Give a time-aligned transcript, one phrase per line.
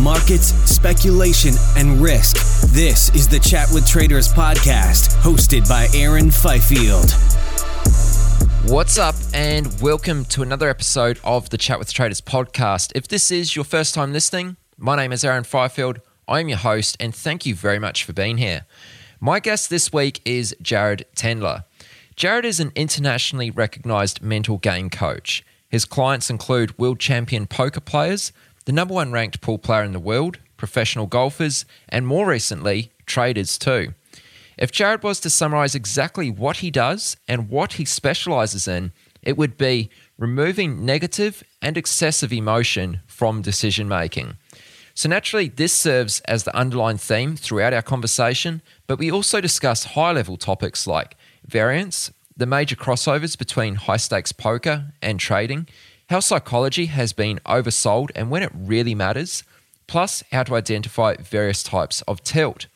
[0.00, 2.36] Markets, speculation, and risk.
[2.72, 7.10] This is the Chat with Traders podcast, hosted by Aaron Fifield.
[8.64, 12.92] What's up, and welcome to another episode of the Chat with Traders podcast.
[12.94, 16.00] If this is your first time listening, my name is Aaron Fifield.
[16.26, 18.64] I am your host, and thank you very much for being here.
[19.20, 21.64] My guest this week is Jared Tendler.
[22.16, 25.44] Jared is an internationally recognized mental game coach.
[25.68, 28.32] His clients include world champion poker players,
[28.70, 33.58] the number one ranked pool player in the world, professional golfers, and more recently, traders
[33.58, 33.94] too.
[34.56, 39.36] If Jared was to summarize exactly what he does and what he specializes in, it
[39.36, 44.36] would be removing negative and excessive emotion from decision making.
[44.94, 49.82] So, naturally, this serves as the underlying theme throughout our conversation, but we also discuss
[49.82, 55.66] high level topics like variance, the major crossovers between high stakes poker and trading,
[56.10, 59.44] how psychology has been oversold and when it really matters,
[59.86, 62.66] plus how to identify various types of tilt.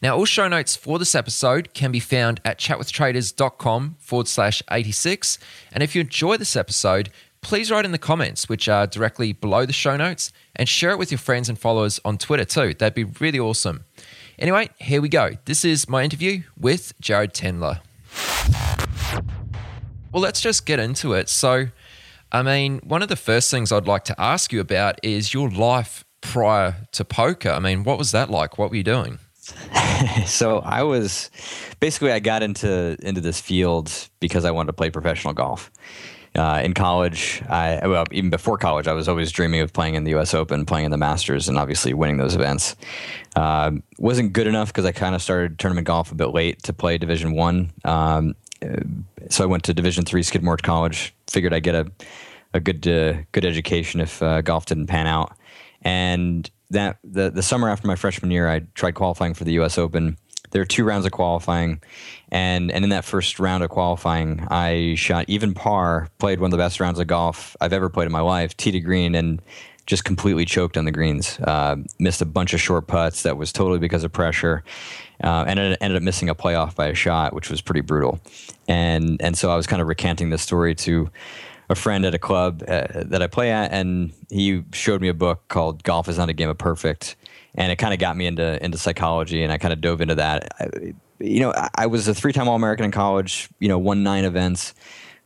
[0.00, 5.38] Now, all show notes for this episode can be found at chatwithtraders.com forward slash 86.
[5.72, 7.10] And if you enjoy this episode,
[7.40, 10.98] please write in the comments, which are directly below the show notes, and share it
[10.98, 12.74] with your friends and followers on Twitter too.
[12.74, 13.84] That'd be really awesome.
[14.38, 15.32] Anyway, here we go.
[15.46, 17.80] This is my interview with Jared Tendler.
[20.12, 21.28] Well, let's just get into it.
[21.28, 21.68] So,
[22.30, 25.50] I mean, one of the first things I'd like to ask you about is your
[25.50, 27.50] life prior to poker.
[27.50, 28.58] I mean, what was that like?
[28.58, 29.18] What were you doing?
[30.26, 31.30] so I was
[31.80, 35.70] basically I got into into this field because I wanted to play professional golf.
[36.34, 40.04] Uh, in college, I well even before college, I was always dreaming of playing in
[40.04, 40.32] the U.S.
[40.32, 42.74] Open, playing in the Masters, and obviously winning those events.
[43.36, 46.72] Uh, wasn't good enough because I kind of started tournament golf a bit late to
[46.72, 47.72] play Division One.
[47.84, 48.34] Um,
[49.30, 51.14] so I went to Division three Skidmore College.
[51.28, 51.90] Figured I'd get a
[52.54, 55.36] a good uh, good education if uh, golf didn't pan out.
[55.82, 59.78] And that the the summer after my freshman year, I tried qualifying for the U.S.
[59.78, 60.16] Open.
[60.50, 61.80] There were two rounds of qualifying,
[62.30, 66.08] and and in that first round of qualifying, I shot even par.
[66.18, 68.70] Played one of the best rounds of golf I've ever played in my life, tee
[68.70, 69.40] to green, and
[69.86, 71.40] just completely choked on the greens.
[71.40, 73.22] Uh, missed a bunch of short putts.
[73.22, 74.62] That was totally because of pressure
[75.22, 78.20] uh, and it ended up missing a playoff by a shot, which was pretty brutal.
[78.68, 81.10] And and so I was kind of recanting this story to
[81.68, 85.14] a friend at a club uh, that I play at, and he showed me a
[85.14, 87.16] book called "Golf Is Not a Game of Perfect,"
[87.54, 90.16] and it kind of got me into into psychology, and I kind of dove into
[90.16, 90.48] that.
[90.60, 93.48] I, you know, I, I was a three time All American in college.
[93.58, 94.74] You know, won nine events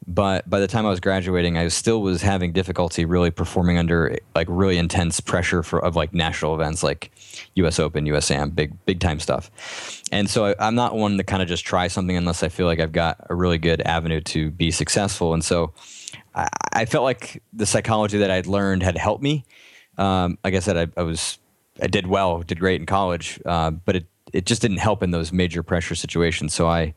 [0.06, 4.16] but by the time I was graduating, I still was having difficulty really performing under
[4.34, 7.10] like really intense pressure for of like national events like
[7.56, 7.80] U.S.
[7.80, 9.50] Open, USAM, big big time stuff.
[10.12, 12.66] And so I, am not one to kind of just try something unless I feel
[12.66, 15.34] like I've got a really good avenue to be successful.
[15.34, 15.72] And so
[16.34, 19.44] I, I felt like the psychology that I'd learned had helped me.
[19.98, 21.38] Um, like I said, I, I, was
[21.82, 25.10] I did well, did great in college, uh, but it it just didn't help in
[25.10, 26.52] those major pressure situations.
[26.52, 26.94] So I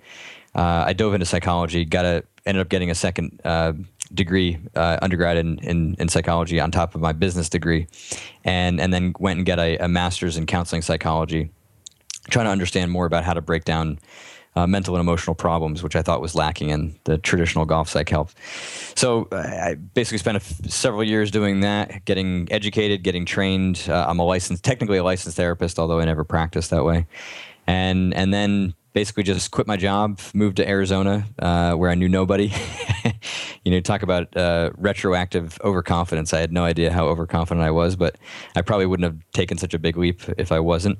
[0.59, 3.71] uh, I dove into psychology, got a ended up getting a second uh,
[4.13, 7.87] degree, uh, undergrad in, in, in, psychology on top of my business degree,
[8.43, 11.49] and and then went and got a, a, master's in counseling psychology,
[12.29, 13.99] trying to understand more about how to break down.
[14.55, 18.09] Uh, mental and emotional problems, which I thought was lacking in the traditional golf psych
[18.09, 18.31] help.
[18.95, 23.85] So uh, I basically spent several years doing that, getting educated, getting trained.
[23.87, 27.05] Uh, I'm a licensed, technically a licensed therapist, although I never practiced that way
[27.69, 32.09] and and then basically just quit my job, moved to Arizona, uh, where I knew
[32.09, 32.51] nobody.
[33.63, 36.33] you know, talk about uh, retroactive overconfidence.
[36.33, 38.17] I had no idea how overconfident I was, but
[38.55, 40.99] I probably wouldn't have taken such a big leap if I wasn't.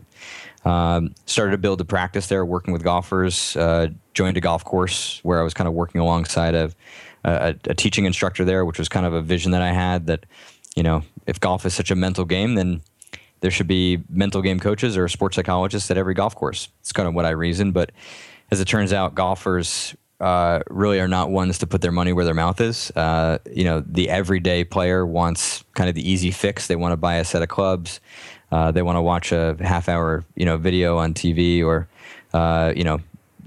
[0.66, 3.56] Um, started to build a practice there, working with golfers.
[3.56, 6.76] Uh, joined a golf course where I was kind of working alongside of
[7.24, 10.26] a, a, teaching instructor there, which was kind of a vision that I had that,
[10.76, 12.82] you know, if golf is such a mental game, then
[13.42, 16.70] there should be mental game coaches or sports psychologists at every golf course.
[16.82, 17.72] It's kind of what I reason.
[17.72, 17.92] But
[18.52, 22.26] as it turns out, golfers uh, really are not ones to put their money where
[22.26, 22.92] their mouth is.
[22.92, 26.68] Uh, you know, the everyday player wants kind of the easy fix.
[26.68, 28.00] They want to buy a set of clubs.
[28.52, 31.88] Uh, they want to watch a half hour, you know, video on TV or,
[32.34, 33.00] uh, you know,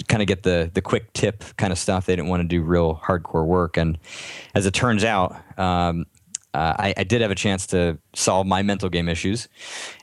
[0.09, 2.07] kind of get the the quick tip kind of stuff.
[2.07, 3.77] They didn't want to do real hardcore work.
[3.77, 3.99] And
[4.55, 6.07] as it turns out, um,
[6.55, 9.49] uh, I, I, did have a chance to solve my mental game issues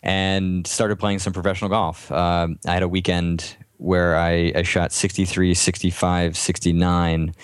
[0.01, 2.11] and started playing some professional golf.
[2.11, 7.35] Um, I had a weekend where I, I shot 63, 65, 69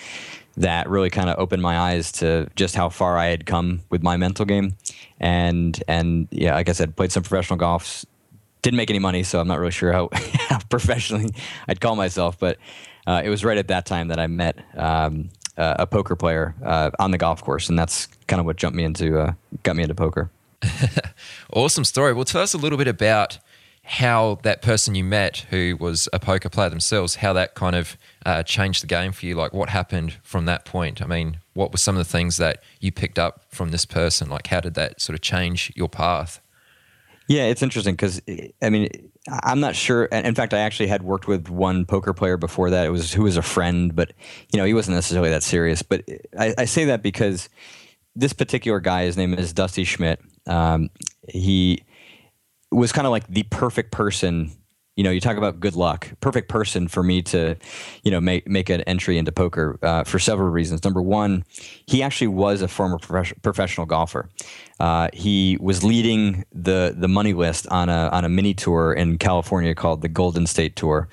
[0.56, 4.02] that really kind of opened my eyes to just how far I had come with
[4.02, 4.76] my mental game.
[5.20, 8.04] And, and yeah, like I said, played some professional golf,
[8.62, 10.08] didn't make any money, so I'm not really sure how,
[10.48, 11.30] how professionally
[11.68, 12.58] I'd call myself, but
[13.06, 16.54] uh, it was right at that time that I met um, uh, a poker player
[16.64, 19.32] uh, on the golf course, and that's kind of what jumped me into uh,
[19.62, 20.30] got me into poker.
[21.52, 22.12] awesome story.
[22.12, 23.38] Well, tell us a little bit about
[23.86, 27.96] how that person you met, who was a poker player themselves, how that kind of
[28.24, 29.36] uh, changed the game for you.
[29.36, 31.00] Like, what happened from that point?
[31.00, 34.28] I mean, what were some of the things that you picked up from this person?
[34.28, 36.40] Like, how did that sort of change your path?
[37.28, 38.22] Yeah, it's interesting because
[38.62, 38.88] I mean,
[39.28, 40.04] I'm not sure.
[40.06, 42.86] In fact, I actually had worked with one poker player before that.
[42.86, 44.12] It was who was a friend, but
[44.52, 45.82] you know, he wasn't necessarily that serious.
[45.82, 46.04] But
[46.38, 47.48] I, I say that because
[48.14, 50.20] this particular guy, his name is Dusty Schmidt.
[50.46, 50.90] Um,
[51.28, 51.82] he
[52.70, 54.52] was kind of like the perfect person
[54.96, 56.10] you know, you talk about good luck.
[56.20, 57.56] Perfect person for me to,
[58.02, 60.82] you know, make make an entry into poker uh, for several reasons.
[60.84, 61.44] Number one,
[61.86, 64.30] he actually was a former prof- professional golfer.
[64.78, 69.18] Uh, he was leading the the money list on a on a mini tour in
[69.18, 71.08] California called the Golden State Tour.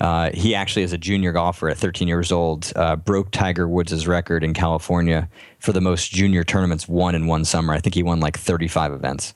[0.00, 4.06] Uh, he actually, as a junior golfer at 13 years old, uh, broke Tiger Woods'
[4.06, 5.28] record in California
[5.58, 7.74] for the most junior tournaments won in one summer.
[7.74, 9.34] I think he won like 35 events.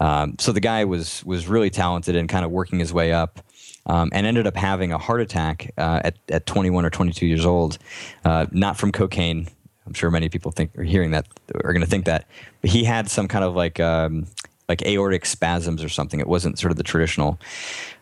[0.00, 3.40] Um, so the guy was was really talented and kind of working his way up.
[3.86, 7.46] Um, and ended up having a heart attack uh, at, at 21 or 22 years
[7.46, 7.78] old,
[8.22, 9.48] uh, not from cocaine.
[9.88, 11.26] I'm sure many people think are hearing that
[11.64, 12.26] are going to think that,
[12.60, 14.26] but he had some kind of like um,
[14.68, 16.20] like aortic spasms or something.
[16.20, 17.40] It wasn't sort of the traditional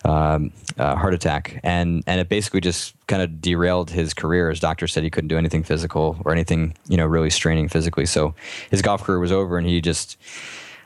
[0.04, 4.50] um, uh, heart attack, and and it basically just kind of derailed his career.
[4.50, 8.06] His doctor said he couldn't do anything physical or anything you know really straining physically.
[8.06, 8.34] So
[8.70, 10.18] his golf career was over, and he just.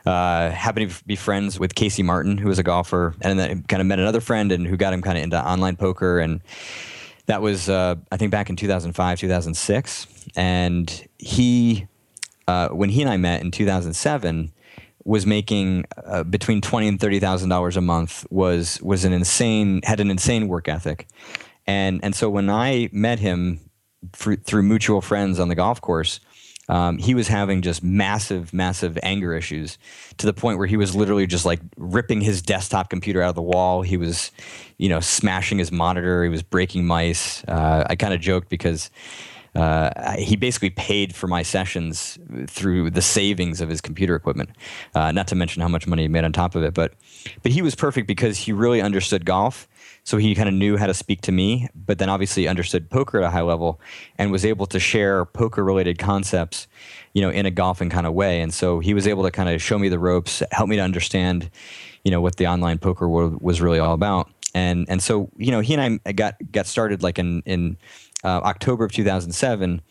[0.03, 3.81] Uh, happened to be friends with Casey Martin, who was a golfer, and then kind
[3.81, 6.17] of met another friend and who got him kind of into online poker.
[6.17, 6.41] And
[7.27, 10.07] that was, uh, I think, back in 2005, 2006.
[10.35, 11.87] And he,
[12.47, 14.51] uh, when he and I met in 2007,
[15.03, 19.81] was making uh, between twenty and thirty thousand dollars a month was was an insane
[19.83, 21.07] had an insane work ethic,
[21.65, 23.59] and and so when I met him
[24.13, 26.19] for, through mutual friends on the golf course,
[26.69, 29.77] um, he was having just massive massive anger issues
[30.17, 33.35] to the point where he was literally just like ripping his desktop computer out of
[33.35, 33.81] the wall.
[33.81, 34.31] He was,
[34.77, 36.23] you know, smashing his monitor.
[36.23, 37.43] He was breaking mice.
[37.45, 38.91] Uh, I kind of joked because
[39.53, 44.49] uh, he basically paid for my sessions through the savings of his computer equipment.
[44.95, 46.73] Uh, not to mention how much money he made on top of it.
[46.73, 46.93] But
[47.43, 49.67] but he was perfect because he really understood golf.
[50.03, 53.19] So he kind of knew how to speak to me, but then obviously understood poker
[53.19, 53.79] at a high level
[54.17, 56.67] and was able to share poker related concepts,
[57.13, 58.41] you know, in a golfing kind of way.
[58.41, 60.81] And so he was able to kind of show me the ropes, help me to
[60.81, 61.51] understand,
[62.03, 64.31] you know, what the online poker world was really all about.
[64.53, 67.77] And and so you know he and I got got started like in in
[68.23, 69.81] uh, October of 2007.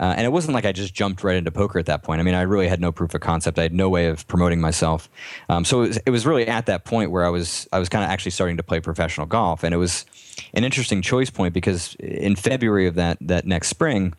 [0.00, 2.20] Uh, and it wasn't like I just jumped right into poker at that point.
[2.20, 3.58] I mean, I really had no proof of concept.
[3.58, 5.08] I had no way of promoting myself.
[5.48, 7.88] Um, so it was, it was, really at that point where I was I was
[7.88, 10.06] kind of actually starting to play professional golf, and it was
[10.54, 14.14] an interesting choice point because in February of that that next spring,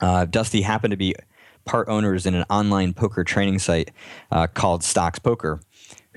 [0.00, 1.14] uh, Dusty happened to be
[1.64, 3.90] part owners in an online poker training site
[4.30, 5.60] uh, called StoxPoker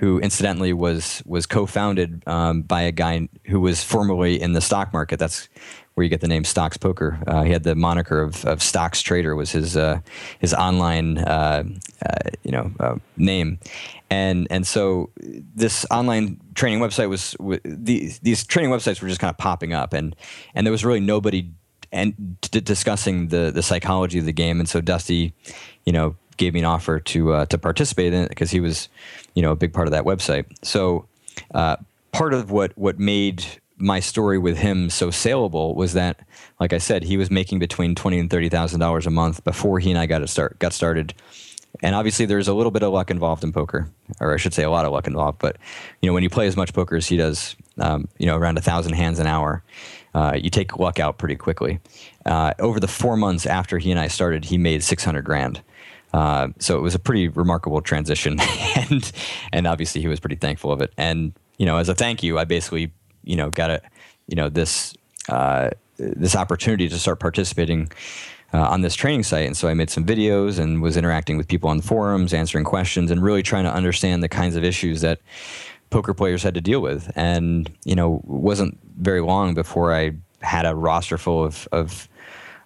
[0.02, 4.92] who incidentally was was co-founded um, by a guy who was formerly in the stock
[4.92, 5.20] market.
[5.20, 5.48] That's
[6.02, 7.24] where you get the name StoxPoker.
[7.28, 10.00] Uh, he had the moniker of, of Stocks Trader was his uh,
[10.40, 11.64] his online uh,
[12.04, 13.60] uh you know uh, name,
[14.10, 19.30] and and so this online training website was these these training websites were just kind
[19.30, 20.16] of popping up, and
[20.56, 21.52] and there was really nobody
[21.92, 25.34] and d- discussing the the psychology of the game, and so Dusty,
[25.86, 28.90] you know, gave me an offer to uh, to participate in it because he was
[29.36, 30.46] you know a big part of that website.
[30.64, 31.06] So
[32.12, 33.46] part of what what made
[33.82, 36.20] my story with him so saleable was that,
[36.60, 39.80] like I said, he was making between twenty and thirty thousand dollars a month before
[39.80, 41.14] he and I got start got started.
[41.82, 44.64] And obviously, there's a little bit of luck involved in poker, or I should say,
[44.64, 45.40] a lot of luck involved.
[45.40, 45.58] But
[46.02, 48.58] you know, when you play as much poker as he does, um, you know, around
[48.58, 49.64] a thousand hands an hour,
[50.14, 51.80] uh, you take luck out pretty quickly.
[52.26, 55.62] Uh, over the four months after he and I started, he made six hundred grand.
[56.14, 58.40] Uh, so it was a pretty remarkable transition,
[58.76, 59.12] and
[59.54, 60.94] and obviously he was pretty thankful of it.
[60.98, 62.92] And you know, as a thank you, I basically
[63.24, 63.82] you know got a
[64.28, 64.96] you know this
[65.30, 67.92] uh, this opportunity to start participating
[68.54, 69.46] uh, on this training site.
[69.46, 73.12] And so I made some videos and was interacting with people on forums, answering questions,
[73.12, 75.20] and really trying to understand the kinds of issues that
[75.90, 77.12] poker players had to deal with.
[77.16, 80.12] And you know, wasn't very long before I
[80.42, 82.08] had a roster full of of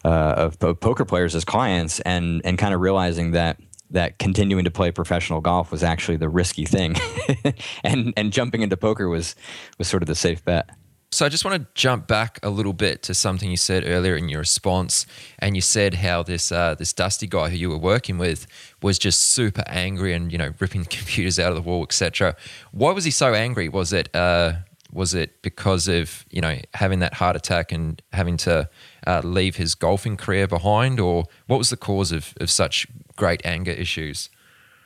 [0.03, 3.57] uh, of, of poker players as clients and and kind of realizing that
[3.91, 6.95] that continuing to play professional golf was actually the risky thing
[7.83, 9.35] and and jumping into poker was
[9.77, 10.69] was sort of the safe bet
[11.15, 14.17] so I just want to jump back a little bit to something you said earlier
[14.17, 15.05] in your response,
[15.39, 18.45] and you said how this uh, this Dusty guy who you were working with
[18.81, 22.35] was just super angry and you know ripping computers out of the wall, etc.
[22.71, 23.69] Why was he so angry?
[23.69, 24.55] Was it uh,
[24.95, 28.69] was it because of you know having that heart attack and having to
[29.05, 33.41] uh, leave his golfing career behind, or what was the cause of, of such great
[33.45, 34.29] anger issues?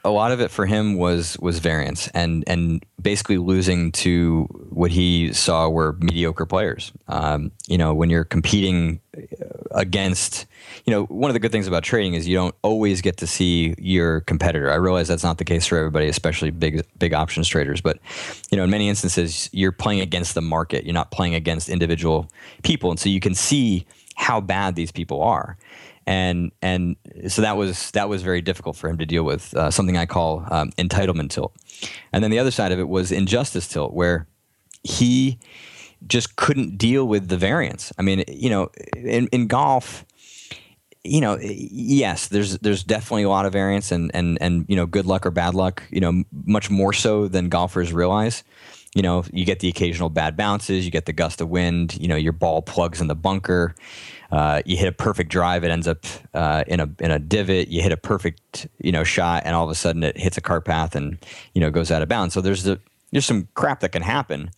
[0.03, 4.91] a lot of it for him was was variance and and basically losing to what
[4.91, 6.91] he saw were mediocre players.
[7.07, 9.01] Um, you know, when you're competing
[9.71, 10.45] against,
[10.85, 13.27] you know, one of the good things about trading is you don't always get to
[13.27, 14.71] see your competitor.
[14.71, 17.81] I realize that's not the case for everybody, especially big big options traders.
[17.81, 17.99] But
[18.51, 20.85] you know, in many instances, you're playing against the market.
[20.85, 22.29] You're not playing against individual
[22.63, 23.85] people, and so you can see
[24.15, 25.57] how bad these people are
[26.09, 26.95] and and
[27.27, 29.53] so that was that was very difficult for him to deal with.
[29.53, 31.55] Uh, something I call um, entitlement tilt,
[32.11, 34.25] and then the other side of it was injustice tilt, where
[34.81, 35.37] he
[36.07, 37.91] just couldn't deal with the variance.
[37.97, 40.05] I mean, you know, in, in golf,
[41.03, 44.85] you know, yes, there's there's definitely a lot of variance, and and and you know,
[44.85, 48.43] good luck or bad luck, you know, much more so than golfers realize.
[48.95, 52.07] You know, you get the occasional bad bounces, you get the gust of wind, you
[52.07, 53.75] know, your ball plugs in the bunker
[54.31, 57.69] uh, you hit a perfect drive, it ends up uh, in a in a divot.
[57.69, 60.41] You hit a perfect you know shot, and all of a sudden it hits a
[60.41, 61.17] cart path and
[61.53, 62.33] you know goes out of bounds.
[62.33, 62.79] So there's the
[63.11, 64.51] there's some crap that can happen.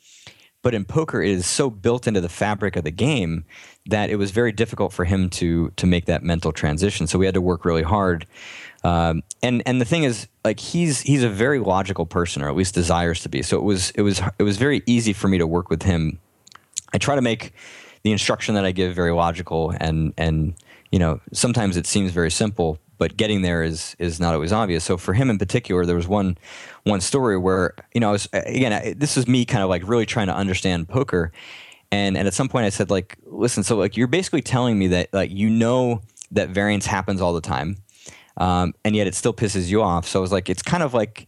[0.63, 3.45] But in poker, it is so built into the fabric of the game
[3.87, 7.07] that it was very difficult for him to to make that mental transition.
[7.07, 8.27] So we had to work really hard.
[8.83, 12.55] Um, and and the thing is, like he's he's a very logical person, or at
[12.55, 13.41] least desires to be.
[13.41, 16.19] So it was it was it was very easy for me to work with him.
[16.93, 17.53] I try to make
[18.03, 20.53] the instruction that I give very logical and and
[20.91, 24.83] you know sometimes it seems very simple but getting there is is not always obvious.
[24.83, 26.37] So for him in particular there was one
[26.83, 29.81] one story where you know I was again I, this is me kind of like
[29.89, 31.31] really trying to understand poker.
[31.91, 34.85] And and at some point I said like listen so like you're basically telling me
[34.89, 37.77] that like you know that variance happens all the time
[38.37, 40.07] um, and yet it still pisses you off.
[40.07, 41.27] So I was like it's kind of like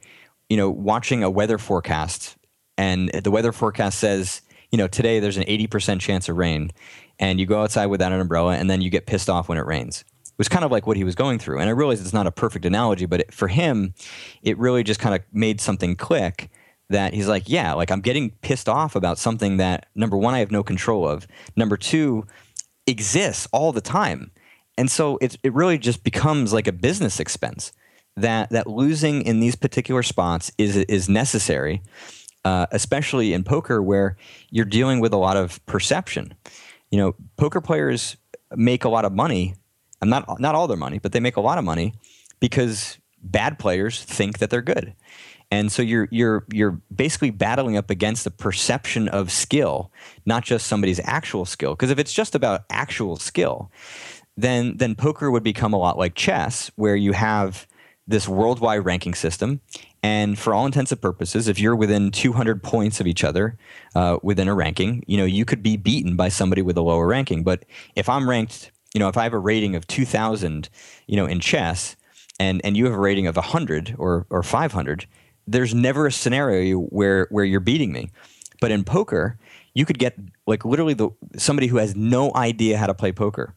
[0.51, 2.37] you know watching a weather forecast
[2.77, 6.71] and the weather forecast says you know, today there's an 80% chance of rain,
[7.19, 9.67] and you go outside without an umbrella, and then you get pissed off when it
[9.67, 10.03] rains.
[10.37, 11.59] Was kind of like what he was going through.
[11.59, 13.93] And I realize it's not a perfect analogy, but it, for him,
[14.41, 16.49] it really just kind of made something click
[16.89, 20.39] that he's like, yeah, like I'm getting pissed off about something that, number one, I
[20.39, 21.27] have no control of.
[21.55, 22.25] Number two,
[22.87, 24.31] exists all the time.
[24.77, 27.71] And so it, it really just becomes like a business expense
[28.15, 31.81] that, that losing in these particular spots is, is necessary
[32.45, 34.17] uh, especially in poker where
[34.49, 36.33] you're dealing with a lot of perception.
[36.91, 38.17] You know, poker players
[38.55, 39.55] make a lot of money.
[40.03, 41.93] I'm not not all their money, but they make a lot of money
[42.41, 44.93] because bad players think that they're good.
[45.49, 49.93] And so you're you're you're basically battling up against the perception of skill,
[50.25, 51.71] not just somebody's actual skill.
[51.71, 53.71] Because if it's just about actual skill,
[54.35, 57.65] then then poker would become a lot like chess, where you have
[58.05, 59.61] this worldwide ranking system.
[60.01, 63.57] And for all intents and purposes, if you're within 200 points of each other
[63.95, 67.07] uh, within a ranking, you know you could be beaten by somebody with a lower
[67.07, 67.43] ranking.
[67.43, 67.63] But
[67.95, 70.69] if I'm ranked, you know, if I have a rating of 2,000,
[71.07, 71.95] you know, in chess,
[72.39, 75.05] and and you have a rating of 100 or or 500,
[75.47, 78.09] there's never a scenario where where you're beating me.
[78.61, 79.37] But in poker,
[79.73, 83.55] you could get like literally the somebody who has no idea how to play poker,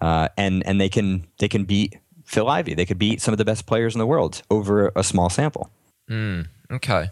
[0.00, 2.74] uh, and and they can they can beat Phil Ivey.
[2.74, 5.70] They could beat some of the best players in the world over a small sample.
[6.10, 7.10] Mm, okay.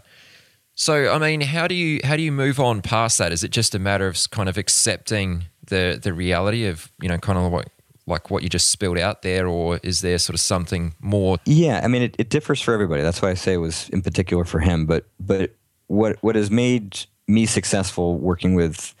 [0.73, 3.31] So, I mean, how do you how do you move on past that?
[3.31, 7.17] Is it just a matter of kind of accepting the the reality of you know
[7.17, 7.69] kind of what
[8.05, 11.37] like what you just spilled out there, or is there sort of something more?
[11.45, 13.01] Yeah, I mean, it, it differs for everybody.
[13.01, 14.85] That's why I say it was in particular for him.
[14.85, 15.55] But but
[15.87, 18.93] what what has made me successful working with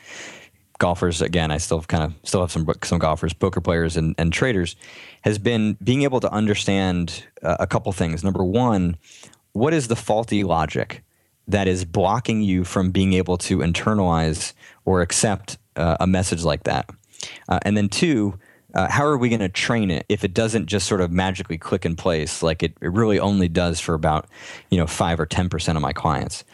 [0.77, 4.33] golfers again i still kind of still have some some golfers poker players and, and
[4.33, 4.75] traders
[5.21, 8.97] has been being able to understand uh, a couple things number one
[9.51, 11.03] what is the faulty logic
[11.47, 14.53] that is blocking you from being able to internalize
[14.85, 16.89] or accept uh, a message like that.
[17.47, 18.37] Uh, and then two
[18.73, 21.57] uh, how are we going to train it if it doesn't just sort of magically
[21.57, 24.27] click in place like it, it really only does for about
[24.69, 26.45] you know 5 or 10% of my clients?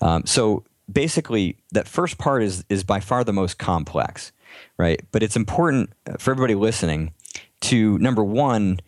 [0.00, 4.30] Um, so basically that first part is is by far the most complex
[4.78, 5.00] right?
[5.12, 7.12] But it's important for everybody listening
[7.62, 8.80] to number one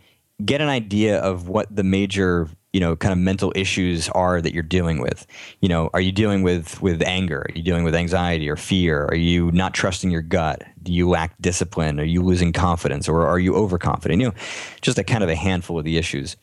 [0.44, 4.52] get an idea of what the major you know kind of mental issues are that
[4.52, 5.26] you're dealing with.
[5.62, 7.46] You know are you dealing with with anger?
[7.48, 9.06] Are you dealing with anxiety or fear?
[9.06, 10.62] Are you not trusting your gut?
[10.82, 11.98] Do you lack discipline?
[11.98, 14.20] Are you losing confidence or are you overconfident?
[14.20, 14.34] You know
[14.82, 16.36] just a kind of a handful of the issues.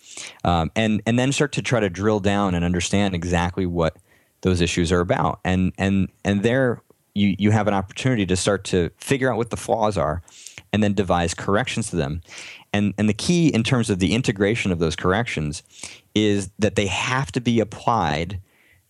[0.43, 3.95] Um, and and then start to try to drill down and understand exactly what
[4.41, 5.39] those issues are about.
[5.45, 6.81] And and and there
[7.13, 10.23] you you have an opportunity to start to figure out what the flaws are
[10.71, 12.21] and then devise corrections to them
[12.73, 15.63] and, and the key in terms of the integration of those corrections
[16.15, 18.41] is that they have to be applied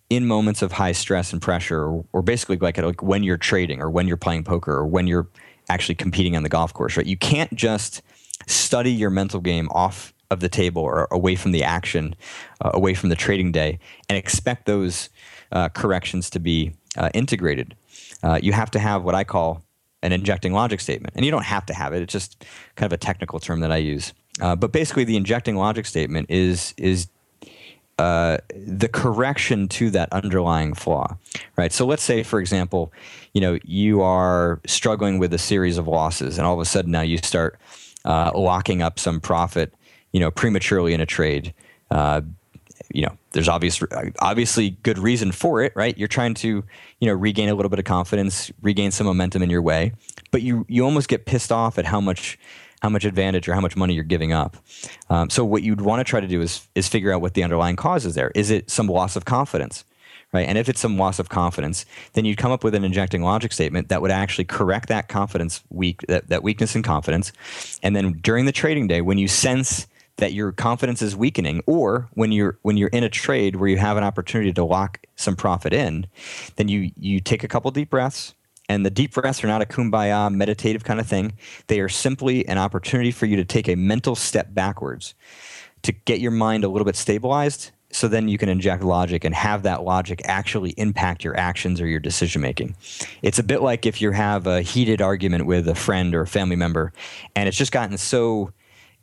[0.09, 3.81] in moments of high stress and pressure, or, or basically like, like when you're trading
[3.81, 5.27] or when you're playing poker or when you're
[5.69, 7.05] actually competing on the golf course, right?
[7.05, 8.01] You can't just
[8.47, 12.15] study your mental game off of the table or away from the action,
[12.61, 15.09] uh, away from the trading day, and expect those
[15.51, 17.75] uh, corrections to be uh, integrated.
[18.21, 19.62] Uh, you have to have what I call
[20.03, 21.15] an injecting logic statement.
[21.15, 22.03] And you don't have to have it.
[22.03, 22.45] It's just
[22.75, 24.13] kind of a technical term that I use.
[24.41, 27.07] Uh, but basically, the injecting logic statement is is
[27.99, 31.15] uh, the correction to that underlying flaw,
[31.55, 31.71] right?
[31.71, 32.91] So let's say, for example,
[33.33, 36.91] you know you are struggling with a series of losses, and all of a sudden
[36.91, 37.59] now you start
[38.05, 39.73] uh, locking up some profit,
[40.11, 41.53] you know, prematurely in a trade.
[42.91, 43.81] You know, there's obvious,
[44.19, 45.97] obviously good reason for it, right?
[45.97, 46.63] You're trying to,
[46.99, 49.93] you know, regain a little bit of confidence, regain some momentum in your way,
[50.31, 52.37] but you you almost get pissed off at how much
[52.81, 54.57] how much advantage or how much money you're giving up.
[55.09, 57.43] Um, so what you'd want to try to do is is figure out what the
[57.43, 58.31] underlying cause is there.
[58.35, 59.85] Is it some loss of confidence?
[60.33, 60.47] Right?
[60.47, 63.53] And if it's some loss of confidence, then you'd come up with an injecting logic
[63.53, 67.31] statement that would actually correct that confidence weak that, that weakness in confidence.
[67.83, 72.07] And then during the trading day, when you sense that your confidence is weakening or
[72.13, 75.35] when you're when you're in a trade where you have an opportunity to lock some
[75.35, 76.05] profit in
[76.55, 78.33] then you you take a couple deep breaths
[78.69, 81.33] and the deep breaths are not a kumbaya meditative kind of thing
[81.67, 85.15] they are simply an opportunity for you to take a mental step backwards
[85.81, 89.35] to get your mind a little bit stabilized so then you can inject logic and
[89.35, 92.75] have that logic actually impact your actions or your decision making.
[93.21, 96.27] It's a bit like if you have a heated argument with a friend or a
[96.27, 96.91] family member
[97.35, 98.51] and it's just gotten so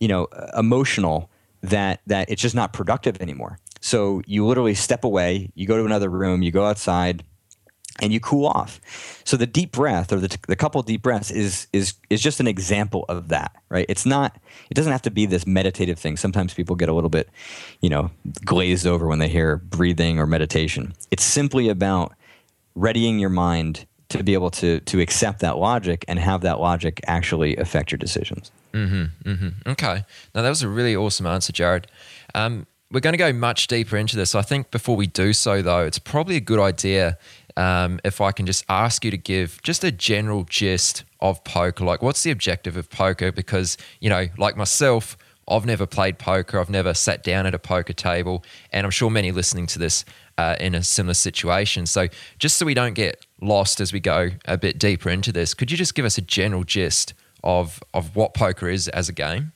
[0.00, 1.30] you know emotional
[1.62, 3.58] that that it's just not productive anymore.
[3.80, 7.24] So you literally step away, you go to another room, you go outside,
[8.00, 8.80] and you cool off.
[9.24, 12.46] So the deep breath or the, the couple deep breaths is is is just an
[12.46, 13.86] example of that, right?
[13.88, 14.36] It's not
[14.70, 16.16] it doesn't have to be this meditative thing.
[16.16, 17.28] Sometimes people get a little bit,
[17.80, 18.10] you know,
[18.44, 20.94] glazed over when they hear breathing or meditation.
[21.10, 22.14] It's simply about
[22.74, 27.00] readying your mind to be able to to accept that logic and have that logic
[27.06, 28.50] actually affect your decisions.
[28.72, 29.70] Mm-hmm, mm-hmm.
[29.70, 30.04] Okay.
[30.34, 31.86] Now that was a really awesome answer, Jared.
[32.34, 34.34] Um, we're going to go much deeper into this.
[34.34, 37.18] I think before we do so, though, it's probably a good idea
[37.56, 41.84] um, if I can just ask you to give just a general gist of poker.
[41.84, 43.30] Like, what's the objective of poker?
[43.32, 45.16] Because you know, like myself.
[45.48, 46.60] I've never played poker.
[46.60, 50.04] I've never sat down at a poker table, and I'm sure many listening to this
[50.38, 51.86] uh, in a similar situation.
[51.86, 52.06] So,
[52.38, 55.72] just so we don't get lost as we go a bit deeper into this, could
[55.72, 59.52] you just give us a general gist of of what poker is as a game?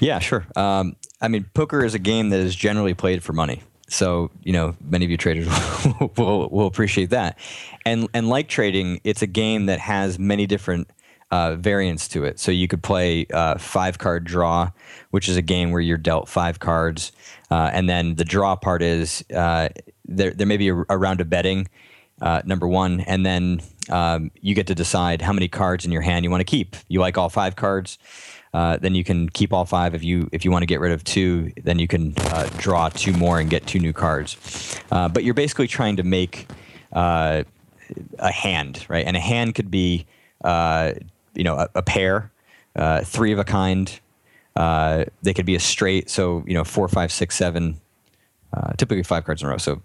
[0.00, 0.46] Yeah, sure.
[0.56, 3.62] Um, I mean, poker is a game that is generally played for money.
[3.88, 5.46] So you know, many of you traders
[6.16, 7.38] will, will appreciate that.
[7.84, 10.88] And and like trading, it's a game that has many different
[11.30, 12.38] uh, variants to it.
[12.38, 14.70] So you could play uh, five card draw,
[15.10, 17.12] which is a game where you're dealt five cards,
[17.50, 19.68] uh, and then the draw part is uh,
[20.04, 20.30] there.
[20.30, 21.68] There may be a, a round of betting,
[22.20, 26.02] uh, number one, and then um, you get to decide how many cards in your
[26.02, 26.76] hand you want to keep.
[26.88, 27.98] You like all five cards,
[28.54, 29.94] uh, then you can keep all five.
[29.94, 32.88] If you if you want to get rid of two, then you can uh, draw
[32.88, 34.80] two more and get two new cards.
[34.92, 36.48] Uh, but you're basically trying to make
[36.92, 37.42] uh,
[38.18, 39.04] a hand, right?
[39.04, 40.06] And a hand could be
[40.44, 40.92] uh,
[41.34, 42.30] you know a, a pair,
[43.02, 44.00] three of a kind.
[44.56, 47.80] they could be a straight, so you know four, five, six, seven.
[48.76, 49.82] typically five cards in a row, so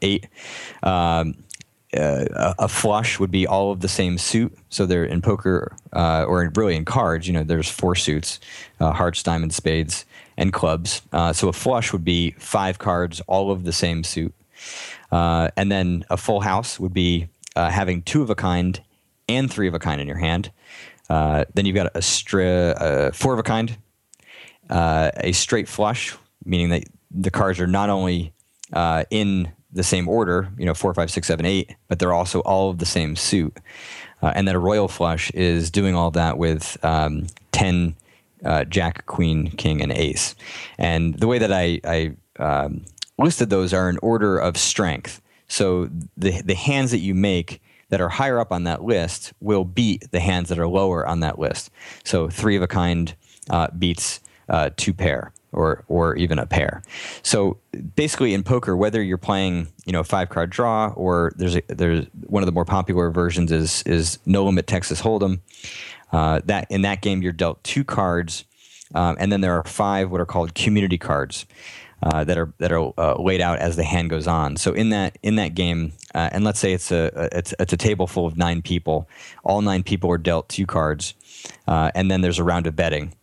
[0.00, 0.28] eight.
[0.84, 1.42] Um,
[1.94, 4.56] uh, a flush would be all of the same suit.
[4.70, 7.26] So they're in poker uh, or really in cards.
[7.26, 8.40] You know, there's four suits:
[8.80, 10.04] uh, hearts, diamonds, spades,
[10.36, 11.02] and clubs.
[11.12, 14.32] Uh, so a flush would be five cards, all of the same suit.
[15.10, 18.80] Uh, and then a full house would be uh, having two of a kind
[19.28, 20.50] and three of a kind in your hand.
[21.08, 23.76] Then you've got a stri- four of a kind,
[24.70, 28.32] a straight flush, meaning that the cards are not only
[29.10, 32.70] in the same order, you know, four, five, six, seven, eight, but they're also all
[32.70, 33.56] of the same suit.
[34.22, 37.96] Uh, and then a royal flush is doing all that with um, 10
[38.44, 40.34] uh, jack, queen, king, and ace.
[40.78, 42.84] And the way that I, I um,
[43.18, 45.20] listed those are in order of strength.
[45.48, 49.64] So the, the hands that you make that are higher up on that list will
[49.64, 51.70] beat the hands that are lower on that list.
[52.04, 53.14] So three of a kind
[53.50, 56.82] uh, beats uh, two pair or or even a pair.
[57.22, 57.58] So
[57.94, 61.62] basically, in poker, whether you're playing you know a five card draw or there's a,
[61.68, 65.40] there's one of the more popular versions is is no limit Texas Hold'em.
[66.12, 68.44] Uh, that in that game you're dealt two cards,
[68.94, 71.46] um, and then there are five what are called community cards.
[72.04, 74.56] Uh, that are that are uh, laid out as the hand goes on.
[74.56, 77.76] So in that in that game, uh, and let's say it's a, it's it's a
[77.76, 79.08] table full of nine people.
[79.44, 81.14] All nine people are dealt two cards,
[81.68, 83.14] uh, and then there's a round of betting,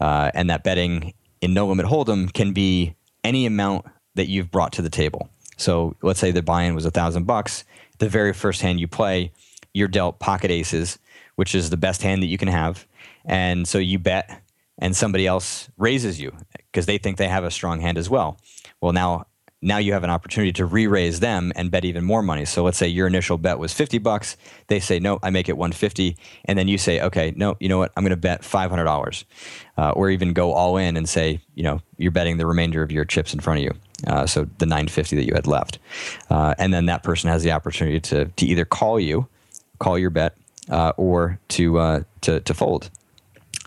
[0.00, 4.72] uh, and that betting in no limit hold'em can be any amount that you've brought
[4.72, 5.28] to the table.
[5.58, 7.64] So let's say the buy-in was a thousand bucks.
[7.98, 9.30] The very first hand you play,
[9.74, 10.98] you're dealt pocket aces,
[11.36, 12.86] which is the best hand that you can have,
[13.26, 14.42] and so you bet,
[14.78, 16.32] and somebody else raises you
[16.72, 18.38] because they think they have a strong hand as well.
[18.80, 19.26] Well, now
[19.64, 22.44] now you have an opportunity to re-raise them and bet even more money.
[22.44, 24.36] So let's say your initial bet was 50 bucks.
[24.66, 26.16] They say, no, I make it 150.
[26.44, 27.90] And then you say, okay, no, you know what?
[27.96, 29.24] I'm going to bet $500
[29.78, 32.92] uh, or even go all in and say, you know, you're betting the remainder of
[32.92, 33.72] your chips in front of you.
[34.06, 35.78] Uh, so the 950 that you had left.
[36.28, 39.26] Uh, and then that person has the opportunity to, to either call you,
[39.78, 40.36] call your bet,
[40.68, 42.90] uh, or to, uh, to, to fold.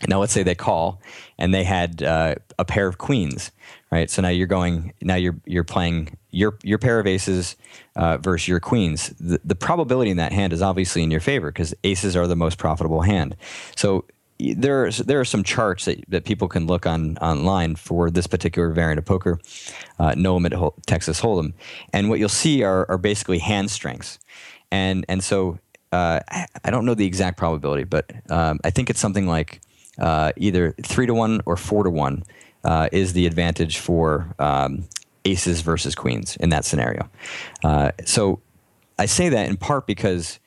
[0.07, 1.01] Now let's say they call
[1.39, 3.51] and they had uh, a pair of queens,
[3.91, 4.09] right?
[4.09, 7.55] So now you're going, now you're you're playing your your pair of aces
[7.95, 9.09] uh, versus your queens.
[9.19, 12.35] The, the probability in that hand is obviously in your favor because aces are the
[12.35, 13.35] most profitable hand.
[13.75, 14.05] So
[14.39, 18.69] there there are some charts that, that people can look on online for this particular
[18.69, 19.39] variant of poker,
[19.99, 20.53] uh, no limit
[20.85, 21.53] Texas Hold'em,
[21.93, 24.19] and what you'll see are, are basically hand strengths,
[24.71, 25.59] and and so
[25.91, 26.19] uh,
[26.63, 29.61] I don't know the exact probability, but um, I think it's something like
[29.97, 32.23] uh, either three to one or four to one
[32.67, 34.87] uh, is the advantage for um,
[35.25, 37.09] aces versus queens in that scenario.
[37.63, 38.41] Uh, so
[38.99, 40.39] I say that in part because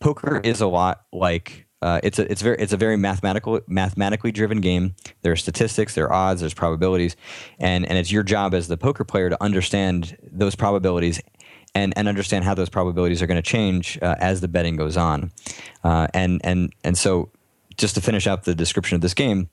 [0.00, 4.32] poker is a lot like uh, it's a it's very it's a very mathematical mathematically
[4.32, 4.96] driven game.
[5.22, 7.14] There are statistics, there are odds, there's probabilities,
[7.60, 11.20] and and it's your job as the poker player to understand those probabilities
[11.74, 14.96] and, and understand how those probabilities are going to change uh, as the betting goes
[14.96, 15.30] on.
[15.84, 17.30] Uh, and and and so
[17.76, 19.48] just to finish up the description of this game,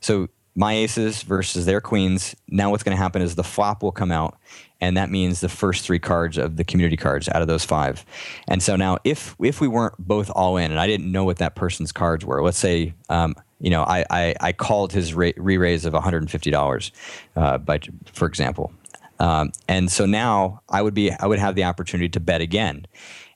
[0.00, 2.34] so my aces versus their queens.
[2.48, 4.36] Now what's going to happen is the flop will come out,
[4.80, 8.04] and that means the first three cards of the community cards out of those five.
[8.48, 11.38] And so now, if if we weren't both all in, and I didn't know what
[11.38, 12.94] that person's cards were, let's say.
[13.08, 16.90] Um, you know, I, I, I, called his re raise of $150,
[17.36, 17.80] uh, by,
[18.12, 18.70] for example.
[19.18, 22.86] Um, and so now I would be I would have the opportunity to bet again,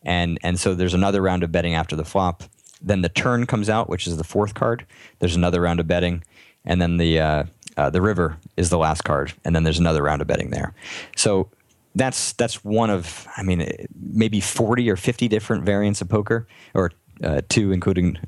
[0.02, 2.44] and and so there's another round of betting after the flop.
[2.82, 4.86] Then the turn comes out, which is the fourth card.
[5.18, 6.22] There's another round of betting,
[6.64, 7.44] and then the uh,
[7.76, 10.74] uh, the river is the last card, and then there's another round of betting there.
[11.16, 11.48] So
[11.94, 16.92] that's that's one of I mean maybe 40 or 50 different variants of poker, or
[17.22, 18.18] uh, two including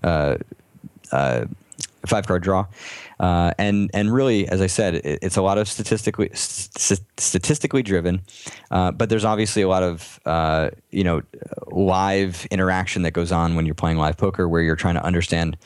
[2.03, 2.67] uh, uh, five card draw,
[3.21, 7.83] uh, and and really, as I said, it, it's a lot of statistically st- statistically
[7.83, 8.23] driven,
[8.71, 11.23] uh, but there's obviously a lot of uh, you know
[11.71, 15.57] live interaction that goes on when you're playing live poker, where you're trying to understand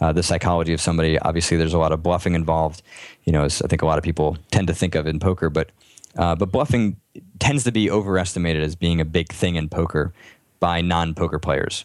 [0.00, 1.18] uh, the psychology of somebody.
[1.18, 2.82] Obviously, there's a lot of bluffing involved.
[3.24, 5.50] You know, as I think a lot of people tend to think of in poker,
[5.50, 5.70] but
[6.16, 6.96] uh, but bluffing
[7.38, 10.12] tends to be overestimated as being a big thing in poker
[10.60, 11.84] by non-poker players.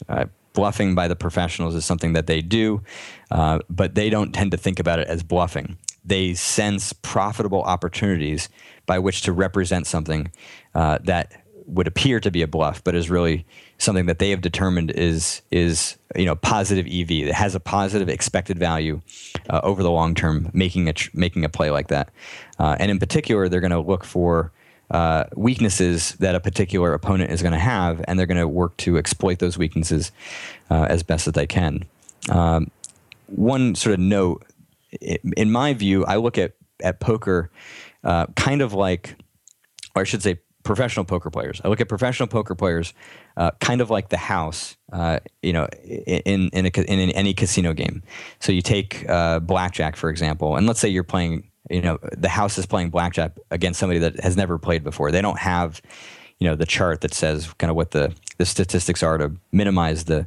[0.52, 2.82] Bluffing by the professionals is something that they do,
[3.30, 5.78] uh, but they don't tend to think about it as bluffing.
[6.04, 8.48] They sense profitable opportunities
[8.86, 10.32] by which to represent something
[10.74, 13.46] uh, that would appear to be a bluff, but is really
[13.78, 18.08] something that they have determined is is you know positive EV that has a positive
[18.08, 19.00] expected value
[19.48, 22.10] uh, over the long term, making a tr- making a play like that.
[22.58, 24.52] Uh, and in particular, they're going to look for
[24.90, 28.76] uh, weaknesses that a particular opponent is going to have, and they're going to work
[28.78, 30.10] to exploit those weaknesses
[30.70, 31.84] uh, as best as they can.
[32.28, 32.70] Um,
[33.26, 34.44] one sort of note,
[35.00, 37.50] in my view, I look at at poker
[38.04, 39.16] uh, kind of like,
[39.94, 41.60] or I should say, professional poker players.
[41.64, 42.92] I look at professional poker players
[43.36, 47.72] uh, kind of like the house, uh, you know, in in, a, in, any casino
[47.72, 48.02] game.
[48.40, 52.28] So you take uh, blackjack, for example, and let's say you're playing you know the
[52.28, 55.80] house is playing blackjack against somebody that has never played before they don't have
[56.40, 60.04] you know the chart that says kind of what the the statistics are to minimize
[60.04, 60.26] the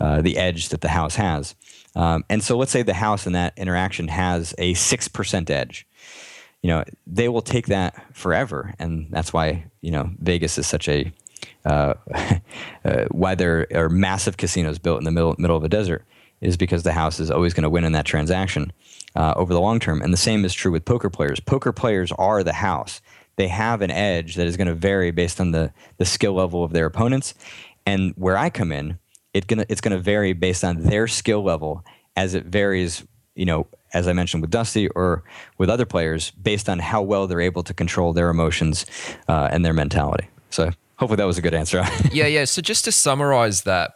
[0.00, 1.54] uh, the edge that the house has.
[1.94, 5.86] Um, and so let's say the house in that interaction has a six percent edge.
[6.62, 10.88] You know they will take that forever, and that's why you know Vegas is such
[10.88, 11.12] a
[11.64, 11.94] uh,
[12.84, 16.04] uh, why there are massive casinos built in the middle middle of a desert
[16.40, 18.72] is because the house is always going to win in that transaction
[19.16, 20.02] uh, over the long term.
[20.02, 21.40] And the same is true with poker players.
[21.40, 23.00] Poker players are the house.
[23.36, 26.64] They have an edge that is going to vary based on the the skill level
[26.64, 27.34] of their opponents.
[27.86, 28.98] And where I come in,
[29.34, 31.84] it gonna, it's going to vary based on their skill level
[32.16, 35.24] as it varies, you know, as I mentioned with Dusty or
[35.58, 38.86] with other players, based on how well they're able to control their emotions
[39.28, 40.28] uh, and their mentality.
[40.50, 41.84] So hopefully that was a good answer.
[42.12, 42.44] yeah, yeah.
[42.44, 43.94] So just to summarize that,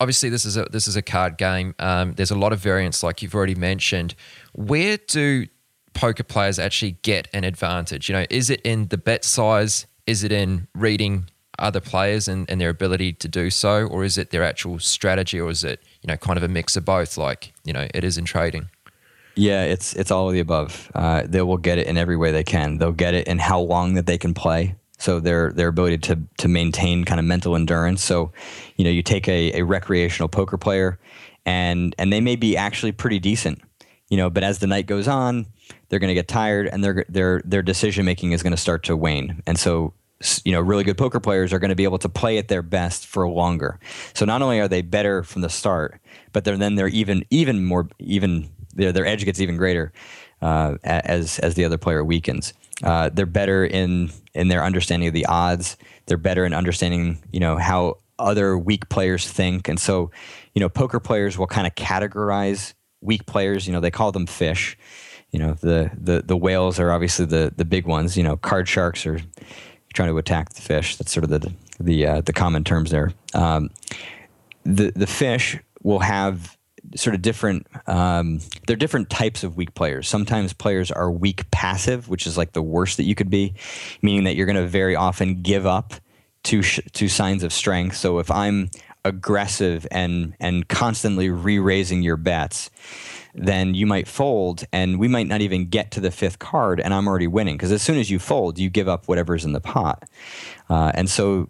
[0.00, 1.74] obviously this is a this is a card game.
[1.78, 4.14] Um, there's a lot of variance, like you've already mentioned.
[4.52, 5.46] Where do
[5.94, 8.08] poker players actually get an advantage?
[8.08, 9.86] You know, is it in the bet size?
[10.06, 11.28] Is it in reading
[11.58, 15.40] other players and, and their ability to do so, or is it their actual strategy,
[15.40, 18.04] or is it you know kind of a mix of both, like you know it
[18.04, 18.68] is in trading?
[19.34, 20.90] Yeah, it's it's all of the above.
[20.94, 22.78] Uh, they will get it in every way they can.
[22.78, 24.76] They'll get it in how long that they can play.
[24.98, 28.02] So their their ability to to maintain kind of mental endurance.
[28.02, 28.32] So,
[28.76, 30.98] you know, you take a, a recreational poker player,
[31.44, 33.60] and and they may be actually pretty decent,
[34.08, 35.46] you know, but as the night goes on,
[35.88, 38.84] they're going to get tired, and their their their decision making is going to start
[38.84, 39.42] to wane.
[39.46, 39.92] And so
[40.44, 42.62] you know really good poker players are going to be able to play at their
[42.62, 43.78] best for longer
[44.14, 46.00] so not only are they better from the start
[46.32, 49.92] but they're, then they're even even more even their, their edge gets even greater
[50.40, 55.14] uh, as as the other player weakens uh, they're better in in their understanding of
[55.14, 55.76] the odds.
[56.06, 59.68] They're better in understanding you know how other weak players think.
[59.68, 60.10] And so
[60.54, 63.66] you know poker players will kind of categorize weak players.
[63.66, 64.76] You know they call them fish.
[65.30, 68.16] You know the the the whales are obviously the the big ones.
[68.16, 69.20] You know card sharks are
[69.94, 70.96] trying to attack the fish.
[70.96, 73.12] That's sort of the the uh, the common terms there.
[73.34, 73.70] Um,
[74.64, 76.55] the the fish will have
[76.96, 77.66] sort of different.
[77.86, 80.08] Um, there are different types of weak players.
[80.08, 83.54] Sometimes players are weak passive, which is like the worst that you could be,
[84.02, 85.94] meaning that you're going to very often give up
[86.44, 87.96] to sh- to signs of strength.
[87.96, 88.70] So if I'm
[89.04, 92.70] aggressive and and constantly re-raising your bets
[93.36, 96.94] then you might fold and we might not even get to the fifth card and
[96.94, 97.56] I'm already winning.
[97.56, 100.04] Because as soon as you fold, you give up whatever's in the pot.
[100.70, 101.48] Uh, and so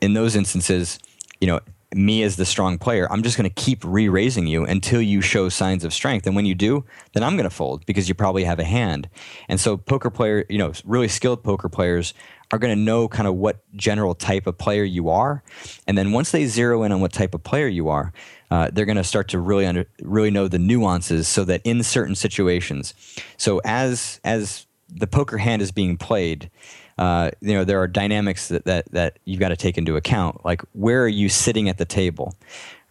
[0.00, 0.98] in those instances,
[1.40, 1.60] you know,
[1.94, 5.20] me as the strong player, I'm just going to keep re raising you until you
[5.20, 6.26] show signs of strength.
[6.26, 9.08] And when you do, then I'm going to fold because you probably have a hand.
[9.48, 12.14] And so, poker player, you know, really skilled poker players
[12.52, 15.42] are going to know kind of what general type of player you are.
[15.86, 18.12] And then once they zero in on what type of player you are,
[18.50, 21.82] uh, they're going to start to really under, really know the nuances so that in
[21.82, 22.94] certain situations
[23.36, 26.50] so as as the poker hand is being played
[26.98, 30.44] uh, you know there are dynamics that, that that you've got to take into account
[30.44, 32.34] like where are you sitting at the table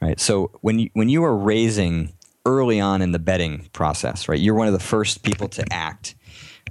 [0.02, 0.20] right?
[0.20, 2.14] So when you when you are raising
[2.46, 6.16] early on in the betting process right you're one of the first people to act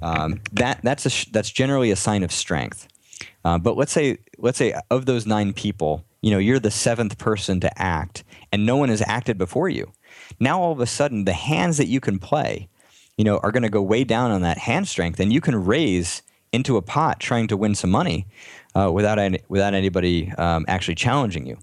[0.03, 2.87] um, that that's a that's generally a sign of strength.
[3.45, 7.17] Uh, but let's say let's say of those nine people you know you're the seventh
[7.17, 9.91] person to act and no one has acted before you.
[10.39, 12.67] Now all of a sudden the hands that you can play
[13.17, 15.55] you know are going to go way down on that hand strength and you can
[15.55, 16.21] raise
[16.53, 18.25] into a pot trying to win some money
[18.75, 21.57] uh, without any, without anybody um, actually challenging you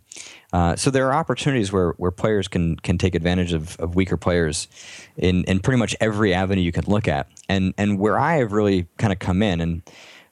[0.53, 4.17] uh, so there are opportunities where, where players can can take advantage of, of weaker
[4.17, 4.69] players
[5.17, 8.53] in, in pretty much every avenue you can look at and and where I have
[8.53, 9.83] really kind of come in and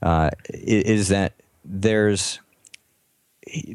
[0.02, 2.40] uh, is that there's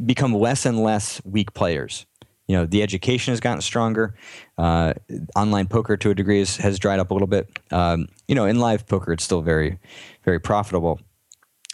[0.05, 2.05] become less and less weak players.
[2.47, 4.15] You know, the education has gotten stronger.
[4.57, 4.93] Uh,
[5.35, 7.47] online poker, to a degree, has, has dried up a little bit.
[7.71, 9.79] Um, you know, in live poker, it's still very,
[10.23, 10.99] very profitable.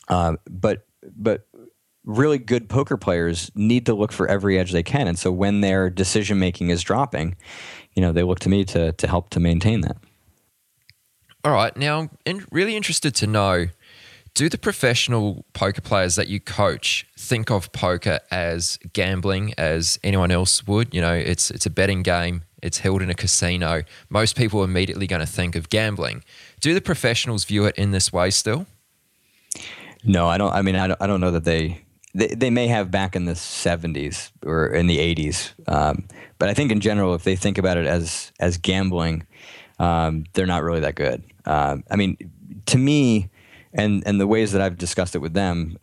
[0.07, 0.85] Uh, but
[1.15, 1.47] but
[2.03, 5.61] really good poker players need to look for every edge they can, and so when
[5.61, 7.35] their decision making is dropping,
[7.93, 9.97] you know, they look to me to to help to maintain that.
[11.43, 13.67] All right, now I'm really interested to know
[14.33, 20.31] do the professional poker players that you coach think of poker as gambling as anyone
[20.31, 20.93] else would?
[20.93, 22.43] You know, it's it's a betting game.
[22.61, 23.83] It's held in a casino.
[24.09, 26.23] Most people are immediately going to think of gambling.
[26.59, 28.67] Do the professionals view it in this way still?
[30.03, 30.53] No, I don't.
[30.53, 31.81] I mean, I don't, I don't know that they,
[32.13, 36.53] they they may have back in the '70s or in the '80s, um, but I
[36.53, 39.25] think in general, if they think about it as as gambling,
[39.77, 41.23] um, they're not really that good.
[41.45, 42.17] Um, I mean,
[42.67, 43.29] to me,
[43.73, 45.77] and and the ways that I've discussed it with them,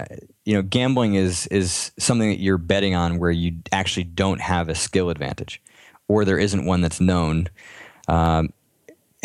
[0.44, 4.68] you know, gambling is is something that you're betting on where you actually don't have
[4.68, 5.60] a skill advantage,
[6.08, 7.48] or there isn't one that's known.
[8.08, 8.50] Um,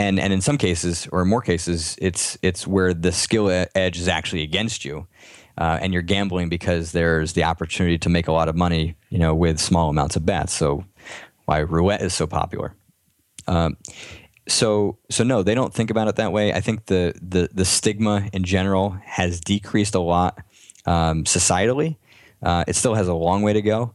[0.02, 4.00] and and in some cases, or in more cases, it's it's where the skill edge
[4.00, 5.08] is actually against you,
[5.60, 9.20] uh, and you're gambling because there's the opportunity to make a lot of money, you
[9.20, 10.54] know, with small amounts of bets.
[10.54, 10.84] So
[11.46, 12.74] why roulette is so popular.
[13.48, 13.78] Um,
[14.48, 16.52] so so no, they don't think about it that way.
[16.52, 20.40] I think the the the stigma in general has decreased a lot
[20.88, 21.98] um, societally.
[22.42, 23.94] Uh, it still has a long way to go,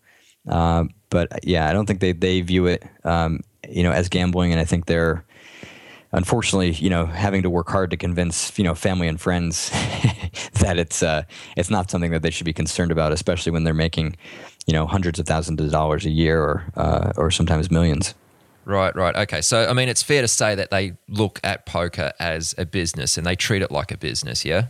[0.49, 4.53] uh, but yeah, I don't think they they view it um, you know as gambling,
[4.53, 5.26] and I think they're
[6.17, 9.71] unfortunately, you know, having to work hard to convince, you know, family and friends
[10.61, 11.23] that it's uh,
[11.57, 14.17] it's not something that they should be concerned about, especially when they're making,
[14.67, 18.15] you know, hundreds of thousands of dollars a year or uh, or sometimes millions.
[18.65, 19.15] Right, right.
[19.15, 19.43] Okay.
[19.43, 23.17] So, I mean, it's fair to say that they look at poker as a business
[23.17, 24.67] and they treat it like a business, yeah?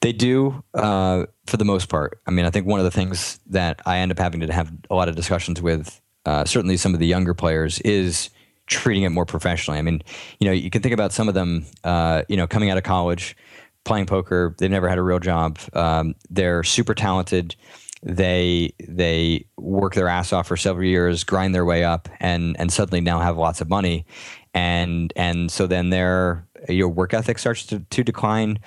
[0.00, 2.20] They do, uh, for the most part.
[2.26, 4.72] I mean, I think one of the things that I end up having to have
[4.90, 8.30] a lot of discussions with, uh, certainly some of the younger players, is
[8.66, 9.78] treating it more professionally.
[9.78, 10.02] I mean,
[10.40, 12.84] you know, you can think about some of them, uh, you know, coming out of
[12.84, 13.36] college,
[13.84, 14.54] playing poker.
[14.58, 15.58] They've never had a real job.
[15.72, 17.56] Um, they're super talented.
[18.02, 22.72] They they work their ass off for several years, grind their way up, and and
[22.72, 24.04] suddenly now have lots of money,
[24.52, 28.58] and and so then their your work ethic starts to, to decline.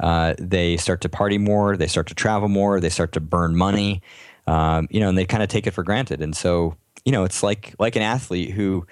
[0.00, 1.76] Uh, they start to party more.
[1.76, 2.80] They start to travel more.
[2.80, 4.02] They start to burn money.
[4.46, 6.22] Um, you know, and they kind of take it for granted.
[6.22, 8.86] And so, you know, it's like like an athlete who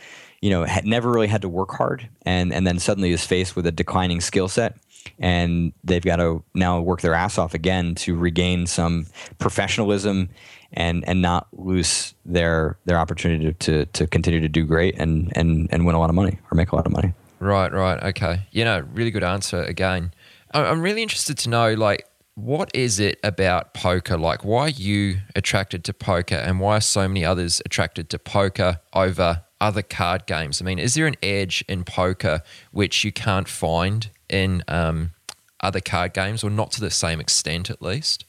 [0.45, 3.57] you know, had never really had to work hard, and and then suddenly is faced
[3.57, 4.77] with a declining skill set,
[5.19, 9.07] and they've got to now work their ass off again to regain some
[9.39, 10.29] professionalism,
[10.75, 15.67] and and not lose their their opportunity to to continue to do great and and
[15.73, 17.15] and win a lot of money or make a lot of money.
[17.41, 18.41] Right, right, okay.
[18.51, 20.13] You know, really good answer again.
[20.53, 24.19] I'm really interested to know, like, what is it about poker?
[24.19, 28.19] Like, why are you attracted to poker, and why are so many others attracted to
[28.19, 30.61] poker over other card games?
[30.61, 35.12] I mean, is there an edge in poker which you can't find in um,
[35.61, 38.25] other card games, or not to the same extent, at least?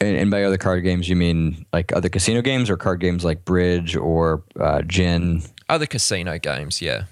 [0.00, 3.24] And, and, by other card games, you mean like other casino games, or card games
[3.24, 5.42] like bridge or uh, gin?
[5.68, 7.04] Other casino games, yeah.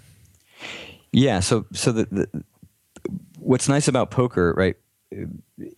[1.12, 1.40] Yeah.
[1.40, 2.44] So, so the, the
[3.38, 4.76] what's nice about poker, right?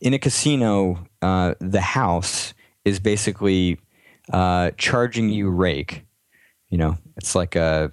[0.00, 2.54] In a casino, uh, the house
[2.85, 3.78] is basically
[4.32, 6.06] uh, charging you rake
[6.68, 7.90] you know, it's like a,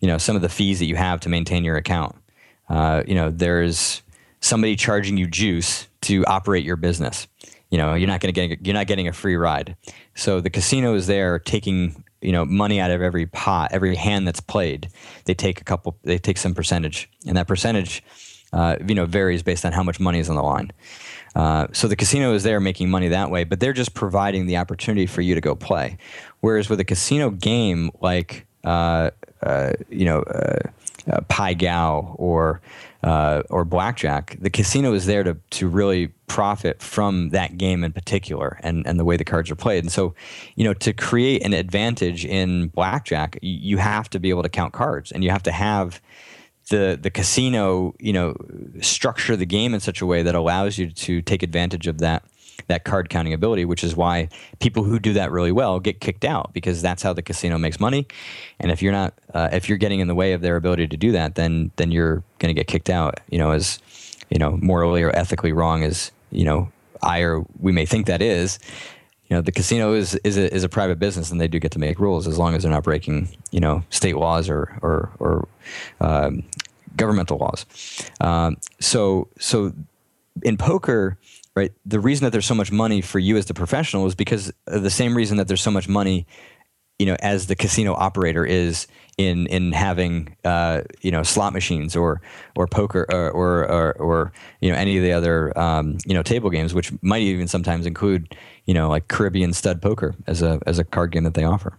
[0.00, 2.16] you know, some of the fees that you have to maintain your account.
[2.68, 4.02] Uh, you know, there's
[4.40, 7.26] somebody charging you juice to operate your business.
[7.70, 9.76] You know, you're not going to get you're not getting a free ride.
[10.14, 14.26] So the casino is there taking you know money out of every pot, every hand
[14.28, 14.88] that's played.
[15.24, 18.02] They take a couple, they take some percentage, and that percentage,
[18.52, 20.70] uh, you know, varies based on how much money is on the line.
[21.34, 24.56] Uh, so the casino is there making money that way, but they're just providing the
[24.56, 25.98] opportunity for you to go play.
[26.40, 29.10] Whereas with a casino game like uh,
[29.42, 30.58] uh, you know uh,
[31.10, 32.60] uh, Pai Gow or
[33.50, 38.58] or blackjack, the casino is there to to really profit from that game in particular
[38.62, 39.84] and and the way the cards are played.
[39.84, 40.14] And so,
[40.56, 44.72] you know, to create an advantage in blackjack, you have to be able to count
[44.72, 46.00] cards, and you have to have
[46.70, 48.34] the the casino you know
[48.80, 52.24] structure the game in such a way that allows you to take advantage of that
[52.66, 54.28] that card counting ability which is why
[54.60, 57.80] people who do that really well get kicked out because that's how the casino makes
[57.80, 58.06] money
[58.60, 60.96] and if you're not uh, if you're getting in the way of their ability to
[60.96, 63.78] do that then then you're going to get kicked out you know as
[64.30, 66.70] you know morally or ethically wrong as you know
[67.02, 68.58] I or we may think that is
[69.28, 71.72] you know the casino is is a, is a private business and they do get
[71.72, 75.10] to make rules as long as they're not breaking you know state laws or or,
[75.18, 75.48] or
[76.00, 76.42] um,
[76.96, 77.66] governmental laws.
[78.20, 79.72] Um, so so
[80.42, 81.18] in poker,
[81.56, 81.72] right?
[81.84, 84.90] The reason that there's so much money for you as the professional is because the
[84.90, 86.26] same reason that there's so much money,
[86.98, 88.86] you know, as the casino operator is
[89.16, 92.20] in in having uh, you know slot machines or
[92.56, 96.22] or poker or or, or, or you know any of the other um, you know
[96.22, 98.36] table games, which might even sometimes include
[98.66, 101.78] you know like Caribbean stud poker as a as a card game that they offer.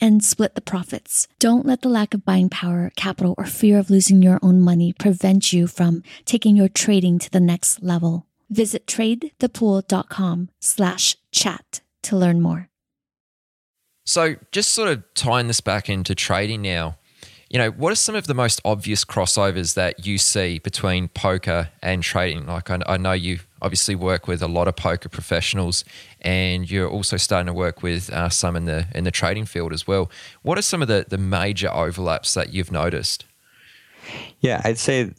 [0.00, 1.28] and split the profits.
[1.38, 4.92] Don't let the lack of buying power, capital, or fear of losing your own money
[4.92, 8.26] prevent you from taking your trading to the next level.
[8.50, 12.68] Visit tradethepool.com slash chat to learn more.
[14.04, 16.96] So, just sort of tying this back into trading now,
[17.50, 21.70] you know, what are some of the most obvious crossovers that you see between poker
[21.82, 22.46] and trading?
[22.46, 25.84] Like, I, I know you obviously work with a lot of poker professionals,
[26.20, 29.72] and you're also starting to work with uh, some in the in the trading field
[29.72, 30.10] as well.
[30.42, 33.24] What are some of the the major overlaps that you've noticed?
[34.40, 35.12] Yeah, I'd say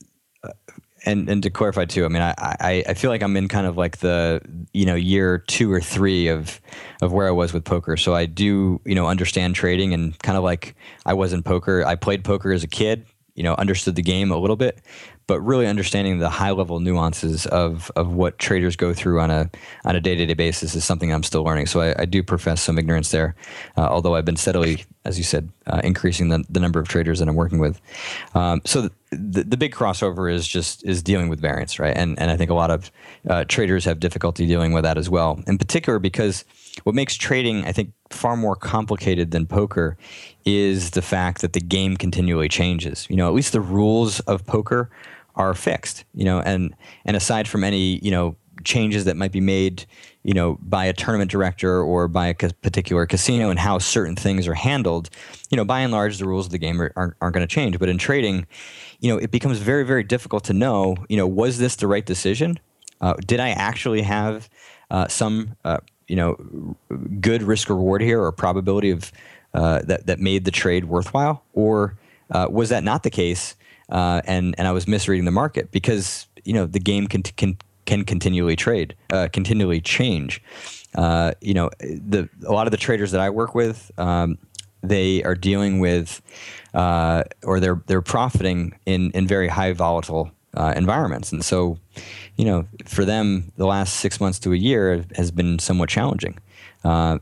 [1.05, 3.65] and and to clarify too, I mean, I, I, I feel like I'm in kind
[3.65, 4.41] of like the
[4.73, 6.59] you know year two or three of
[7.01, 7.97] of where I was with poker.
[7.97, 10.75] So I do you know understand trading and kind of like
[11.05, 11.85] I was in poker.
[11.85, 14.81] I played poker as a kid, you know, understood the game a little bit,
[15.29, 19.47] but really understanding the high level nuances of of what traders go through on a
[19.85, 21.67] on a day to day basis is something I'm still learning.
[21.67, 23.35] So I, I do profess some ignorance there,
[23.77, 27.19] uh, although I've been steadily, as you said, uh, increasing the, the number of traders
[27.19, 27.79] that I'm working with.
[28.33, 31.95] Um, so the, the big crossover is just is dealing with variance, right?
[31.95, 32.91] And and I think a lot of
[33.29, 35.43] uh, traders have difficulty dealing with that as well.
[35.45, 36.43] In particular, because
[36.85, 39.95] what makes trading, I think, far more complicated than poker
[40.43, 43.05] is the fact that the game continually changes.
[43.11, 44.89] You know, at least the rules of poker
[45.35, 46.05] are fixed.
[46.13, 46.75] You know, and
[47.05, 49.85] and aside from any you know changes that might be made,
[50.23, 54.47] you know, by a tournament director or by a particular casino and how certain things
[54.47, 55.09] are handled,
[55.49, 57.53] you know, by and large, the rules of the game are, aren't, aren't going to
[57.53, 57.79] change.
[57.79, 58.45] But in trading,
[58.99, 62.05] you know, it becomes very, very difficult to know, you know, was this the right
[62.05, 62.59] decision?
[63.01, 64.49] Uh, did I actually have
[64.91, 65.77] uh, some, uh,
[66.07, 66.75] you know,
[67.21, 69.11] good risk reward here or probability of
[69.53, 71.97] uh, that that made the trade worthwhile, or
[72.29, 73.55] uh, was that not the case?
[73.89, 77.57] Uh, and and I was misreading the market because you know the game can can
[77.85, 80.41] can continually trade, uh, continually change.
[80.95, 84.37] Uh, you know, the a lot of the traders that I work with, um,
[84.81, 86.21] they are dealing with
[86.73, 91.77] uh, or they're they're profiting in in very high volatile uh, environments, and so
[92.37, 96.37] you know for them the last six months to a year has been somewhat challenging.
[96.83, 97.19] Uh,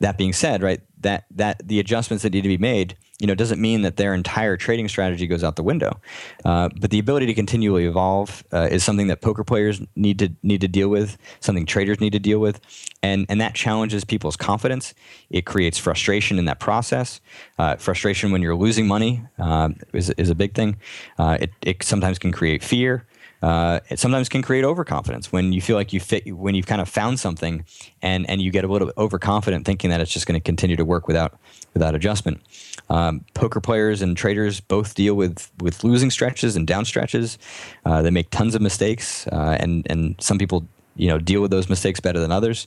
[0.00, 3.36] that being said, right, that that the adjustments that need to be made you know,
[3.36, 6.00] doesn't mean that their entire trading strategy goes out the window.
[6.44, 10.30] Uh, but the ability to continually evolve uh, is something that poker players need to
[10.42, 12.60] need to deal with, something traders need to deal with,
[13.00, 14.92] and and that challenges people's confidence.
[15.30, 17.20] It creates frustration in that process.
[17.60, 20.76] Uh, frustration when you're losing money uh, is is a big thing.
[21.16, 23.06] Uh, it it sometimes can create fear.
[23.42, 26.80] Uh, it sometimes can create overconfidence when you feel like you fit when you've kind
[26.80, 27.64] of found something
[28.00, 30.76] and and you get a little bit overconfident thinking that it's just going to continue
[30.76, 31.38] to work without
[31.74, 32.40] without adjustment.
[32.88, 37.38] Um, poker players and traders both deal with with losing stretches and down stretches.
[37.84, 41.50] Uh, they make tons of mistakes uh, and and some people you know deal with
[41.50, 42.66] those mistakes better than others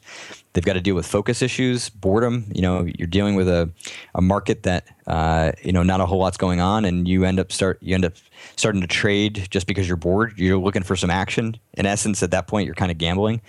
[0.55, 3.69] they've got to deal with focus issues boredom you know you're dealing with a,
[4.15, 7.39] a market that uh, you know not a whole lot's going on and you end
[7.39, 8.13] up start you end up
[8.55, 10.33] starting to trade just because you're bored.
[10.37, 11.57] You're looking for some action.
[11.73, 13.41] In essence at that point you're kind of gambling.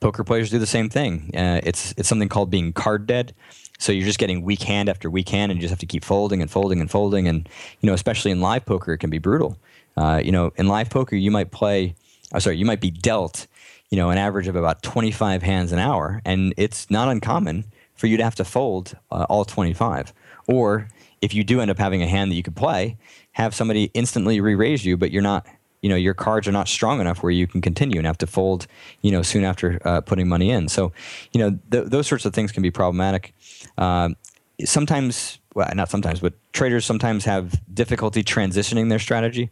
[0.00, 1.30] Poker players do the same thing.
[1.34, 3.34] Uh, it's it's something called being card dead.
[3.78, 6.04] So you're just getting weak hand after weak hand and you just have to keep
[6.04, 7.48] folding and folding and folding and
[7.80, 9.58] you know especially in live poker it can be brutal.
[9.96, 11.94] Uh, you know in live poker you might play
[12.32, 13.46] oh, sorry you might be dealt
[13.90, 16.20] you know, an average of about 25 hands an hour.
[16.24, 17.64] And it's not uncommon
[17.94, 20.12] for you to have to fold uh, all 25.
[20.48, 20.88] Or
[21.20, 22.96] if you do end up having a hand that you could play,
[23.32, 25.46] have somebody instantly re-raise you, but you're not,
[25.80, 28.26] you know, your cards are not strong enough where you can continue and have to
[28.26, 28.66] fold,
[29.02, 30.68] you know, soon after uh, putting money in.
[30.68, 30.92] So,
[31.32, 33.34] you know, th- those sorts of things can be problematic.
[33.78, 34.16] Um,
[34.64, 39.50] sometimes, well, not sometimes, but traders sometimes have difficulty transitioning their strategy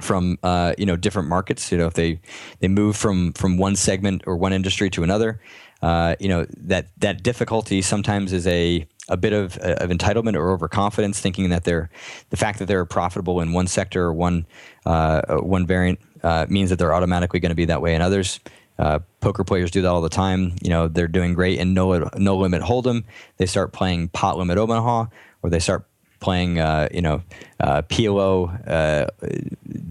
[0.00, 1.70] from uh, you know different markets.
[1.72, 2.20] You know, if they
[2.60, 5.40] they move from from one segment or one industry to another,
[5.82, 10.50] uh, you know that that difficulty sometimes is a a bit of, of entitlement or
[10.50, 11.90] overconfidence, thinking that they're
[12.30, 14.46] the fact that they're profitable in one sector or one
[14.84, 18.40] uh one variant uh, means that they're automatically going to be that way in others.
[18.78, 20.54] Uh, poker players do that all the time.
[20.62, 23.04] You know, they're doing great in no no limit hold'em.
[23.38, 25.06] They start playing pot limit Omaha,
[25.42, 25.86] or they start
[26.20, 27.22] playing, uh, you know,
[27.60, 29.06] uh, PLO uh,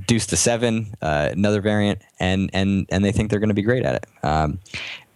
[0.05, 3.61] deuce to seven, uh, another variant, and and and they think they're going to be
[3.61, 4.25] great at it.
[4.25, 4.59] Um,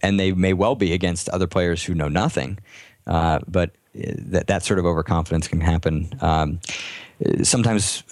[0.02, 2.60] and they may well be against other players who know nothing,
[3.06, 6.12] uh, but uh, that that sort of overconfidence can happen.
[6.22, 6.60] Um,
[7.44, 8.04] sometimes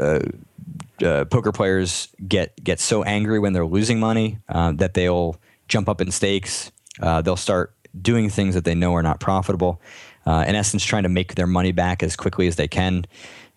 [0.99, 6.11] poker players get get so angry when they're losing money that they'll jump up in
[6.11, 6.71] stakes.
[6.99, 9.81] they'll start doing things that they know are not profitable
[10.27, 13.05] uh, in essence, trying to make their money back as quickly as they can.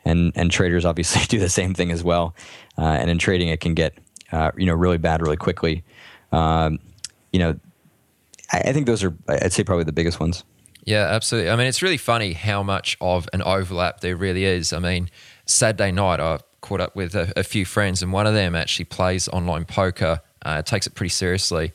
[0.05, 2.35] And, and traders obviously do the same thing as well.
[2.79, 3.99] Uh, and in trading, it can get
[4.33, 5.83] uh, you know really bad really quickly.
[6.31, 6.79] Um,
[7.33, 7.59] you know,
[8.53, 10.45] I, I think those are I'd say probably the biggest ones.
[10.85, 11.51] Yeah, absolutely.
[11.51, 14.73] I mean, it's really funny how much of an overlap there really is.
[14.73, 15.11] I mean,
[15.45, 18.87] Saturday night, I caught up with a, a few friends, and one of them actually
[18.87, 21.73] plays online poker, uh, takes it pretty seriously.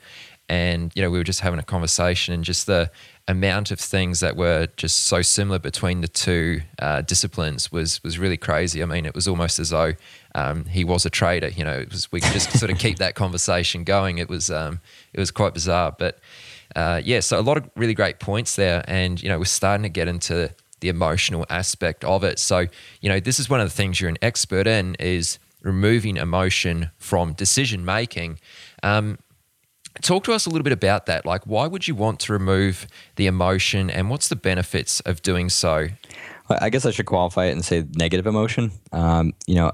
[0.48, 2.89] And, you know, we were just having a conversation, and just the
[3.28, 8.20] amount of things that were just so similar between the two uh, disciplines was was
[8.20, 8.84] really crazy.
[8.84, 9.94] I mean, it was almost as though
[10.36, 11.48] um, he was a trader.
[11.48, 14.20] You know, was, we could just sort of keep that conversation going.
[14.20, 14.80] It was um,
[15.14, 16.20] it was quite bizarre, but
[16.76, 17.20] uh, yeah.
[17.20, 20.08] So a lot of really great points there, and you know, we're starting to get
[20.08, 20.52] into
[20.82, 22.38] the emotional aspect of it.
[22.38, 22.68] So
[23.02, 26.92] you know, this is one of the things you're an expert in is removing emotion
[26.98, 28.40] from decision making.
[28.84, 29.18] Um,
[30.02, 31.26] Talk to us a little bit about that.
[31.26, 35.50] Like, why would you want to remove the emotion, and what's the benefits of doing
[35.50, 35.88] so?
[36.50, 38.72] I guess I should qualify it and say negative emotion.
[38.91, 39.72] Um, you know,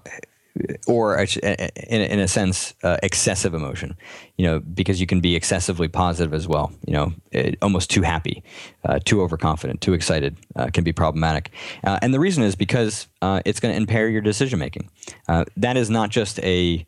[0.87, 3.97] or in, in a sense, uh, excessive emotion.
[4.37, 6.71] You know, because you can be excessively positive as well.
[6.85, 8.43] You know, it, almost too happy,
[8.85, 11.51] uh, too overconfident, too excited uh, can be problematic.
[11.83, 14.89] Uh, and the reason is because uh, it's going to impair your decision making.
[15.27, 16.85] Uh, that is not just a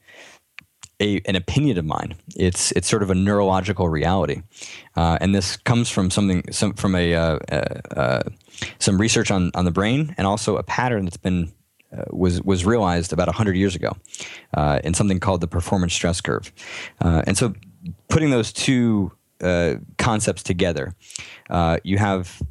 [0.99, 2.15] a, an opinion of mine.
[2.35, 4.41] It's it's sort of a neurological reality,
[4.95, 7.55] uh, and this comes from something some, from a uh, uh,
[7.95, 8.23] uh,
[8.79, 11.51] some research on on the brain, and also a pattern that's been
[11.95, 13.95] uh, was was realized about hundred years ago
[14.53, 16.51] uh, in something called the performance stress curve,
[17.01, 17.53] and so
[18.07, 19.11] putting those two
[19.97, 20.95] concepts together,
[21.83, 22.41] you have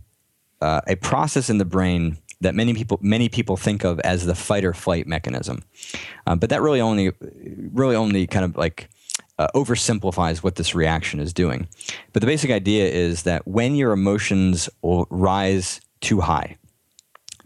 [0.60, 4.64] a process in the brain that many people many people think of as the fight
[4.64, 5.62] or flight mechanism,
[6.26, 7.12] um, but that really only
[7.72, 8.88] really only kind of like
[9.38, 11.68] uh, oversimplifies what this reaction is doing.
[12.12, 16.58] But the basic idea is that when your emotions rise too high,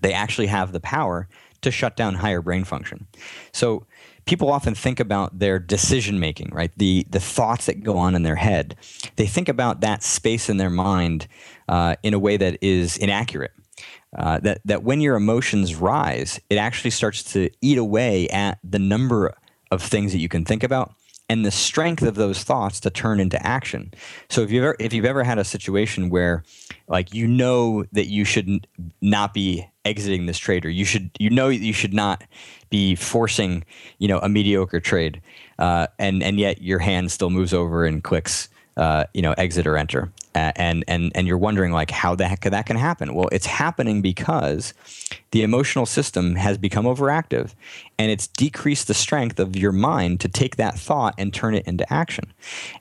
[0.00, 1.28] they actually have the power
[1.62, 3.06] to shut down higher brain function.
[3.52, 3.86] So
[4.26, 6.70] people often think about their decision making, right?
[6.76, 8.76] The the thoughts that go on in their head.
[9.16, 11.26] They think about that space in their mind
[11.68, 13.52] uh, in a way that is inaccurate.
[14.16, 18.78] Uh, that that when your emotions rise, it actually starts to eat away at the
[18.78, 19.34] number
[19.70, 20.94] of things that you can think about
[21.28, 23.92] and the strength of those thoughts to turn into action.
[24.28, 26.44] So if you've ever, if you've ever had a situation where
[26.88, 28.66] like you know that you should
[29.00, 32.24] not be exiting this trade or you should you know you should not
[32.70, 33.64] be forcing
[33.98, 35.20] you know a mediocre trade
[35.58, 39.66] uh, and and yet your hand still moves over and clicks uh, you know exit
[39.66, 40.10] or enter.
[40.34, 43.14] And and and you're wondering like how the heck that can happen?
[43.14, 44.74] Well it's happening because
[45.30, 47.54] the emotional system has become overactive
[47.98, 51.66] and it's decreased the strength of your mind to take that thought and turn it
[51.66, 52.32] into action.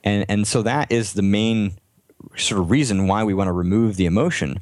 [0.03, 1.77] And and so that is the main
[2.35, 4.59] sort of reason why we want to remove the emotion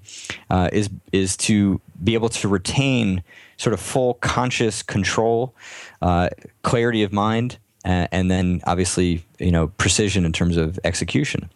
[0.49, 3.23] uh, is is to be able to retain
[3.57, 5.55] sort of full conscious control
[6.01, 6.29] uh,
[6.63, 11.49] clarity of mind and then obviously you know precision in terms of execution.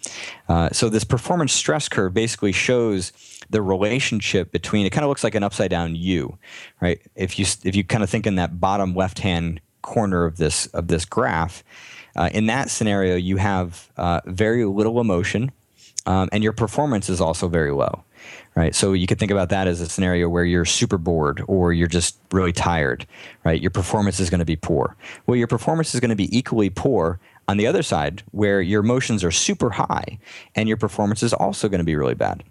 [0.50, 3.12] Uh, so this performance stress curve basically shows
[3.50, 4.86] the relationship between.
[4.86, 6.38] It kind of looks like an upside down U,
[6.82, 7.00] right?
[7.16, 10.68] If you if you kind of think in that bottom left hand corner of this
[10.68, 11.64] of this graph,
[12.16, 15.52] uh, in that scenario you have uh, very little emotion,
[16.06, 18.04] um, and your performance is also very low
[18.58, 18.74] right?
[18.74, 21.88] So you could think about that as a scenario where you're super bored or you're
[21.88, 23.06] just really tired,
[23.44, 23.62] right?
[23.62, 24.98] Your performance is going to be poor.
[25.28, 28.82] Well, your performance is going to be equally poor on the other side where your
[28.82, 30.18] emotions are super high
[30.56, 32.44] and your performance is also going to be really bad.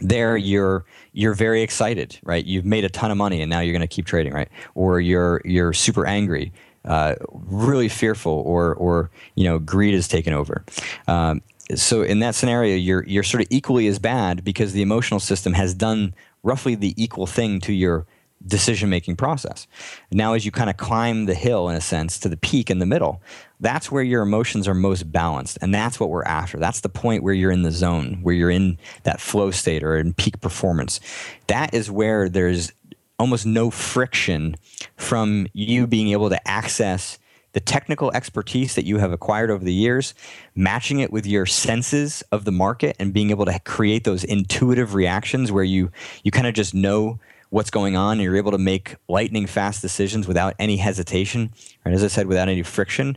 [0.00, 2.44] There you're you're very excited, right?
[2.44, 4.48] You've made a ton of money and now you're going to keep trading, right?
[4.74, 6.50] Or you're you're super angry
[6.86, 10.64] uh, really fearful or or you know greed has taken over
[11.08, 11.42] um,
[11.74, 15.54] so in that scenario, you're you're sort of equally as bad because the emotional system
[15.54, 18.06] has done roughly the equal thing to your
[18.46, 19.66] decision making process.
[20.12, 22.78] Now, as you kind of climb the hill in a sense to the peak in
[22.78, 23.20] the middle,
[23.60, 26.58] that's where your emotions are most balanced, and that's what we're after.
[26.58, 29.96] That's the point where you're in the zone, where you're in that flow state or
[29.96, 31.00] in peak performance.
[31.48, 32.72] That is where there's
[33.18, 34.56] almost no friction
[34.96, 37.18] from you being able to access
[37.56, 40.12] the technical expertise that you have acquired over the years,
[40.54, 44.92] matching it with your senses of the market and being able to create those intuitive
[44.92, 45.90] reactions where you
[46.22, 49.80] you kind of just know what's going on and you're able to make lightning fast
[49.80, 51.50] decisions without any hesitation,
[51.82, 51.94] right?
[51.94, 53.16] As I said, without any friction.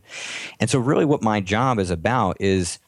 [0.62, 2.80] And so, really, what my job is about is,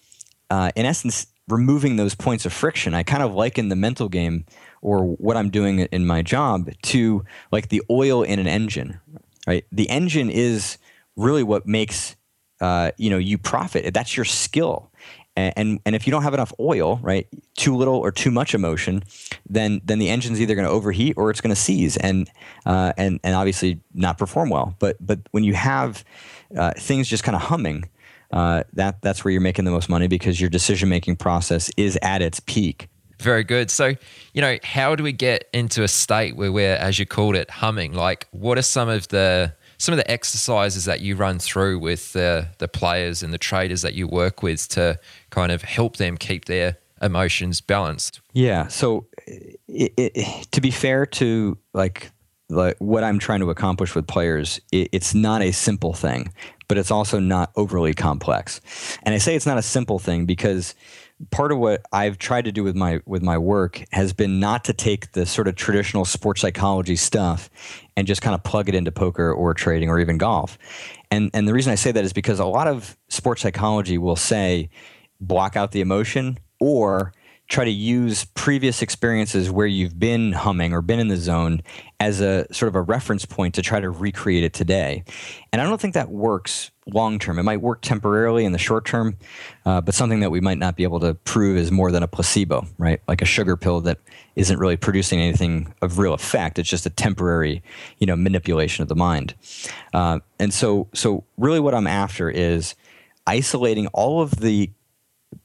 [0.49, 2.93] uh, in essence, removing those points of friction.
[2.93, 4.45] I kind of liken the mental game
[4.81, 9.01] or what I'm doing in my job to like the oil in an engine,
[9.45, 9.65] right?
[9.69, 10.77] The engine is
[11.21, 12.15] really what makes
[12.59, 13.93] uh, you know you profit.
[13.93, 14.91] That's your skill.
[15.37, 18.53] And, and, and if you don't have enough oil, right, too little or too much
[18.53, 19.03] emotion,
[19.49, 22.29] then then the engine's either going to overheat or it's going to seize and
[22.65, 24.75] uh, and and obviously not perform well.
[24.79, 26.03] But but when you have
[26.57, 27.85] uh, things just kind of humming,
[28.31, 31.97] uh, that that's where you're making the most money because your decision making process is
[32.01, 32.89] at its peak.
[33.19, 33.69] Very good.
[33.69, 33.93] So,
[34.33, 37.51] you know, how do we get into a state where we're, as you called it,
[37.51, 37.93] humming?
[37.93, 42.13] Like, what are some of the some of the exercises that you run through with
[42.13, 44.99] the, the players and the traders that you work with to
[45.31, 48.21] kind of help them keep their emotions balanced.
[48.31, 48.67] Yeah.
[48.67, 52.11] So, it, it, to be fair to like,
[52.47, 56.31] like what I'm trying to accomplish with players, it, it's not a simple thing,
[56.67, 58.61] but it's also not overly complex.
[59.01, 60.75] And I say it's not a simple thing because
[61.29, 64.63] part of what I've tried to do with my with my work has been not
[64.65, 67.49] to take the sort of traditional sports psychology stuff
[67.95, 70.57] and just kind of plug it into poker or trading or even golf.
[71.11, 74.15] And and the reason I say that is because a lot of sports psychology will
[74.15, 74.69] say
[75.19, 77.13] block out the emotion or
[77.51, 81.61] try to use previous experiences where you've been humming or been in the zone
[81.99, 85.03] as a sort of a reference point to try to recreate it today.
[85.51, 87.37] And I don't think that works long term.
[87.37, 89.17] It might work temporarily in the short term,
[89.65, 92.07] uh, but something that we might not be able to prove is more than a
[92.07, 93.01] placebo, right?
[93.09, 93.97] Like a sugar pill that
[94.37, 96.57] isn't really producing anything of real effect.
[96.57, 97.61] It's just a temporary,
[97.99, 99.35] you know, manipulation of the mind.
[99.93, 102.75] Uh, and so, so really, what I'm after is
[103.27, 104.71] isolating all of the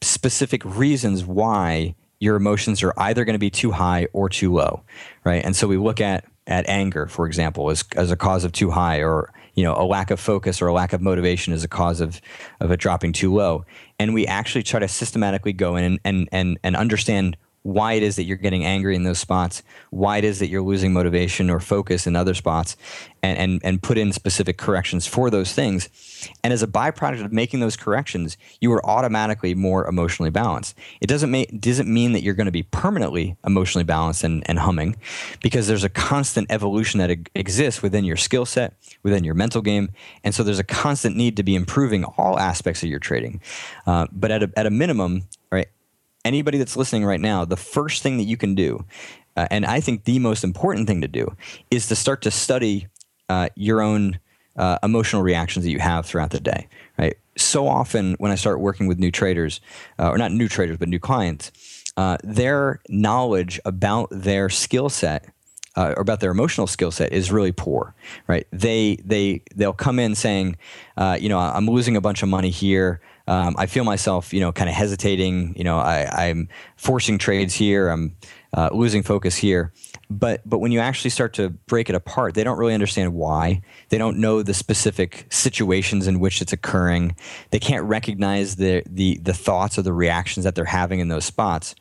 [0.02, 4.82] specific reasons why your emotions are either going to be too high or too low,
[5.24, 5.44] right?
[5.44, 8.70] And so we look at at anger, for example, as as a cause of too
[8.70, 11.68] high, or you know, a lack of focus or a lack of motivation as a
[11.68, 12.20] cause of
[12.60, 13.64] of it dropping too low.
[13.98, 17.36] And we actually try to systematically go in and and and, and understand
[17.66, 20.62] why it is that you're getting angry in those spots, why it is that you're
[20.62, 22.76] losing motivation or focus in other spots,
[23.24, 25.88] and, and, and put in specific corrections for those things.
[26.44, 30.78] And as a byproduct of making those corrections, you are automatically more emotionally balanced.
[31.00, 34.60] It doesn't, make, doesn't mean that you're going to be permanently emotionally balanced and, and
[34.60, 34.94] humming,
[35.42, 39.90] because there's a constant evolution that exists within your skill set, within your mental game.
[40.22, 43.40] And so there's a constant need to be improving all aspects of your trading.
[43.88, 45.66] Uh, but at a, at a minimum, right,
[46.26, 48.84] anybody that's listening right now, the first thing that you can do,
[49.36, 51.36] uh, and I think the most important thing to do,
[51.70, 52.88] is to start to study
[53.28, 54.18] uh, your own
[54.56, 56.68] uh, emotional reactions that you have throughout the day.
[56.98, 57.16] Right.
[57.36, 59.60] So often when I start working with new traders,
[59.98, 61.52] uh, or not new traders, but new clients,
[61.96, 65.26] uh, their knowledge about their skill set
[65.76, 67.94] uh, or about their emotional skill set is really poor,
[68.26, 68.46] right?
[68.50, 70.56] They they they'll come in saying,
[71.20, 73.00] you know, I'm losing a bunch of money here.
[73.28, 75.54] Um, I feel myself, you know, kind of hesitating.
[75.56, 77.88] You know, I, am forcing trades here.
[77.88, 78.14] I'm
[78.54, 79.72] uh, losing focus here.
[80.08, 83.62] But but when you actually start to break it apart, they don't really understand why.
[83.88, 87.16] They don't know the specific situations in which it's occurring.
[87.50, 91.24] They can't recognize the the the thoughts or the reactions that they're having in those
[91.24, 91.74] spots.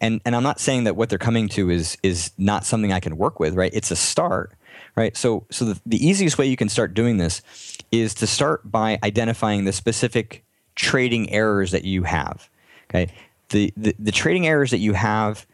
[0.00, 3.00] And and I'm not saying that what they're coming to is is not something I
[3.00, 3.54] can work with.
[3.54, 3.72] Right?
[3.74, 4.54] It's a start
[4.96, 5.16] right?
[5.16, 7.42] So, so the, the easiest way you can start doing this
[7.90, 10.43] is to start by identifying the specific
[10.74, 12.48] trading errors that you have.
[12.90, 13.12] Okay,
[13.50, 15.46] the, the, the trading errors that you have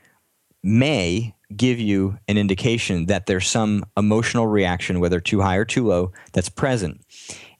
[0.62, 5.87] may give you an indication that there's some emotional reaction, whether too high or too
[5.87, 7.01] low, that's present.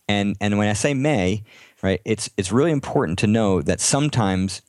[0.09, 1.45] And and when I say may,
[1.83, 4.63] right, it's it's really important to know that sometimes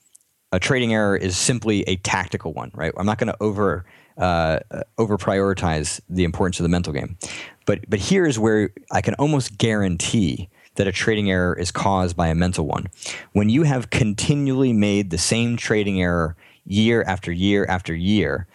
[0.51, 2.93] a trading error is simply a tactical one, right?
[2.97, 3.85] I'm not going to over
[4.17, 4.59] uh,
[4.97, 7.17] over prioritize the importance of the mental game,
[7.65, 12.27] but but here's where I can almost guarantee that a trading error is caused by
[12.27, 12.87] a mental one.
[13.33, 18.47] When you have continually made the same trading error year after year after year,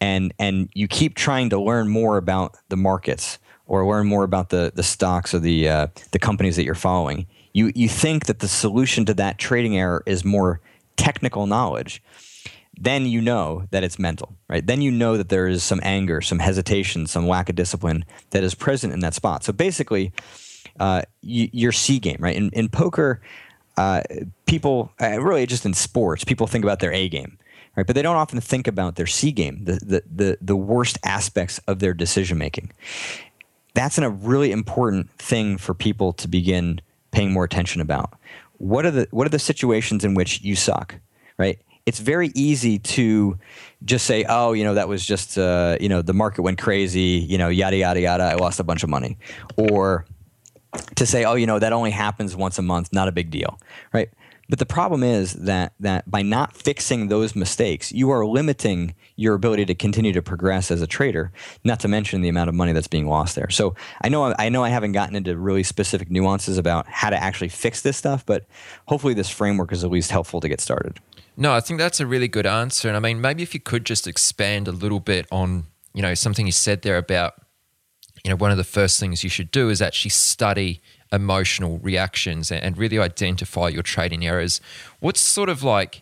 [0.00, 4.50] and and you keep trying to learn more about the markets or learn more about
[4.50, 8.40] the the stocks or the uh, the companies that you're following, you you think that
[8.40, 10.60] the solution to that trading error is more
[10.96, 12.02] technical knowledge
[12.78, 14.66] then you know that it's mental, right?
[14.66, 18.42] Then you know that there is some anger, some hesitation, some lack of discipline that
[18.42, 19.44] is present in that spot.
[19.44, 20.12] So basically,
[20.80, 22.36] uh, your C game, right?
[22.36, 23.20] In, in poker,
[23.76, 24.02] uh,
[24.46, 27.38] people, uh, really just in sports, people think about their A game,
[27.76, 27.86] right?
[27.86, 31.58] But they don't often think about their C game, the, the, the, the worst aspects
[31.66, 32.72] of their decision making.
[33.74, 38.18] That's a really important thing for people to begin paying more attention about.
[38.58, 40.96] What are the what are the situations in which you suck,
[41.38, 41.58] right?
[41.86, 43.36] It's very easy to
[43.84, 47.26] just say, "Oh, you know, that was just uh, you know the market went crazy,
[47.28, 48.24] you know, yada yada yada.
[48.24, 49.18] I lost a bunch of money,"
[49.56, 50.06] or
[50.96, 53.58] to say, oh, you know, that only happens once a month, not a big deal,
[53.92, 54.08] right?
[54.48, 59.34] But the problem is that that by not fixing those mistakes, you are limiting your
[59.34, 61.32] ability to continue to progress as a trader.
[61.64, 63.48] Not to mention the amount of money that's being lost there.
[63.48, 67.16] So I know I know I haven't gotten into really specific nuances about how to
[67.16, 68.44] actually fix this stuff, but
[68.86, 70.98] hopefully this framework is at least helpful to get started.
[71.36, 72.88] No, I think that's a really good answer.
[72.88, 76.12] And I mean, maybe if you could just expand a little bit on you know
[76.14, 77.34] something you said there about
[78.24, 80.80] you know, one of the first things you should do is actually study
[81.12, 84.60] emotional reactions and really identify your trading errors.
[84.98, 86.00] What's sort of like,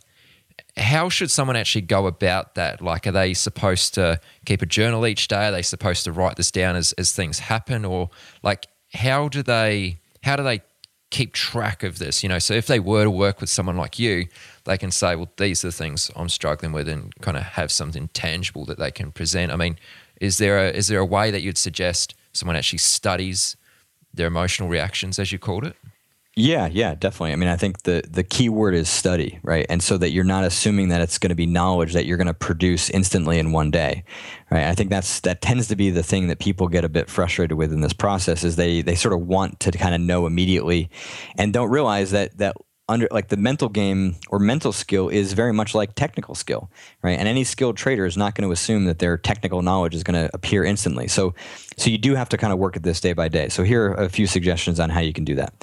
[0.76, 2.80] how should someone actually go about that?
[2.80, 5.48] Like, are they supposed to keep a journal each day?
[5.48, 7.84] Are they supposed to write this down as, as things happen?
[7.84, 8.08] Or
[8.42, 10.62] like, how do they, how do they
[11.10, 12.22] keep track of this?
[12.22, 14.28] You know, so if they were to work with someone like you,
[14.64, 17.70] they can say, well, these are the things I'm struggling with and kind of have
[17.70, 19.52] something tangible that they can present.
[19.52, 19.76] I mean,
[20.22, 23.56] is there a, is there a way that you'd suggest someone actually studies
[24.14, 25.74] their emotional reactions, as you called it?
[26.36, 27.32] Yeah, yeah, definitely.
[27.32, 29.66] I mean, I think the the key word is study, right?
[29.68, 32.26] And so that you're not assuming that it's going to be knowledge that you're going
[32.28, 34.04] to produce instantly in one day,
[34.50, 34.64] right?
[34.64, 37.58] I think that's that tends to be the thing that people get a bit frustrated
[37.58, 40.88] with in this process is they they sort of want to kind of know immediately,
[41.36, 42.56] and don't realize that that
[42.92, 46.70] under like the mental game or mental skill is very much like technical skill,
[47.02, 47.18] right?
[47.18, 50.22] And any skilled trader is not going to assume that their technical knowledge is going
[50.22, 51.08] to appear instantly.
[51.08, 51.34] So,
[51.76, 53.48] so you do have to kind of work at this day by day.
[53.48, 55.54] So here are a few suggestions on how you can do that.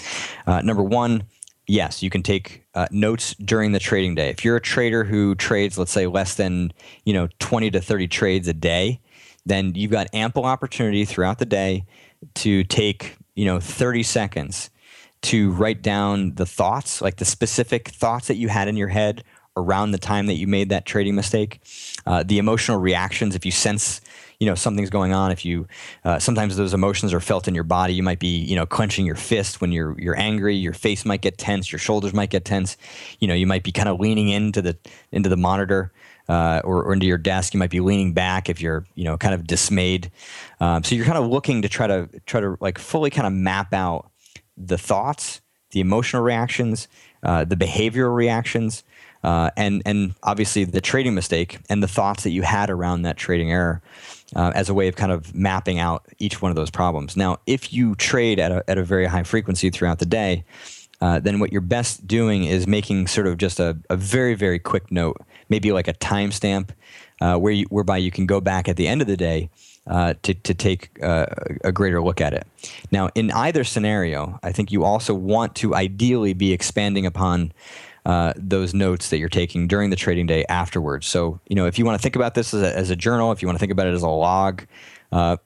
[0.45, 1.23] Uh, number one,
[1.67, 4.29] yes, you can take uh, notes during the trading day.
[4.29, 6.73] If you're a trader who trades, let's say, less than
[7.05, 8.99] you know 20 to 30 trades a day,
[9.45, 11.85] then you've got ample opportunity throughout the day
[12.35, 14.69] to take you know 30 seconds
[15.21, 19.23] to write down the thoughts, like the specific thoughts that you had in your head
[19.57, 21.61] around the time that you made that trading mistake,
[22.05, 23.35] uh, the emotional reactions.
[23.35, 24.01] If you sense,
[24.39, 25.67] you know, something's going on, if you
[26.05, 29.05] uh, sometimes those emotions are felt in your body, you might be, you know, clenching
[29.05, 30.55] your fist when you're you're angry.
[30.55, 31.71] Your face might get tense.
[31.71, 32.77] Your shoulders might get tense.
[33.19, 34.77] You know, you might be kind of leaning into the
[35.11, 35.91] into the monitor.
[36.27, 37.55] Uh, or, or, into your desk.
[37.55, 40.11] You might be leaning back if you're, you know, kind of dismayed.
[40.59, 43.33] Um, so you're kind of looking to try to try to like fully kind of
[43.33, 44.11] map out
[44.59, 45.41] the thoughts,
[45.71, 46.87] the emotional reactions,
[47.23, 48.83] uh, the behavioral reactions,
[49.23, 53.17] uh, and and obviously the trading mistake and the thoughts that you had around that
[53.17, 53.81] trading error
[54.35, 57.17] uh, as a way of kind of mapping out each one of those problems.
[57.17, 60.45] Now, if you trade at a, at a very high frequency throughout the day,
[61.01, 64.59] uh, then what you're best doing is making sort of just a, a very very
[64.59, 65.17] quick note,
[65.49, 66.69] maybe like a timestamp,
[67.21, 69.49] uh, where you, whereby you can go back at the end of the day
[69.87, 71.25] uh, to, to take uh,
[71.63, 72.45] a greater look at it.
[72.91, 77.51] Now, in either scenario, I think you also want to ideally be expanding upon
[78.05, 81.07] uh, those notes that you're taking during the trading day afterwards.
[81.07, 83.31] So, you know, if you want to think about this as a, as a journal,
[83.31, 84.65] if you want to think about it as a log,
[85.11, 85.37] uh,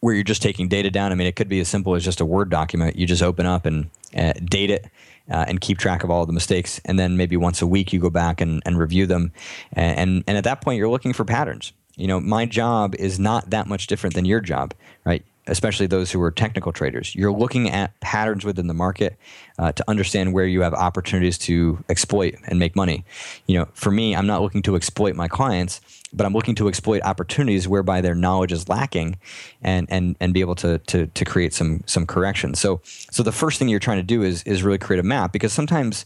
[0.00, 2.20] where you're just taking data down, I mean, it could be as simple as just
[2.20, 2.96] a Word document.
[2.96, 4.86] You just open up and uh, date it.
[5.28, 6.80] Uh, and keep track of all of the mistakes.
[6.84, 9.32] And then maybe once a week you go back and, and review them.
[9.72, 13.18] And, and, and at that point, you're looking for patterns you know, my job is
[13.18, 14.74] not that much different than your job,
[15.04, 15.24] right?
[15.48, 17.14] Especially those who are technical traders.
[17.14, 19.16] You're looking at patterns within the market
[19.58, 23.04] uh, to understand where you have opportunities to exploit and make money.
[23.46, 25.80] You know, for me, I'm not looking to exploit my clients,
[26.12, 29.18] but I'm looking to exploit opportunities whereby their knowledge is lacking,
[29.62, 32.58] and and and be able to to to create some some corrections.
[32.58, 35.32] So so the first thing you're trying to do is is really create a map
[35.32, 36.04] because sometimes,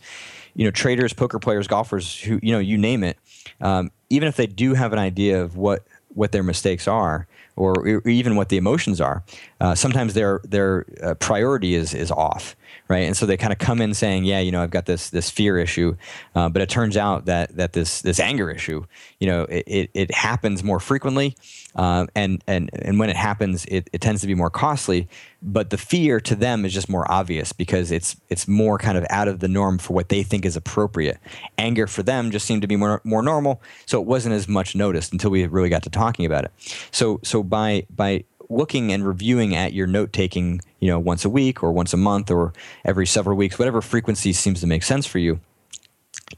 [0.55, 3.16] you know, traders, poker players, golfers, who you know, you name it
[3.61, 7.87] um, even if they do have an idea of what what their mistakes are, or,
[8.09, 9.23] even what the emotions are,
[9.61, 12.57] uh, sometimes their their uh, priority is is off,
[12.89, 13.07] right?
[13.07, 15.31] And so they kind of come in saying, "Yeah, you know, I've got this this
[15.31, 15.97] fear issue,"
[16.35, 18.85] uh, but it turns out that that this this anger issue,
[19.18, 21.37] you know, it, it, it happens more frequently,
[21.77, 25.09] uh, and and and when it happens, it, it tends to be more costly.
[25.43, 29.07] But the fear to them is just more obvious because it's it's more kind of
[29.09, 31.18] out of the norm for what they think is appropriate.
[31.57, 34.75] Anger for them just seemed to be more more normal, so it wasn't as much
[34.75, 36.51] noticed until we really got to talking about it.
[36.91, 41.30] So so by by looking and reviewing at your note taking, you know, once a
[41.30, 42.53] week or once a month or
[42.84, 45.40] every several weeks, whatever frequency seems to make sense for you,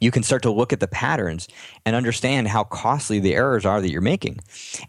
[0.01, 1.49] you can start to look at the patterns
[1.85, 4.41] and understand how costly the errors are that you're making.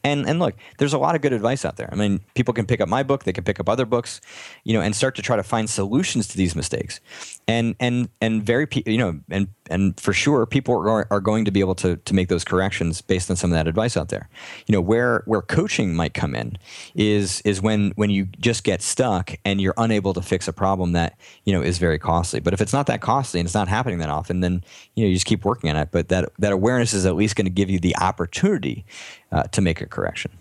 [0.04, 1.90] And and look, there's a lot of good advice out there.
[1.92, 4.22] I mean, people can pick up my book, they can pick up other books,
[4.64, 7.00] you know, and start to try to find solutions to these mistakes.
[7.48, 11.52] And and and very you know, and and for sure people are, are going to
[11.52, 14.30] be able to to make those corrections based on some of that advice out there.
[14.68, 16.58] You know, where where coaching might come in
[16.96, 20.94] is is when when you just get stuck and you're unable to fix a problem
[20.94, 22.40] that, you know, is very costly.
[22.40, 24.64] But if it's not that costly and it's not happening that often, then
[24.96, 25.90] you know you just keep working on it.
[25.92, 28.86] But that that awareness is at least going to give you the opportunity
[29.32, 30.32] uh, to make a correction.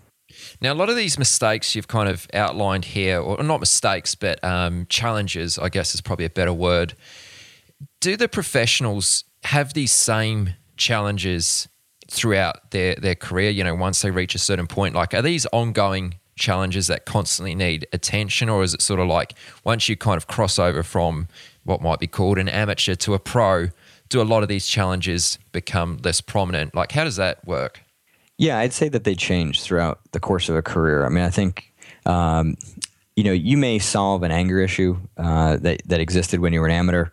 [0.60, 4.42] Now, a lot of these mistakes you've kind of outlined here, or not mistakes, but
[4.42, 6.94] um, challenges, I guess is probably a better word.
[8.00, 11.68] Do the professionals have these same challenges
[12.08, 13.50] throughout their, their career?
[13.50, 17.54] You know, once they reach a certain point, like are these ongoing challenges that constantly
[17.54, 19.34] need attention, or is it sort of like
[19.64, 21.28] once you kind of cross over from
[21.64, 23.68] what might be called an amateur to a pro,
[24.12, 26.74] do a lot of these challenges become less prominent?
[26.74, 27.82] Like, how does that work?
[28.38, 31.04] Yeah, I'd say that they change throughout the course of a career.
[31.04, 31.72] I mean, I think,
[32.06, 32.56] um,
[33.16, 36.66] you know, you may solve an anger issue uh, that, that existed when you were
[36.66, 37.06] an amateur.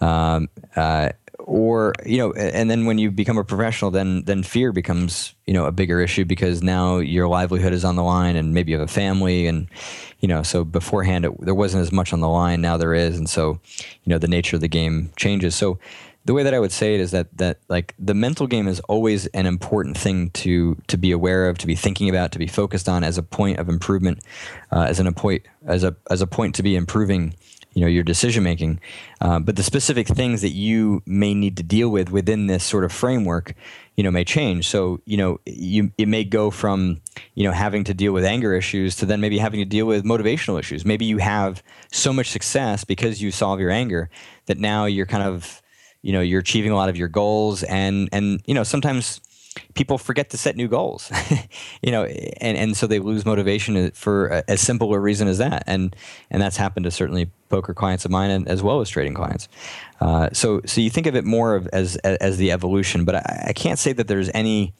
[0.00, 4.72] Um, uh, or you know and then when you become a professional then then fear
[4.72, 8.54] becomes you know a bigger issue because now your livelihood is on the line and
[8.54, 9.68] maybe you have a family and
[10.20, 13.18] you know so beforehand it, there wasn't as much on the line now there is
[13.18, 15.78] and so you know the nature of the game changes so
[16.24, 18.80] the way that I would say it is that that like the mental game is
[18.80, 22.46] always an important thing to to be aware of, to be thinking about, to be
[22.46, 24.20] focused on as a point of improvement,
[24.72, 27.34] uh, as an a point as a as a point to be improving
[27.74, 28.78] you know your decision making
[29.20, 32.84] uh, but the specific things that you may need to deal with within this sort
[32.84, 33.52] of framework
[33.96, 34.68] you know may change.
[34.68, 37.00] So you know you it may go from
[37.34, 40.04] you know having to deal with anger issues to then maybe having to deal with
[40.04, 40.84] motivational issues.
[40.84, 41.62] Maybe you have
[41.92, 44.10] so much success because you solve your anger
[44.46, 45.62] that now you're kind of
[46.04, 49.20] you know you're achieving a lot of your goals and and you know sometimes
[49.74, 51.12] people forget to set new goals,
[51.82, 55.62] you know, and, and so they lose motivation for as simple a reason as that.
[55.68, 55.94] And,
[56.30, 59.48] and that's happened to certainly poker clients of mine and as well as trading clients.
[60.00, 63.44] Uh, so, so you think of it more of as, as the evolution, but I,
[63.48, 64.74] I can't say that there's any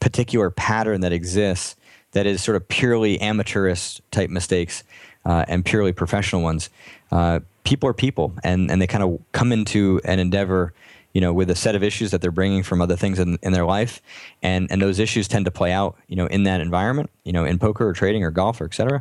[0.00, 1.76] particular pattern that exists
[2.12, 4.82] that is sort of purely amateurist type mistakes
[5.26, 6.70] uh, and purely professional ones.
[7.10, 10.72] Uh, people are people, and, and they kind of come into an endeavor
[11.16, 13.54] you know, with a set of issues that they're bringing from other things in, in
[13.54, 14.02] their life,
[14.42, 17.46] and and those issues tend to play out, you know, in that environment, you know,
[17.46, 19.00] in poker or trading or golf or et cetera,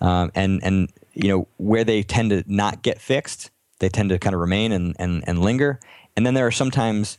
[0.00, 4.18] um, and and you know where they tend to not get fixed, they tend to
[4.18, 5.78] kind of remain and and and linger,
[6.16, 7.18] and then there are sometimes,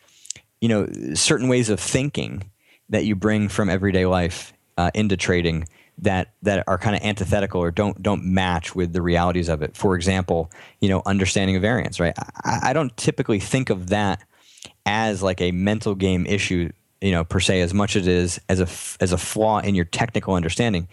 [0.60, 2.50] you know, certain ways of thinking
[2.90, 5.68] that you bring from everyday life uh, into trading
[6.02, 9.76] that that are kind of antithetical or don't don't match with the realities of it.
[9.78, 12.14] For example, you know, understanding of variance, right?
[12.44, 14.24] I, I don't typically think of that
[14.86, 16.72] as like a mental game issue
[17.02, 19.74] you know per se as much as it is as a as a flaw in
[19.74, 20.88] your technical understanding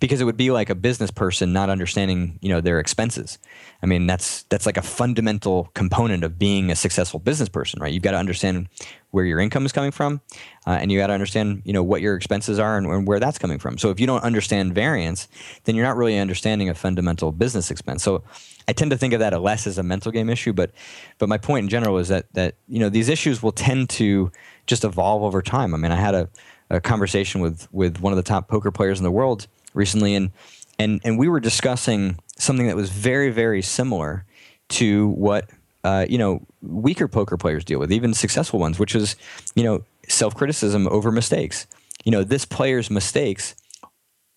[0.00, 3.38] because it would be like a business person not understanding you know their expenses.
[3.82, 7.92] I mean that's that's like a fundamental component of being a successful business person right?
[7.92, 8.68] You've got to understand
[9.12, 10.20] where your income is coming from
[10.66, 13.20] uh, and you got to understand you know what your expenses are and, and, where
[13.20, 13.78] that's coming from.
[13.78, 15.28] So if you don't understand variance
[15.64, 18.02] then you're not really understanding a fundamental business expense.
[18.02, 18.24] So
[18.66, 20.72] I tend to think of that less as a mental game issue, but
[21.18, 24.32] but my point in general is that that you know these issues will tend to
[24.72, 25.74] just evolve over time.
[25.74, 26.28] I mean, I had a,
[26.70, 30.30] a conversation with with one of the top poker players in the world recently, and
[30.78, 34.24] and and we were discussing something that was very very similar
[34.70, 35.50] to what
[35.84, 39.14] uh, you know weaker poker players deal with, even successful ones, which is
[39.54, 41.66] you know self criticism over mistakes.
[42.04, 43.54] You know, this player's mistakes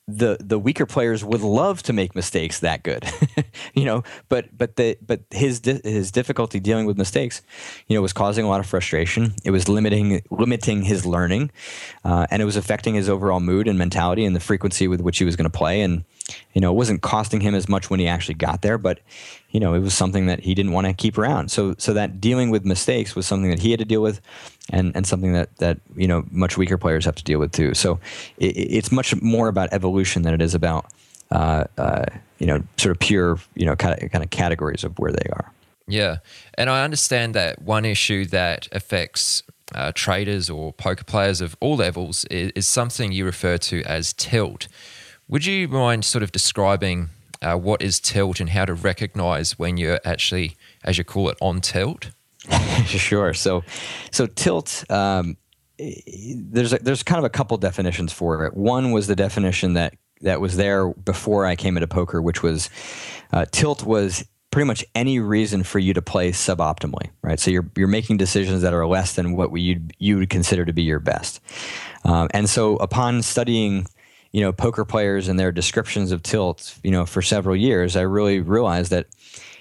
[0.08, 3.06] the the weaker players would love to make mistakes that good,
[3.74, 4.04] you know.
[4.30, 7.42] But but the but his his difficulty dealing with mistakes,
[7.88, 9.34] you know, was causing a lot of frustration.
[9.44, 11.52] It was limiting limiting his learning,
[12.04, 15.18] uh, and it was affecting his overall mood and mentality and the frequency with which
[15.18, 15.82] he was going to play.
[15.82, 16.04] And
[16.54, 19.00] you know, it wasn't costing him as much when he actually got there, but
[19.56, 21.50] you know, it was something that he didn't want to keep around.
[21.50, 24.20] So, so that dealing with mistakes was something that he had to deal with,
[24.72, 27.74] and and something that that you know much weaker players have to deal with too.
[27.74, 28.00] So,
[28.38, 30.86] it, it's much more about evolution than it is about
[31.32, 32.06] uh, uh,
[32.40, 35.30] you know sort of pure you know kind of kind of categories of where they
[35.32, 35.52] are.
[35.88, 36.18] Yeah,
[36.56, 39.44] and I understand that one issue that affects
[39.74, 44.14] uh, traders or poker players of all levels is, is something you refer to as
[44.14, 44.68] tilt.
[45.28, 47.10] Would you mind sort of describing
[47.42, 51.38] uh, what is tilt and how to recognize when you're actually, as you call it,
[51.42, 52.12] on tilt?
[52.86, 53.34] sure.
[53.34, 53.64] So,
[54.12, 54.84] so tilt.
[54.90, 55.38] Um,
[55.78, 58.56] there's a, there's kind of a couple definitions for it.
[58.56, 62.70] One was the definition that that was there before I came into poker, which was
[63.34, 67.40] uh, tilt was pretty much any reason for you to play suboptimally, right?
[67.40, 70.64] So you're you're making decisions that are less than what we you'd, you would consider
[70.64, 71.42] to be your best.
[72.06, 73.88] Um, and so upon studying
[74.32, 78.02] you know poker players and their descriptions of tilt you know for several years i
[78.02, 79.08] really realized that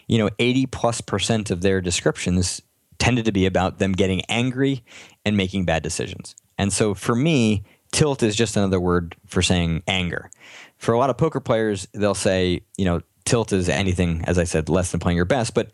[0.09, 2.61] you know 80 plus percent of their descriptions
[2.99, 4.83] tended to be about them getting angry
[5.25, 6.35] and making bad decisions.
[6.59, 10.31] And so for me tilt is just another word for saying anger.
[10.79, 14.45] For a lot of poker players they'll say you know tilt is anything as i
[14.45, 15.55] said less than playing your best.
[15.55, 15.71] But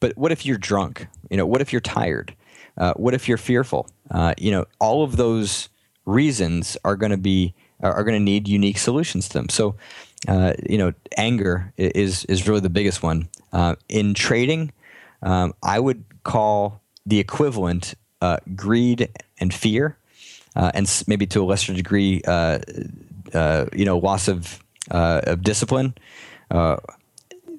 [0.00, 1.06] but what if you're drunk?
[1.30, 2.34] You know what if you're tired?
[2.76, 3.88] Uh, what if you're fearful?
[4.10, 5.68] Uh, you know all of those
[6.04, 9.48] reasons are going to be are, going to need unique solutions to them.
[9.48, 9.74] So,
[10.28, 13.28] uh, you know, anger is is really the biggest one.
[13.52, 14.72] Uh, in trading,
[15.22, 19.08] um, I would call the equivalent uh, greed
[19.38, 19.96] and fear,
[20.54, 22.58] uh, and maybe to a lesser degree, uh,
[23.34, 24.58] uh, you know, loss of
[24.90, 25.94] of discipline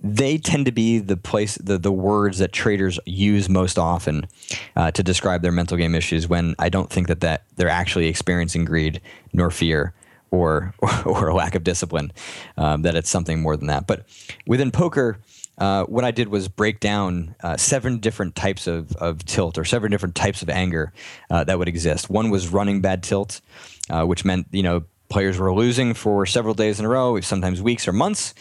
[0.06, 4.28] they tend to be the place the, the words that traders use most often
[4.76, 8.08] uh, to describe their mental game issues when i don't think that, that they're actually
[8.08, 9.00] experiencing greed
[9.32, 9.94] nor fear
[10.34, 10.74] or
[11.06, 12.12] or, a lack of discipline.
[12.58, 13.88] Um, that it's something more than that.
[13.88, 14.06] But
[14.48, 15.20] within poker,
[15.58, 19.66] uh, what I did was break down uh, seven different types of, of tilt or
[19.66, 20.94] seven different types of anger
[21.30, 22.10] uh, that would exist.
[22.10, 23.42] One was running bad tilt,
[23.90, 27.62] uh, which meant you know players were losing for several days in a row, sometimes
[27.62, 28.34] weeks or months,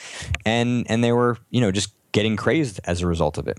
[0.47, 3.59] and and they were you know just getting crazed as a result of it.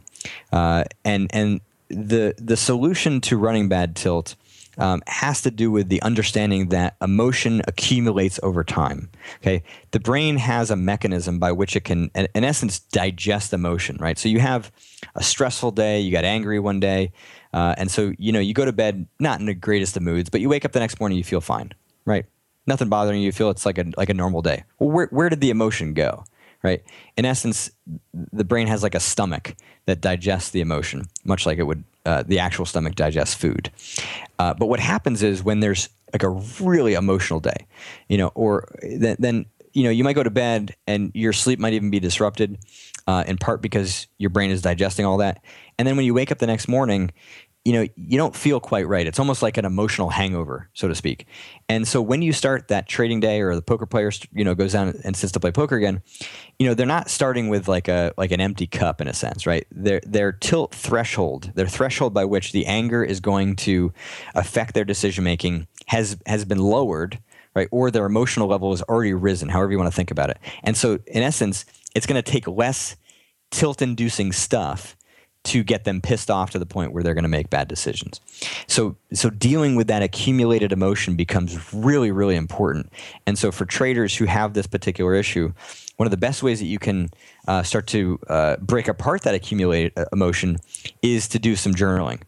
[0.51, 4.36] Uh, and and the the solution to running bad tilt
[4.78, 9.09] um, has to do with the understanding that emotion accumulates over time.
[9.38, 13.97] Okay, the brain has a mechanism by which it can, in, in essence, digest emotion.
[13.99, 14.17] Right.
[14.17, 14.71] So you have
[15.15, 17.11] a stressful day, you got angry one day,
[17.53, 20.30] uh, and so you know you go to bed not in the greatest of moods,
[20.30, 21.71] but you wake up the next morning, you feel fine.
[22.05, 22.26] Right.
[22.65, 23.26] Nothing bothering you.
[23.26, 24.63] You feel it's like a like a normal day.
[24.80, 26.26] Well, where where did the emotion go?
[26.63, 26.82] right?
[27.17, 27.69] In essence,
[28.13, 29.55] the brain has like a stomach
[29.86, 33.72] that digests the emotion, much like it would uh, the actual stomach digests food.
[34.39, 36.30] Uh, but what happens is when there's like a
[36.62, 37.66] really emotional day,
[38.08, 41.60] you know, or then, then you know you might go to bed and your sleep
[41.60, 42.60] might even be disrupted,
[43.08, 45.43] uh, in part because your brain is digesting all that,
[45.80, 47.12] and then when you wake up the next morning,
[47.66, 49.07] you know you don't feel quite right.
[49.07, 51.28] It's almost like an emotional hangover so to speak.
[51.70, 54.74] And so when you start that trading day or the poker player you know goes
[54.74, 56.01] down and sits to play poker again
[56.59, 59.45] you know they're not starting with like a like an empty cup in a sense
[59.47, 59.66] right?
[59.72, 63.93] Their their tilt threshold their threshold by which the anger is going to
[64.36, 67.20] affect their decision making has has been lowered
[67.55, 67.68] right?
[67.72, 70.39] Or their emotional level has already risen however you want to think about it.
[70.64, 72.97] And so in essence it's going to take less
[73.51, 74.97] tilt inducing stuff
[75.43, 78.21] to get them pissed off to the point where they're going to make bad decisions.
[78.67, 82.91] So so dealing with that accumulated emotion becomes really really important.
[83.25, 85.53] And so for traders who have this particular issue,
[85.97, 87.09] one of the best ways that you can
[87.47, 90.57] uh, start to uh, break apart that accumulated uh, emotion
[91.01, 92.21] is to do some journaling,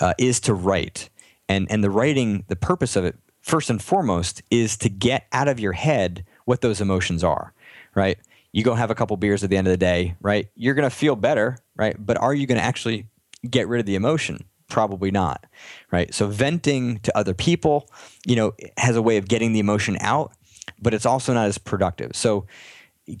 [0.00, 1.08] uh, is to write.
[1.48, 5.48] And and the writing, the purpose of it first and foremost is to get out
[5.48, 7.52] of your head what those emotions are,
[7.94, 8.18] right?
[8.52, 10.48] You go have a couple beers at the end of the day, right?
[10.54, 11.96] You're going to feel better, right?
[11.98, 13.06] But are you going to actually
[13.48, 14.44] get rid of the emotion?
[14.68, 15.46] Probably not,
[15.90, 16.12] right?
[16.14, 17.88] So venting to other people,
[18.26, 20.32] you know, has a way of getting the emotion out,
[20.80, 22.14] but it's also not as productive.
[22.14, 22.46] So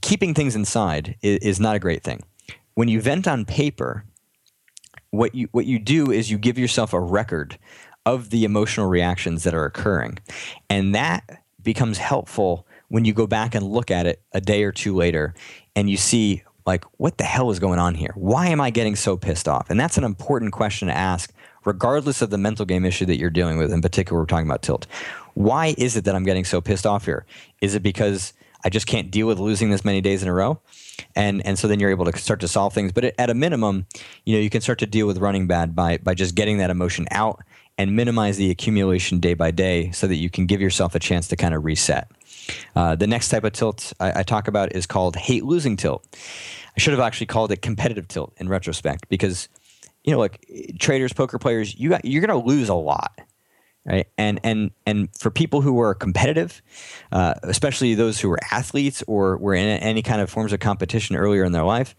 [0.02, 2.22] keeping things inside is, is not a great thing.
[2.74, 4.04] When you vent on paper,
[5.10, 7.58] what you what you do is you give yourself a record
[8.06, 10.18] of the emotional reactions that are occurring,
[10.70, 14.70] and that becomes helpful when you go back and look at it a day or
[14.70, 15.32] two later
[15.74, 18.12] and you see like what the hell is going on here?
[18.16, 19.70] Why am i getting so pissed off?
[19.70, 21.32] And that's an important question to ask
[21.64, 24.60] regardless of the mental game issue that you're dealing with in particular we're talking about
[24.60, 24.86] tilt.
[25.32, 27.24] Why is it that i'm getting so pissed off here?
[27.62, 30.60] Is it because i just can't deal with losing this many days in a row?
[31.16, 32.92] And and so then you're able to start to solve things.
[32.92, 33.86] But at a minimum
[34.26, 36.68] you know you can start to deal with running bad by by just getting that
[36.68, 37.42] emotion out
[37.78, 41.26] and minimize the accumulation day by day so that you can give yourself a chance
[41.28, 42.10] to kind of reset
[42.74, 46.06] uh, the next type of tilt I, I talk about is called hate losing tilt.
[46.76, 49.48] I should have actually called it competitive tilt in retrospect because,
[50.04, 50.44] you know, like
[50.78, 53.20] traders, poker players, you got, you're going to lose a lot,
[53.84, 54.06] right?
[54.16, 56.62] And and and for people who are competitive,
[57.10, 61.14] uh, especially those who are athletes or were in any kind of forms of competition
[61.16, 61.94] earlier in their life,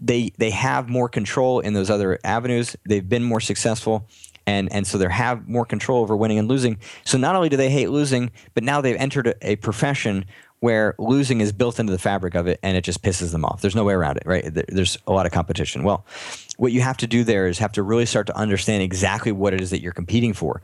[0.00, 2.76] they they have more control in those other avenues.
[2.88, 4.08] They've been more successful,
[4.46, 6.78] and and so they have more control over winning and losing.
[7.04, 10.24] So not only do they hate losing, but now they've entered a, a profession
[10.62, 13.60] where losing is built into the fabric of it and it just pisses them off.
[13.60, 14.48] There's no way around it, right?
[14.68, 15.82] There's a lot of competition.
[15.82, 16.06] Well,
[16.56, 19.52] what you have to do there is have to really start to understand exactly what
[19.52, 20.62] it is that you're competing for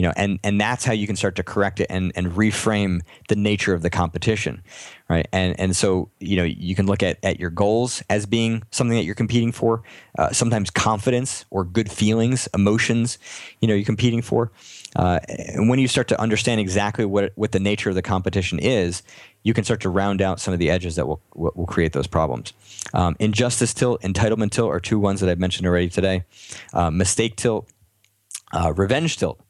[0.00, 3.02] you know and and that's how you can start to correct it and and reframe
[3.28, 4.62] the nature of the competition
[5.10, 8.62] right and and so you know you can look at at your goals as being
[8.70, 9.82] something that you're competing for
[10.18, 13.18] uh, sometimes confidence or good feelings emotions
[13.60, 14.50] you know you're competing for
[14.96, 18.58] uh, and when you start to understand exactly what what the nature of the competition
[18.58, 19.02] is
[19.42, 22.06] you can start to round out some of the edges that will will create those
[22.06, 22.52] problems.
[22.92, 26.24] Um, injustice tilt, entitlement tilt are two ones that I've mentioned already today.
[26.74, 27.66] Uh, mistake tilt,
[28.52, 29.40] uh, revenge tilt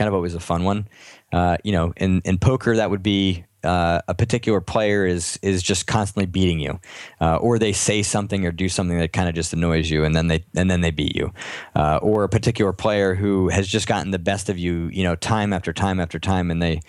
[0.00, 0.88] kind of always a fun one.
[1.30, 5.62] Uh, you know, in, in poker, that would be uh, a particular player is is
[5.62, 6.80] just constantly beating you,
[7.20, 10.16] uh, or they say something or do something that kind of just annoys you, and
[10.16, 11.30] then they and then they beat you,
[11.76, 15.14] uh, or a particular player who has just gotten the best of you, you know,
[15.16, 16.80] time after time after time, and they,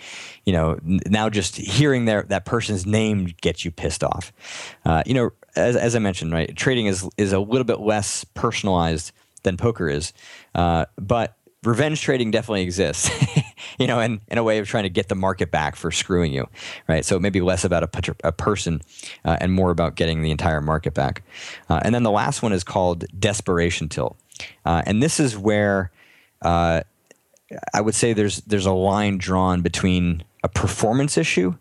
[0.46, 4.32] you know, now just hearing their that person's name gets you pissed off.
[4.86, 8.24] Uh, you know, as, as I mentioned, right, trading is is a little bit less
[8.32, 10.14] personalized than poker is,
[10.54, 13.10] uh, but revenge trading definitely exists,
[13.78, 16.32] you know, in, in a way of trying to get the market back for screwing
[16.32, 16.48] you,
[16.88, 17.04] right?
[17.04, 18.82] So maybe less about a, a person
[19.24, 21.22] uh, and more about getting the entire market back.
[21.68, 24.16] Uh, and then the last one is called desperation tilt.
[24.64, 25.92] Uh, and this is where
[26.42, 26.82] uh,
[27.72, 31.54] I would say there's, there's a line drawn between a performance issue,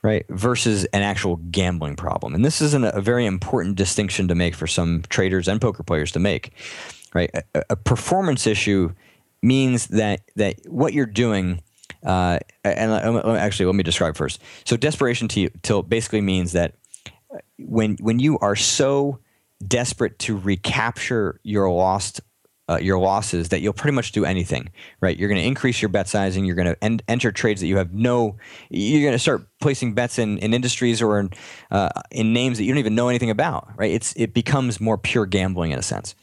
[0.00, 0.24] right?
[0.30, 2.34] Versus an actual gambling problem.
[2.34, 5.82] And this is an, a very important distinction to make for some traders and poker
[5.82, 6.52] players to make,
[7.12, 7.30] right?
[7.54, 8.94] A, a performance issue
[9.46, 11.62] means that that what you're doing.
[12.04, 14.40] Uh, and uh, um, um, actually, let me describe first.
[14.64, 16.74] So, desperation to tilt basically means that
[17.58, 19.20] when when you are so
[19.66, 22.20] desperate to recapture your lost
[22.68, 24.68] uh, your losses that you'll pretty much do anything,
[25.00, 25.16] right?
[25.16, 26.44] You're going to increase your bet sizing.
[26.44, 28.36] You're going to en- enter trades that you have no.
[28.70, 31.30] You're going to start placing bets in, in industries or in,
[31.70, 33.90] uh, in names that you don't even know anything about, right?
[33.90, 36.14] It's it becomes more pure gambling in a sense.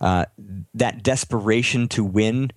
[0.00, 0.24] Uh,
[0.74, 2.50] that desperation to win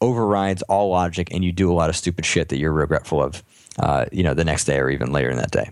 [0.00, 3.42] overrides all logic, and you do a lot of stupid shit that you're regretful of,
[3.78, 5.70] uh, you know, the next day or even later in that day.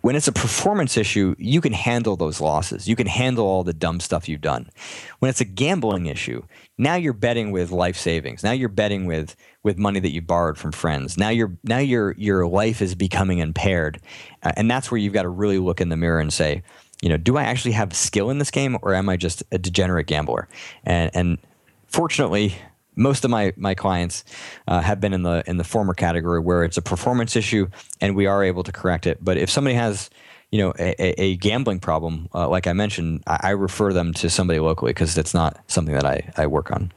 [0.00, 2.88] When it's a performance issue, you can handle those losses.
[2.88, 4.70] You can handle all the dumb stuff you've done.
[5.18, 6.44] When it's a gambling issue,
[6.78, 8.42] now you're betting with life savings.
[8.42, 11.18] Now you're betting with with money that you borrowed from friends.
[11.18, 14.00] Now your now your your life is becoming impaired,
[14.42, 16.62] uh, and that's where you've got to really look in the mirror and say,
[17.02, 19.58] you know, do I actually have skill in this game, or am I just a
[19.58, 20.48] degenerate gambler?
[20.84, 21.38] And and
[21.86, 22.54] fortunately,
[22.98, 24.24] most of my my clients
[24.66, 27.68] uh, have been in the in the former category where it's a performance issue
[28.00, 29.24] and we are able to correct it.
[29.24, 30.10] But if somebody has
[30.50, 34.28] you know a, a gambling problem, uh, like I mentioned, I, I, refer them to
[34.28, 36.92] somebody locally because it's not something that I, I work on.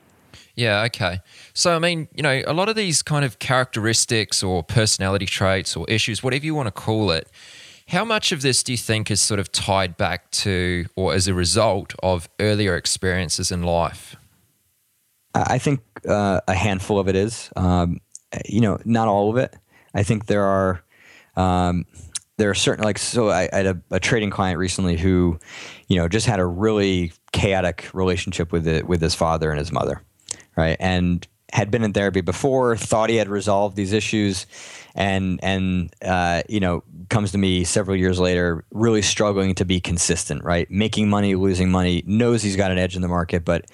[0.56, 1.20] Yeah, okay.
[1.54, 5.76] So, I mean, you know, a lot of these kind of characteristics or personality traits
[5.76, 7.30] or issues, whatever you want to call it,
[7.88, 11.28] how much of this do you think is sort of tied back to or as
[11.28, 14.16] a result of earlier experiences in life?
[15.34, 17.50] I think uh, a handful of it is.
[17.56, 18.00] Um,
[18.46, 19.56] you know, not all of it.
[19.94, 20.84] I think there are
[21.36, 21.86] um,
[22.38, 23.30] there are certain like so.
[23.30, 25.40] I, I had a, a, trading client recently who,
[25.88, 29.72] you know, just had a really chaotic relationship with it with his father and his
[29.72, 30.02] mother,
[30.58, 30.78] right?
[30.80, 34.48] And had been in therapy before, thought he had resolved these issues,
[34.96, 39.80] and and uh, you know comes to me several years later, really struggling to be
[39.80, 40.70] consistent, right?
[40.72, 43.66] Making money, losing money, knows he's got an edge in the market, but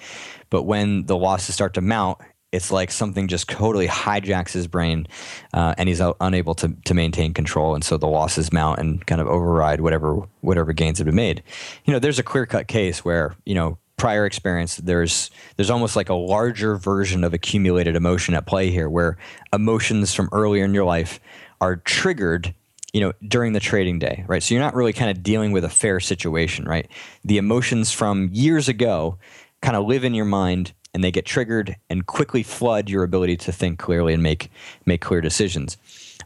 [0.50, 2.18] but when the losses start to mount,
[2.50, 5.06] it's like something just totally hijacks his brain,
[5.52, 9.20] uh, and he's unable to to maintain control, and so the losses mount and kind
[9.20, 11.42] of override whatever whatever gains have been made.
[11.84, 15.96] You know, there's a clear cut case where you know prior experience there's there's almost
[15.96, 19.18] like a larger version of accumulated emotion at play here where
[19.52, 21.20] emotions from earlier in your life
[21.60, 22.54] are triggered
[22.92, 24.42] you know during the trading day right?
[24.42, 26.88] So you're not really kind of dealing with a fair situation right?
[27.24, 29.18] The emotions from years ago
[29.60, 33.36] kind of live in your mind and they get triggered and quickly flood your ability
[33.36, 34.50] to think clearly and make
[34.86, 35.76] make clear decisions.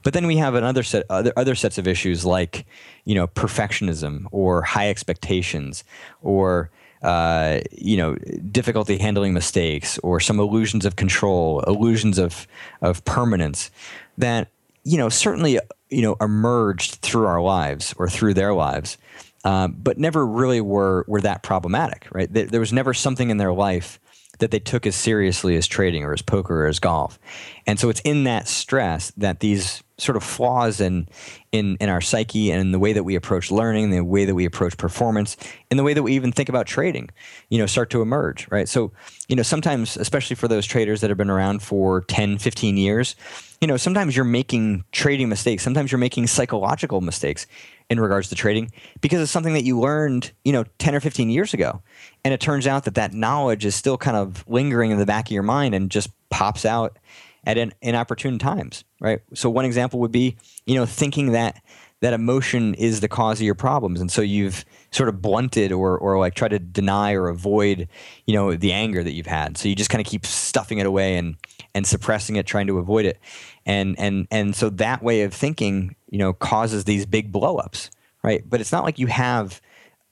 [0.02, 2.66] But then we have another set other other sets of issues like
[3.04, 5.84] you know perfectionism or high expectations
[6.22, 6.70] or
[7.02, 8.14] uh, you know,
[8.52, 12.46] difficulty handling mistakes or some illusions of control, illusions of
[12.80, 13.70] of permanence
[14.18, 14.48] that
[14.84, 15.58] you know certainly
[15.90, 18.98] you know emerged through our lives or through their lives,
[19.44, 22.06] um, but never really were were that problematic.
[22.12, 22.32] Right?
[22.32, 23.98] There, there was never something in their life
[24.38, 27.18] that they took as seriously as trading or as poker or as golf,
[27.66, 31.08] and so it's in that stress that these sort of flaws in
[31.52, 34.34] in in our psyche and in the way that we approach learning, the way that
[34.34, 35.36] we approach performance,
[35.70, 37.08] and the way that we even think about trading,
[37.48, 38.68] you know, start to emerge, right?
[38.68, 38.92] So,
[39.28, 43.16] you know, sometimes especially for those traders that have been around for 10, 15 years,
[43.60, 47.46] you know, sometimes you're making trading mistakes, sometimes you're making psychological mistakes
[47.92, 48.72] in regards to trading
[49.02, 51.82] because it's something that you learned, you know, 10 or 15 years ago.
[52.24, 55.26] And it turns out that that knowledge is still kind of lingering in the back
[55.26, 56.98] of your mind and just pops out
[57.44, 59.20] at an inopportune times, right?
[59.34, 61.62] So one example would be, you know, thinking that
[62.00, 65.96] that emotion is the cause of your problems, and so you've sort of blunted or
[65.96, 67.88] or like try to deny or avoid,
[68.26, 69.56] you know, the anger that you've had.
[69.56, 71.36] So you just kind of keep stuffing it away and
[71.74, 73.20] and suppressing it, trying to avoid it,
[73.64, 77.88] and and and so that way of thinking, you know, causes these big blowups,
[78.22, 78.44] right?
[78.48, 79.62] But it's not like you have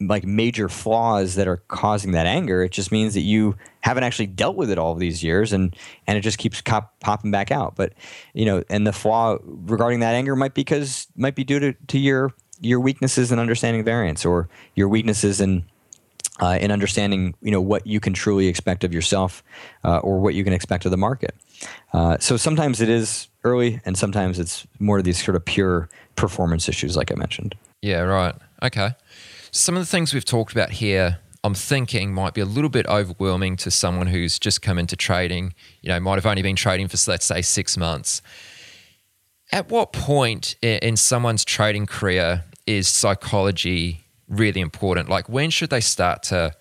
[0.01, 2.63] like major flaws that are causing that anger.
[2.63, 5.77] It just means that you haven't actually dealt with it all of these years, and
[6.07, 7.77] and it just keeps cop, popping back out.
[7.77, 7.93] But
[8.33, 11.75] you know, and the flaw regarding that anger might be because might be due to,
[11.89, 12.33] to your
[12.63, 15.67] your weaknesses in understanding variance or your weaknesses in
[16.41, 19.43] uh, in understanding you know what you can truly expect of yourself
[19.85, 21.35] uh, or what you can expect of the market.
[21.93, 25.89] Uh, so sometimes it is early, and sometimes it's more of these sort of pure
[26.17, 27.55] performance issues, like I mentioned.
[27.83, 28.01] Yeah.
[28.01, 28.35] Right.
[28.63, 28.91] Okay.
[29.51, 32.87] Some of the things we've talked about here, I'm thinking might be a little bit
[32.87, 36.89] overwhelming to someone who's just come into trading, you know, might have only been trading
[36.89, 38.23] for, let's say, six months.
[39.51, 44.00] At what point in someone's trading career is psychology
[44.31, 45.09] really important?
[45.09, 46.53] Like, when should they start to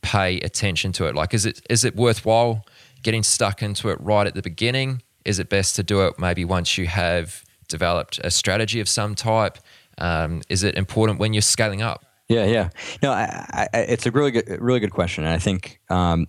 [0.00, 1.14] pay attention to it?
[1.14, 2.64] Like, is it is it worthwhile
[3.02, 5.02] getting stuck into it right at the beginning?
[5.24, 9.14] Is it best to do it maybe once you have developed a strategy of some
[9.14, 9.58] type?
[9.98, 12.04] Um, is it important when you're scaling up?
[12.28, 12.70] Yeah, yeah.
[13.02, 16.28] No, I, I, it's a really good, really good question, and I think um,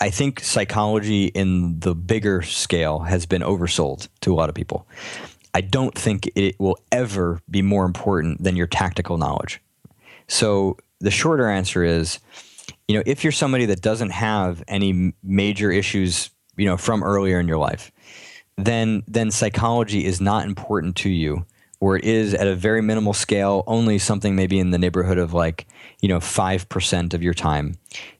[0.00, 4.88] I think psychology in the bigger scale has been oversold to a lot of people.
[5.54, 9.60] I don't think it will ever be more important than your tactical knowledge.
[10.28, 12.20] So the shorter answer is,
[12.86, 17.40] you know, if you're somebody that doesn't have any major issues, you know, from earlier
[17.40, 17.90] in your life,
[18.56, 21.46] then then psychology is not important to you
[21.80, 25.32] or it is at a very minimal scale, only something maybe in the neighborhood of
[25.32, 25.66] like,
[26.00, 27.78] you know, 5% of your time,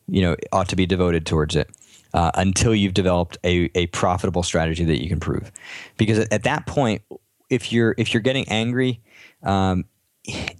[0.09, 1.71] you know, ought to be devoted towards it.
[2.13, 5.53] Uh, until you've developed a, a profitable strategy that you can prove,
[5.97, 7.03] because at, at that point,
[7.51, 9.01] if you're if you're getting angry,
[9.43, 9.85] um,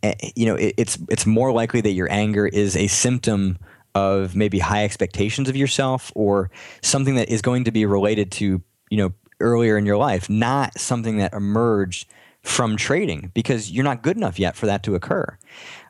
[0.03, 3.59] eh, you know it, it's it's more likely that your anger is a symptom
[3.95, 6.51] of maybe high expectations of yourself or
[6.83, 10.79] something that is going to be related to you know earlier in your life, not
[10.79, 12.09] something that emerged
[12.43, 15.39] from trading because you're not good enough yet for that to occur.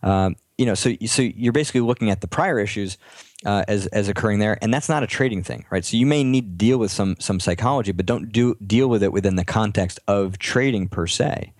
[0.03, 2.99] Um, you know, so so you're basically looking at the prior issues
[3.45, 5.85] uh, as as occurring there, and that's not a trading thing, right?
[5.85, 9.03] So you may need to deal with some some psychology, but don't do deal with
[9.03, 11.53] it within the context of trading per se,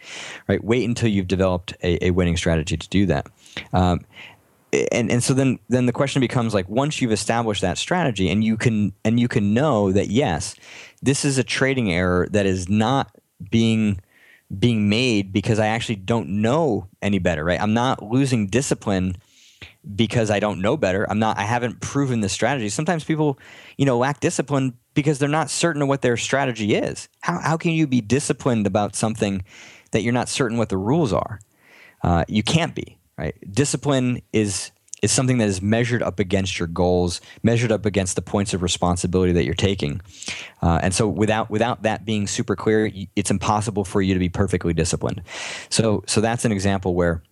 [0.49, 0.63] right?
[0.63, 3.27] Wait until you've developed a, a winning strategy to do that.
[3.73, 4.01] Um,
[4.93, 8.45] and and so then then the question becomes like once you've established that strategy and
[8.45, 10.55] you can and you can know that yes
[11.03, 13.11] this is a trading error that is not
[13.51, 14.01] being
[14.59, 17.61] being made because I actually don't know any better, right?
[17.61, 19.17] I'm not losing discipline
[19.95, 21.07] because I don't know better.
[21.11, 22.69] I'm not I haven't proven the strategy.
[22.69, 23.39] Sometimes people,
[23.77, 27.09] you know, lack discipline because they're not certain of what their strategy is.
[27.21, 29.43] How how can you be disciplined about something
[29.93, 31.41] that you're not certain what the rules are?
[32.03, 33.35] Uh, you can't be, right?
[33.53, 34.73] Discipline is
[35.03, 38.63] is something that is measured up against your goals, measured up against the points of
[38.63, 40.01] responsibility that you're taking.
[40.63, 44.29] Uh, and so without without that being super clear, it's impossible for you to be
[44.29, 45.23] perfectly disciplined.
[45.69, 47.23] So so that's an example where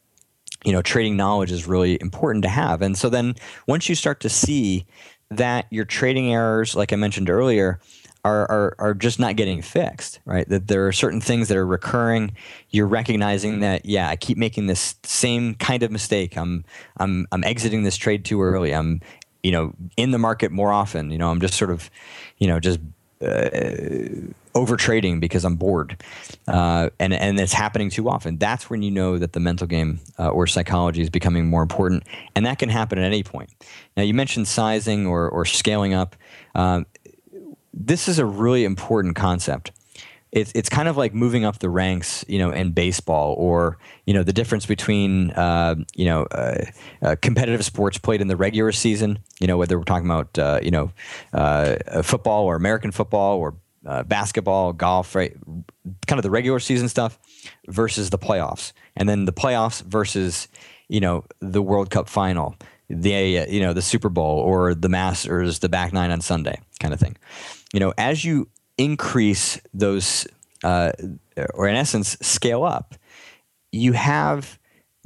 [0.64, 2.82] you know trading knowledge is really important to have.
[2.82, 3.34] And so then
[3.66, 4.86] once you start to see
[5.30, 7.80] that your trading errors, like I mentioned earlier,
[8.24, 10.48] are, are, are just not getting fixed, right?
[10.48, 12.32] That there are certain things that are recurring.
[12.70, 16.36] You're recognizing that, yeah, I keep making this same kind of mistake.
[16.36, 16.64] I'm,
[16.98, 18.74] I'm, I'm exiting this trade too early.
[18.74, 19.00] I'm,
[19.42, 21.10] you know, in the market more often.
[21.10, 21.90] You know, I'm just sort of,
[22.38, 22.80] you know, just
[23.22, 23.48] uh,
[24.58, 26.02] over trading because I'm bored,
[26.48, 28.38] uh, and and it's happening too often.
[28.38, 32.02] That's when you know that the mental game uh, or psychology is becoming more important,
[32.34, 33.50] and that can happen at any point.
[33.96, 36.16] Now, you mentioned sizing or or scaling up.
[36.56, 36.86] Um,
[37.72, 39.70] this is a really important concept.
[40.32, 44.12] It's it's kind of like moving up the ranks, you know, in baseball, or you
[44.12, 46.64] know, the difference between uh, you know uh,
[47.00, 50.58] uh, competitive sports played in the regular season, you know, whether we're talking about uh,
[50.62, 50.90] you know
[52.02, 53.54] football or American football or
[53.88, 55.34] uh, basketball, golf, right?
[56.06, 57.18] Kind of the regular season stuff
[57.66, 60.46] versus the playoffs, and then the playoffs versus
[60.88, 62.54] you know the World Cup final,
[62.88, 66.94] the you know the Super Bowl or the Masters, the back nine on Sunday, kind
[66.94, 67.16] of thing
[67.72, 70.26] you know, as you increase those,
[70.64, 70.92] uh,
[71.54, 72.94] or in essence, scale up,
[73.72, 74.58] you have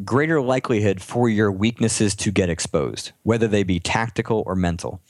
[0.04, 5.00] greater likelihood for your weaknesses to get exposed, whether they be tactical or mental.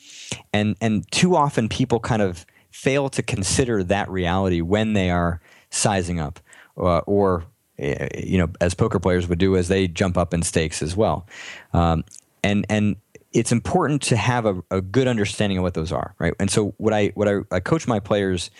[0.52, 5.40] And and too often people kind of fail to consider that reality when they are
[5.70, 6.40] sizing up,
[6.76, 7.44] uh, or
[7.78, 10.96] eh, you know, as poker players would do as they jump up in stakes as
[10.96, 11.26] well.
[11.72, 12.04] Um,
[12.42, 12.96] and and
[13.32, 16.34] it's important to have a, a, good understanding of what those are, right?
[16.38, 18.50] And so what I what I, I coach my players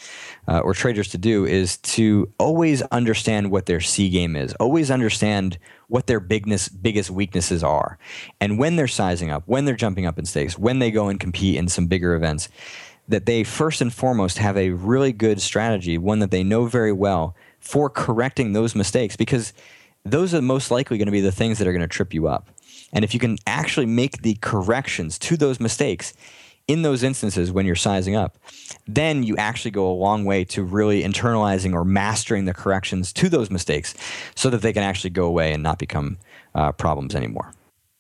[0.49, 4.91] uh, or traders to do is to always understand what their C game is, always
[4.91, 5.59] understand
[5.89, 7.99] what their bigness biggest weaknesses are,
[8.41, 11.21] and when they're sizing up, when they're jumping up in stakes, when they go and
[11.21, 12.49] compete in some bigger events,
[13.13, 16.93] that they first and foremost have a really good strategy, one that they know very
[16.93, 19.53] well for correcting those mistakes, because
[20.05, 22.27] those are most likely going to be the things that are going to trip you
[22.27, 22.49] up.
[22.93, 26.13] And if you can actually make the corrections to those mistakes
[26.69, 28.39] in those instances when you're sizing up,
[28.87, 33.29] then you actually go a long way to really internalizing or mastering the corrections to
[33.29, 33.95] those mistakes
[34.35, 36.19] so that they can actually go away and not become
[36.55, 37.53] uh, problems anymore.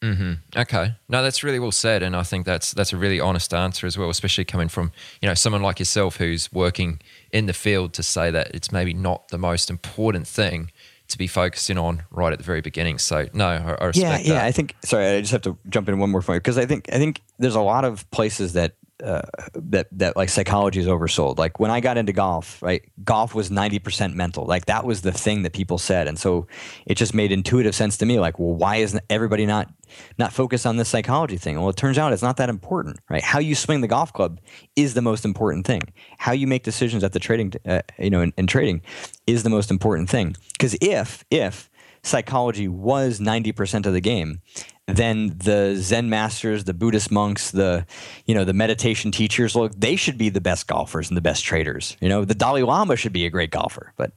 [0.02, 0.32] Mm-hmm.
[0.56, 3.86] Okay, no, that's really well said, and I think that's that's a really honest answer
[3.86, 7.00] as well, especially coming from you know someone like yourself who's working
[7.30, 10.72] in the field to say that it's maybe not the most important thing
[11.06, 12.98] to be focusing on right at the very beginning.
[12.98, 14.26] So no, I, I respect yeah, that.
[14.26, 14.44] yeah.
[14.44, 16.88] I think sorry, I just have to jump in one more point because I think
[16.92, 19.22] I think there's a lot of places that uh,
[19.54, 21.38] that that like psychology is oversold.
[21.38, 22.82] Like when I got into golf, right?
[23.04, 24.46] Golf was ninety percent mental.
[24.46, 26.46] Like that was the thing that people said, and so
[26.86, 28.20] it just made intuitive sense to me.
[28.20, 29.72] Like, well, why isn't everybody not
[30.18, 31.58] not focused on this psychology thing?
[31.58, 33.22] Well, it turns out it's not that important, right?
[33.22, 34.40] How you swing the golf club
[34.76, 35.82] is the most important thing.
[36.18, 38.82] How you make decisions at the trading, uh, you know, in, in trading,
[39.26, 40.36] is the most important thing.
[40.52, 41.70] Because if if
[42.02, 44.40] psychology was 90% of the game,
[44.86, 47.86] then the Zen masters, the Buddhist monks, the
[48.26, 51.44] you know the meditation teachers, look, they should be the best golfers and the best
[51.44, 51.96] traders.
[52.00, 54.12] You know, the Dalai Lama should be a great golfer, but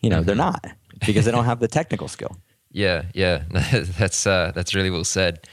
[0.00, 0.26] you know mm-hmm.
[0.26, 0.66] they're not
[1.06, 2.36] because they don't have the technical skill.
[2.72, 3.44] Yeah, yeah,
[3.98, 5.48] that's uh, that's really well said.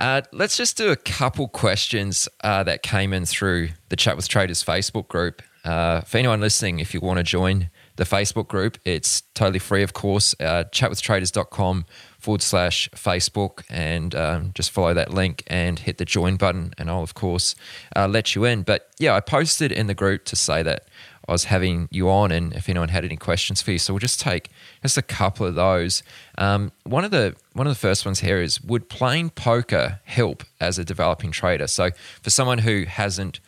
[0.00, 4.26] Uh, let's just do a couple questions uh, that came in through the Chat with
[4.26, 5.42] Traders Facebook group.
[5.64, 9.82] Uh, for anyone listening, if you want to join the Facebook group, it's totally free,
[9.82, 10.34] of course.
[10.38, 11.84] Uh, chatwithtraders.com
[12.18, 16.90] forward slash Facebook and um, just follow that link and hit the join button, and
[16.90, 17.54] I'll, of course,
[17.94, 18.62] uh, let you in.
[18.62, 20.86] But yeah, I posted in the group to say that
[21.28, 24.00] I was having you on, and if anyone had any questions for you, so we'll
[24.00, 24.50] just take
[24.82, 26.02] just a couple of those.
[26.38, 30.44] Um, one of the one of the first ones here is: Would playing poker help
[30.60, 31.66] as a developing trader?
[31.66, 31.90] So,
[32.22, 33.40] for someone who hasn't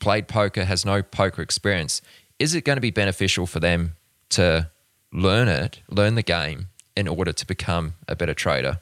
[0.00, 2.02] played poker, has no poker experience,
[2.40, 3.94] is it going to be beneficial for them
[4.30, 4.70] to
[5.12, 8.80] learn it, learn the game, in order to become a better trader?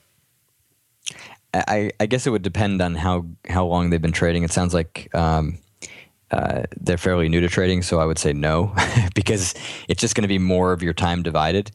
[1.53, 4.45] I, I guess it would depend on how how long they've been trading.
[4.45, 5.59] It sounds like um,
[6.31, 8.75] uh, they're fairly new to trading, so I would say no,
[9.15, 9.55] because
[9.89, 11.71] it's just going to be more of your time divided.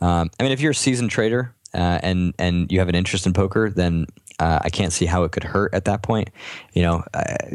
[0.00, 3.26] Um, I mean, if you're a seasoned trader uh, and and you have an interest
[3.26, 4.06] in poker, then
[4.38, 6.30] uh, I can't see how it could hurt at that point.
[6.74, 7.04] You know,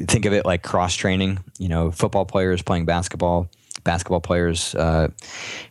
[0.07, 1.39] think of it like cross training.
[1.59, 3.47] You know, football players playing basketball,
[3.83, 5.07] basketball players, uh,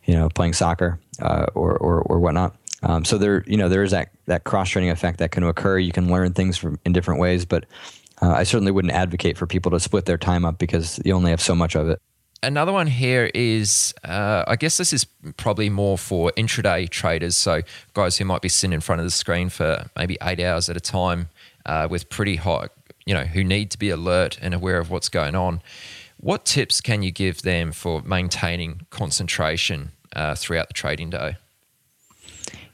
[0.04, 2.56] you know, playing soccer uh, or, or, or whatnot.
[2.82, 5.78] Um, so there, you know, there is that that cross training effect that can occur.
[5.78, 7.64] You can learn things from in different ways, but
[8.22, 11.30] uh, I certainly wouldn't advocate for people to split their time up because you only
[11.30, 12.00] have so much of it.
[12.40, 15.04] Another one here is, uh, I guess this is
[15.36, 17.34] probably more for intraday traders.
[17.34, 17.62] So
[17.94, 20.76] guys who might be sitting in front of the screen for maybe eight hours at
[20.76, 21.30] a time
[21.66, 22.70] uh, with pretty hot,
[23.06, 25.60] you know, who need to be alert and aware of what's going on.
[26.20, 31.36] What tips can you give them for maintaining concentration uh, throughout the trading day?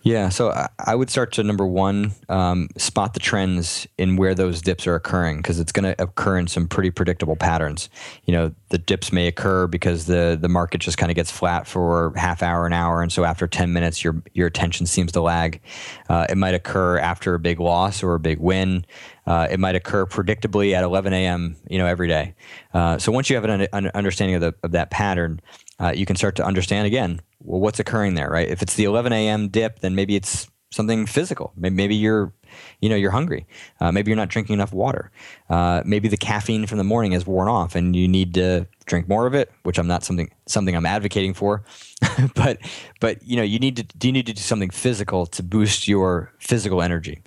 [0.05, 4.61] Yeah, so I would start to number one, um, spot the trends in where those
[4.61, 7.89] dips are occurring because it's going to occur in some pretty predictable patterns.
[8.27, 11.67] You know, the dips may occur because the the market just kind of gets flat
[11.67, 15.23] for half hour, an hour, and so after ten minutes, your your attention seems to
[15.23, 15.63] lag.
[16.11, 18.85] Uh, it might occur after a big loss or a big win.
[19.27, 21.57] Uh, it might occur predictably at 11 a.m.
[21.69, 22.35] You know, every day.
[22.75, 25.41] Uh, so once you have an, an understanding of, the, of that pattern,
[25.81, 28.49] uh, you can start to understand again well what's occurring there right?
[28.49, 31.53] If it's the 11 a.m dip then maybe it's something physical.
[31.57, 32.33] Maybe, maybe you're
[32.81, 33.47] you know you're hungry.
[33.81, 35.11] Uh, maybe you're not drinking enough water.
[35.49, 39.09] Uh, maybe the caffeine from the morning has worn off and you need to drink
[39.09, 41.65] more of it which i'm not something something i'm advocating for.
[42.35, 42.59] But
[43.01, 46.33] but you know you need to you need to do something physical to boost your
[46.39, 47.23] physical energy.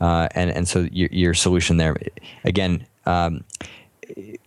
[0.00, 1.96] Uh, and and so your, your solution there
[2.44, 3.44] again um,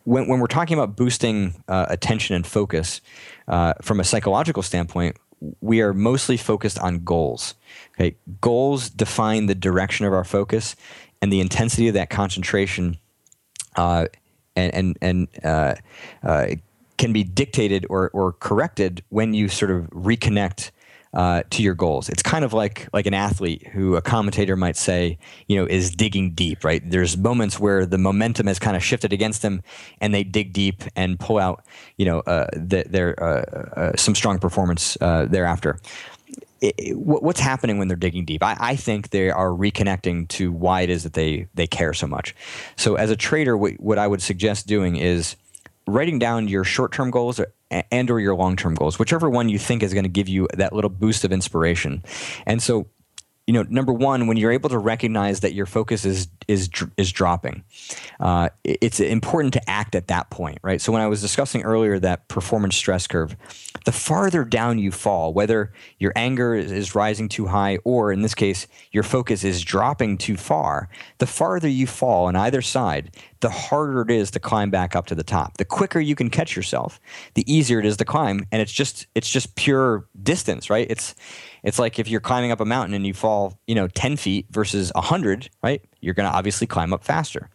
[0.03, 3.01] when, when we're talking about boosting uh, attention and focus
[3.47, 5.17] uh, from a psychological standpoint,
[5.61, 7.55] we are mostly focused on goals.
[7.95, 10.75] Okay, goals define the direction of our focus
[11.21, 12.97] and the intensity of that concentration,
[13.75, 14.07] uh,
[14.55, 15.75] and and and uh,
[16.23, 16.47] uh,
[16.97, 20.71] can be dictated or or corrected when you sort of reconnect
[21.15, 22.09] uh, to your goals.
[22.09, 25.17] It's kind of like like an athlete who a commentator might say,
[25.47, 26.63] you know, is digging deep.
[26.63, 26.87] Right?
[26.87, 29.61] There's moments where the momentum has kind of shifted against them,
[30.01, 31.63] and they dig deep and pull out,
[31.97, 33.41] you know, uh, the, their uh,
[33.79, 35.79] uh some strong performance uh, thereafter.
[36.61, 38.41] It, it, what's happening when they're digging deep?
[38.41, 42.07] I, I, think they are reconnecting to why it is that they they care so
[42.07, 42.33] much.
[42.75, 45.35] So as a trader, what, what I would suggest doing is
[45.87, 47.39] writing down your short-term goals
[47.71, 50.73] and or your long-term goals whichever one you think is going to give you that
[50.73, 52.03] little boost of inspiration.
[52.45, 52.87] And so
[53.47, 57.11] you know number one when you're able to recognize that your focus is is is
[57.11, 57.63] dropping
[58.19, 60.81] uh, it's important to act at that point right?
[60.81, 63.35] So when i was discussing earlier that performance stress curve
[63.85, 68.35] the farther down you fall whether your anger is rising too high or in this
[68.35, 70.89] case your focus is dropping too far
[71.19, 73.11] the farther you fall on either side
[73.45, 75.57] the harder it is to climb back up to the top.
[75.57, 76.99] The quicker you can catch yourself
[77.35, 80.87] the easier it is to climb and it's just it's just pure distance right?
[80.89, 81.13] It's
[81.65, 84.45] it's like if you're climbing up a mountain and you fall, you know, 10 feet
[84.51, 85.81] versus 100, right?
[85.99, 87.49] You're going to obviously climb up faster.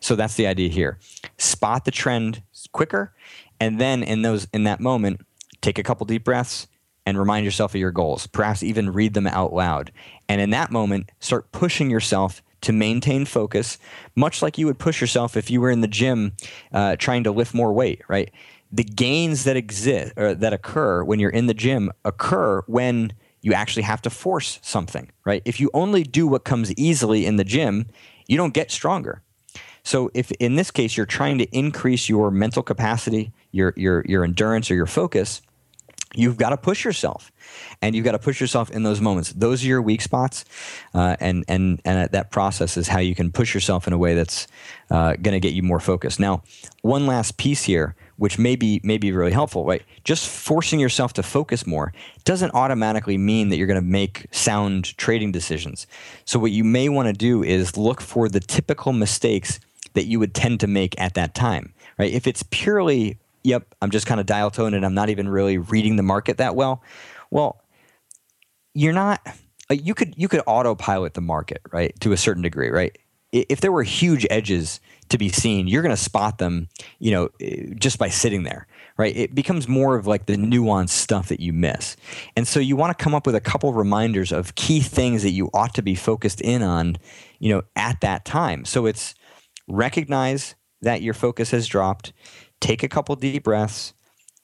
[0.00, 0.98] So that's the idea here.
[1.36, 3.12] Spot the trend quicker
[3.60, 5.20] and then in those in that moment,
[5.60, 6.66] take a couple deep breaths
[7.04, 8.26] and remind yourself of your goals.
[8.26, 9.92] Perhaps even read them out loud.
[10.28, 13.78] And in that moment, start pushing yourself to maintain focus,
[14.16, 16.32] much like you would push yourself if you were in the gym
[16.72, 18.30] uh, trying to lift more weight, right?
[18.72, 23.12] The gains that exist or that occur when you're in the gym occur when
[23.46, 25.40] you actually have to force something, right?
[25.44, 27.86] If you only do what comes easily in the gym,
[28.26, 29.22] you don't get stronger.
[29.84, 34.24] So if in this case you're trying to increase your mental capacity, your your your
[34.24, 35.42] endurance or your focus,
[36.12, 37.30] you've got to push yourself
[37.80, 40.44] and you've got to push yourself in those moments those are your weak spots
[40.94, 44.14] uh, and and and that process is how you can push yourself in a way
[44.14, 44.48] that's
[44.90, 46.42] uh, going to get you more focused now
[46.82, 51.12] one last piece here which may be, may be really helpful right just forcing yourself
[51.12, 51.92] to focus more
[52.24, 55.86] doesn't automatically mean that you're going to make sound trading decisions
[56.24, 59.60] so what you may want to do is look for the typical mistakes
[59.94, 63.90] that you would tend to make at that time right if it's purely yep, I'm
[63.90, 66.82] just kind of dial tone and I'm not even really reading the market that well.
[67.30, 67.62] Well,
[68.74, 69.24] you're not.
[69.70, 72.96] You could you could autopilot the market right to a certain degree, right?
[73.32, 76.68] If there were huge edges to be seen, you're going to spot them,
[76.98, 78.66] you know, eh, just by sitting there,
[78.96, 79.16] right?
[79.16, 81.96] It becomes more of like the nuanced stuff that you miss.
[82.36, 85.30] And so you want to come up with a couple reminders of key things that
[85.30, 86.96] you ought to be focused in on,
[87.38, 88.64] you know, at that time.
[88.64, 89.14] So it's
[89.68, 92.12] recognize that your focus has dropped
[92.60, 93.92] take a couple deep breaths,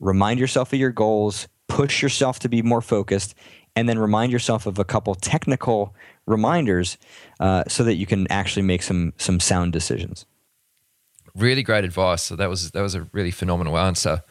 [0.01, 3.34] remind yourself of your goals, push yourself to be more focused,
[3.74, 5.94] and then remind yourself of a couple technical
[6.26, 6.98] reminders
[7.40, 10.26] uh, so that you can actually make some some sound decisions.
[11.34, 12.22] Really great advice.
[12.22, 14.22] So that was that was a really phenomenal answer.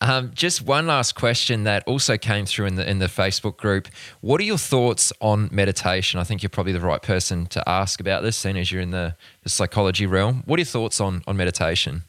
[0.00, 3.88] Um, just one last question that also came through in the in the Facebook group.
[4.20, 6.20] What are your thoughts on meditation?
[6.20, 8.92] I think you're probably the right person to ask about this, seeing as you're in
[8.92, 10.44] the, the psychology realm.
[10.46, 12.04] What are your thoughts on on meditation?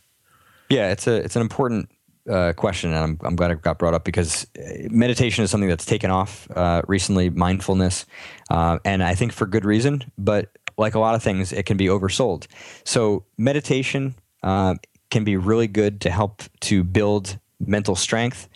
[0.69, 1.89] Yeah, it's a it's an important
[2.29, 5.69] uh, question, and I'm, I'm glad it got brought up because uh, meditation is something
[5.69, 7.31] that's taken off uh, recently.
[7.31, 8.05] Mindfulness,
[8.51, 10.03] uh, and I think for good reason.
[10.15, 10.49] But
[10.79, 12.47] like a lot of things, it can be oversold.
[12.83, 14.75] So meditation uh,
[15.11, 18.47] can be really good to help to build mental strength.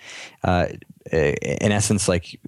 [0.43, 0.67] Uh,
[1.11, 2.39] in essence, like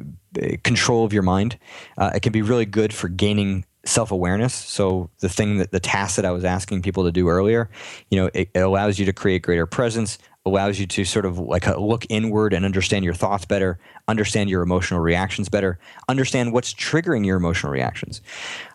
[0.64, 1.60] control of your mind.
[1.99, 4.53] it can be really good for gaining self awareness.
[4.53, 7.69] So the thing that the task that I was asking people to do earlier,
[8.10, 11.39] you know, it, it, allows you to create greater presence, allows you to sort of
[11.39, 15.80] like uh, look inward and understand your thoughts better, understand your emotional reactions better,
[16.10, 18.22] understand what's triggering your emotional reactions.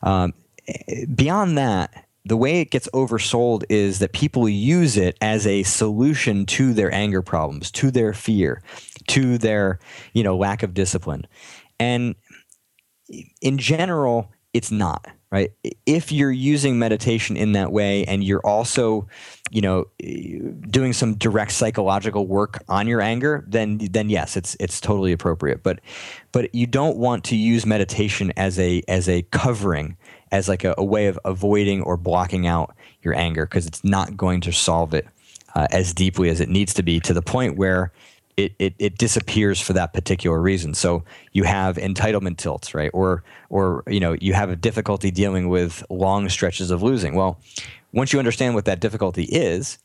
[0.02, 0.32] Um,
[1.14, 6.44] beyond that, the way it gets oversold is that people use it as a solution
[6.46, 8.62] to their anger problems, to their fear,
[9.08, 9.78] to their
[10.12, 11.26] you know lack of discipline,
[11.78, 12.14] and
[13.40, 15.52] in general it's not right?
[15.86, 19.06] If you're using meditation in that way and you're also
[19.50, 19.86] you know
[20.68, 25.62] doing some direct psychological work on your anger then then yes it's it's totally appropriate.
[25.62, 25.80] But
[26.32, 29.96] but you don't want to use meditation as a as a covering
[30.32, 34.16] as like a, a way of avoiding or blocking out your anger because it's not
[34.16, 35.06] going to solve it
[35.54, 37.92] uh, as deeply as it needs to be to the point where
[38.36, 40.74] it, it, it disappears for that particular reason.
[40.74, 42.90] So you have entitlement tilts, right?
[42.94, 47.14] Or or you know you have a difficulty dealing with long stretches of losing.
[47.14, 47.40] Well,
[47.92, 49.78] once you understand what that difficulty is,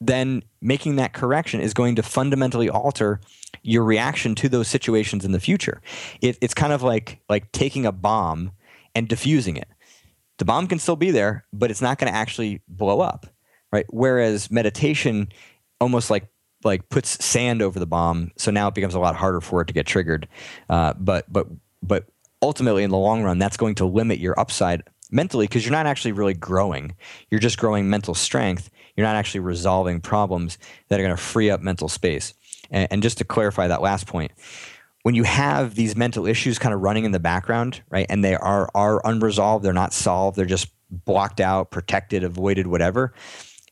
[0.00, 3.20] then making that correction is going to fundamentally alter
[3.62, 5.82] your reaction to those situations in the future.
[6.20, 8.52] It, it's kind of like like taking a bomb
[8.94, 9.68] and diffusing it.
[10.38, 13.26] The bomb can still be there, but it's not going to actually blow up,
[13.72, 13.86] right?
[13.88, 15.28] Whereas meditation
[15.80, 16.28] almost like
[16.64, 19.66] like puts sand over the bomb, so now it becomes a lot harder for it
[19.66, 20.26] to get triggered.
[20.68, 21.46] Uh, but but
[21.82, 22.06] but
[22.42, 25.86] ultimately, in the long run, that's going to limit your upside mentally because you're not
[25.86, 26.94] actually really growing.
[27.30, 28.70] You're just growing mental strength.
[28.96, 30.58] You're not actually resolving problems
[30.88, 32.34] that are going to free up mental space.
[32.70, 34.32] And, and just to clarify that last point,
[35.08, 38.34] when you have these mental issues kind of running in the background, right, and they
[38.34, 43.14] are are unresolved, they're not solved, they're just blocked out, protected, avoided, whatever.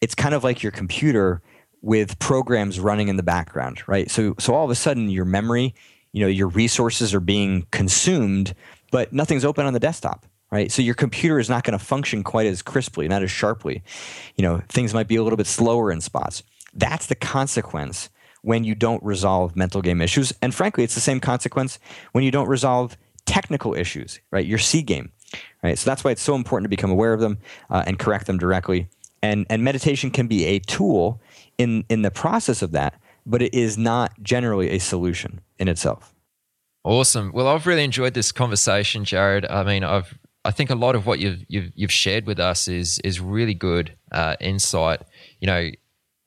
[0.01, 1.43] It's kind of like your computer
[1.83, 4.11] with programs running in the background, right?
[4.11, 5.75] So so all of a sudden your memory,
[6.13, 8.55] you know, your resources are being consumed,
[8.91, 10.73] but nothing's open on the desktop, right?
[10.73, 13.83] So your computer is not going to function quite as crisply, not as sharply.
[14.37, 16.43] You know, things might be a little bit slower in spots.
[16.73, 18.09] That's the consequence
[18.47, 20.33] when you don't resolve mental game issues.
[20.41, 21.81] And frankly, it's the same consequence
[22.13, 24.47] when you don't resolve technical issues, right?
[24.47, 25.11] Your C game,
[25.65, 25.77] right?
[25.77, 27.39] So that's why it's so important to become aware of them
[27.71, 28.89] uh, and correct them directly.
[29.21, 31.21] And, and meditation can be a tool
[31.59, 32.95] in in the process of that,
[33.25, 36.15] but it is not generally a solution in itself.
[36.85, 37.33] Awesome.
[37.35, 39.45] Well, I've really enjoyed this conversation, Jared.
[39.47, 42.69] I mean, I've I think a lot of what you've you've, you've shared with us
[42.69, 45.01] is is really good uh, insight.
[45.41, 45.71] You know,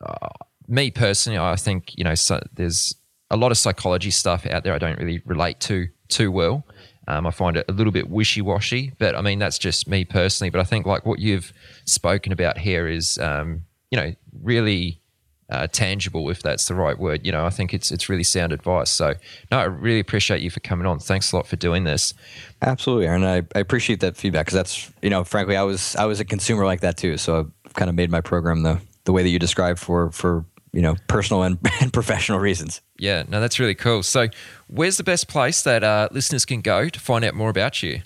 [0.06, 0.28] uh,
[0.70, 2.96] me personally, I think you know so there's
[3.32, 6.66] a lot of psychology stuff out there I don't really relate to too well.
[7.08, 10.06] Um, I find it a little bit wishy washy, but I mean that's just me
[10.06, 10.52] personally.
[10.52, 11.52] But I think like what you've
[11.86, 14.14] spoken about here is, um, you know,
[14.44, 15.02] really
[15.50, 17.26] uh, tangible, if that's the right word.
[17.26, 18.92] You know, I think it's it's really sound advice.
[18.92, 19.16] So,
[19.52, 21.00] no, I really appreciate you for coming on.
[21.00, 22.14] Thanks a lot for doing this.
[22.62, 23.24] Absolutely, Aaron.
[23.24, 26.26] I, I appreciate that feedback because that's you know, frankly, I was I was a
[26.26, 27.18] consumer like that too.
[27.18, 30.46] So I've kind of made my program the the way that you described for for
[30.74, 32.82] you know personal and, and professional reasons.
[32.98, 34.04] Yeah, no, that's really cool.
[34.04, 34.28] So,
[34.68, 38.02] where's the best place that uh, listeners can go to find out more about you?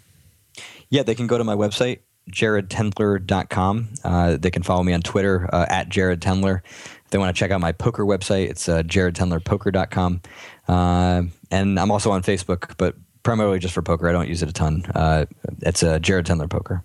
[0.90, 1.99] Yeah, they can go to my website,
[2.31, 3.90] jaredtendler.com.
[4.03, 6.61] Uh, they can follow me on Twitter uh, at Jared Tendler.
[7.06, 10.22] If they want to check out my poker website, it's uh, jaredtendlerpoker.com.
[10.68, 14.07] Uh, and I'm also on Facebook, but primarily just for poker.
[14.07, 14.85] I don't use it a ton.
[14.94, 15.26] Uh,
[15.61, 16.84] it's uh, Jared Tendler Poker.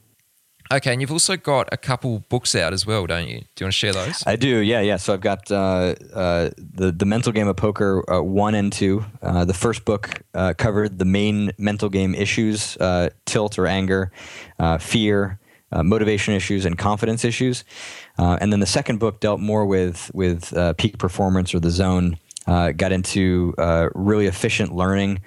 [0.70, 3.40] Okay, and you've also got a couple books out as well, don't you?
[3.40, 4.22] Do you want to share those?
[4.26, 4.96] I do, yeah, yeah.
[4.96, 9.04] So I've got uh, uh, the the mental game of poker uh, one and two.
[9.22, 14.12] Uh, the first book uh, covered the main mental game issues: uh, tilt or anger,
[14.78, 15.38] fear,
[15.72, 17.64] motivation issues, and confidence issues.
[18.18, 22.18] and then the second book dealt more with with peak performance or the zone.
[22.46, 23.54] got into
[23.94, 25.20] really efficient learning.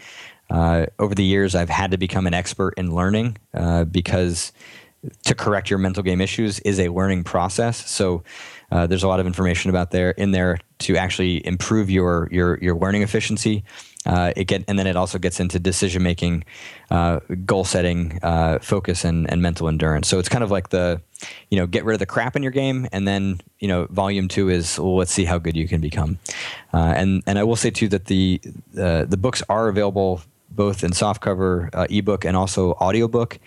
[0.52, 3.40] over the years, I've had to become an expert in learning
[3.92, 4.52] because
[5.26, 7.90] to correct your mental game issues is a learning process.
[7.90, 8.24] So
[8.72, 12.58] uh, there's a lot of information about there in there to actually improve your your
[12.60, 13.64] your learning efficiency.
[14.04, 16.44] Uh, it get and then it also gets into decision making,
[16.90, 20.08] uh, goal setting, uh, focus, and and mental endurance.
[20.08, 21.02] So it's kind of like the,
[21.50, 24.28] you know, get rid of the crap in your game, and then you know, volume
[24.28, 26.18] two is well, let's see how good you can become.
[26.74, 28.42] Uh, and and I will say too that the
[28.80, 33.40] uh, the books are available both in softcover ebook and also audiobook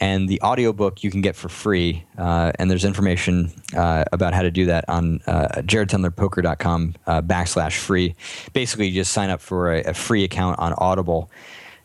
[0.00, 2.04] and the audiobook you can get for free.
[2.18, 7.78] Uh, and there's information uh, about how to do that on uh, jaredtendlerpoker.com uh, backslash
[7.78, 8.14] free.
[8.52, 11.30] Basically, you just sign up for a, a, free account on Audible,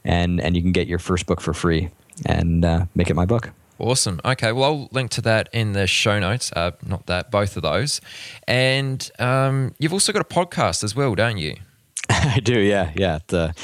[0.04, 1.90] and, and you can get your first book for free
[2.26, 3.52] and uh, make it my book.
[3.80, 4.22] Awesome.
[4.24, 6.52] Okay, well, I'll link to that in the show notes.
[6.52, 8.00] Uh, not that, both of those.
[8.48, 11.56] And um, you've also got a podcast as well, don't you?
[12.10, 13.20] I do, yeah, yeah.
[13.28, 13.56] The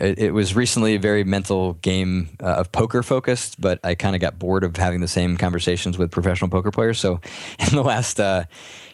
[0.00, 4.14] it, it was recently a very mental game uh, of poker focused, but I kind
[4.14, 6.98] of got bored of having the same conversations with professional poker players.
[6.98, 7.20] So
[7.58, 8.44] in the last, uh,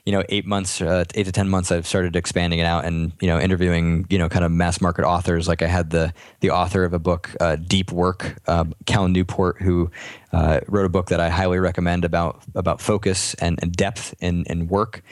[0.07, 3.13] you know, eight months, uh, eight to ten months, I've started expanding it out and
[3.21, 5.47] you know interviewing you know kind of mass market authors.
[5.47, 9.61] Like I had the the author of a book, uh, Deep Work, um, Cal Newport,
[9.61, 9.91] who
[10.33, 14.45] uh, wrote a book that I highly recommend about about focus and, and depth in,
[14.45, 15.03] in work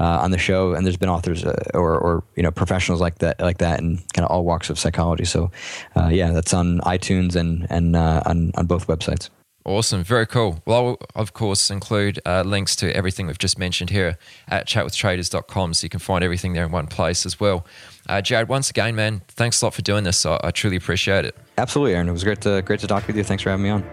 [0.00, 0.74] uh, on the show.
[0.74, 3.98] And there's been authors uh, or, or you know professionals like that like that in
[4.12, 5.24] kind of all walks of psychology.
[5.24, 5.50] So
[5.96, 9.30] uh, yeah, that's on iTunes and and uh, on on both websites.
[9.66, 10.60] Awesome, very cool.
[10.66, 14.18] Well, I'll of course include uh, links to everything we've just mentioned here
[14.48, 17.64] at chatwithtraders.com, so you can find everything there in one place as well.
[18.06, 20.26] Uh, Jared, once again, man, thanks a lot for doing this.
[20.26, 21.34] I, I truly appreciate it.
[21.56, 22.10] Absolutely, Aaron.
[22.10, 23.24] It was great to great to talk with you.
[23.24, 23.84] Thanks for having me on.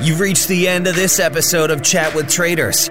[0.00, 2.90] You've reached the end of this episode of Chat with Traders.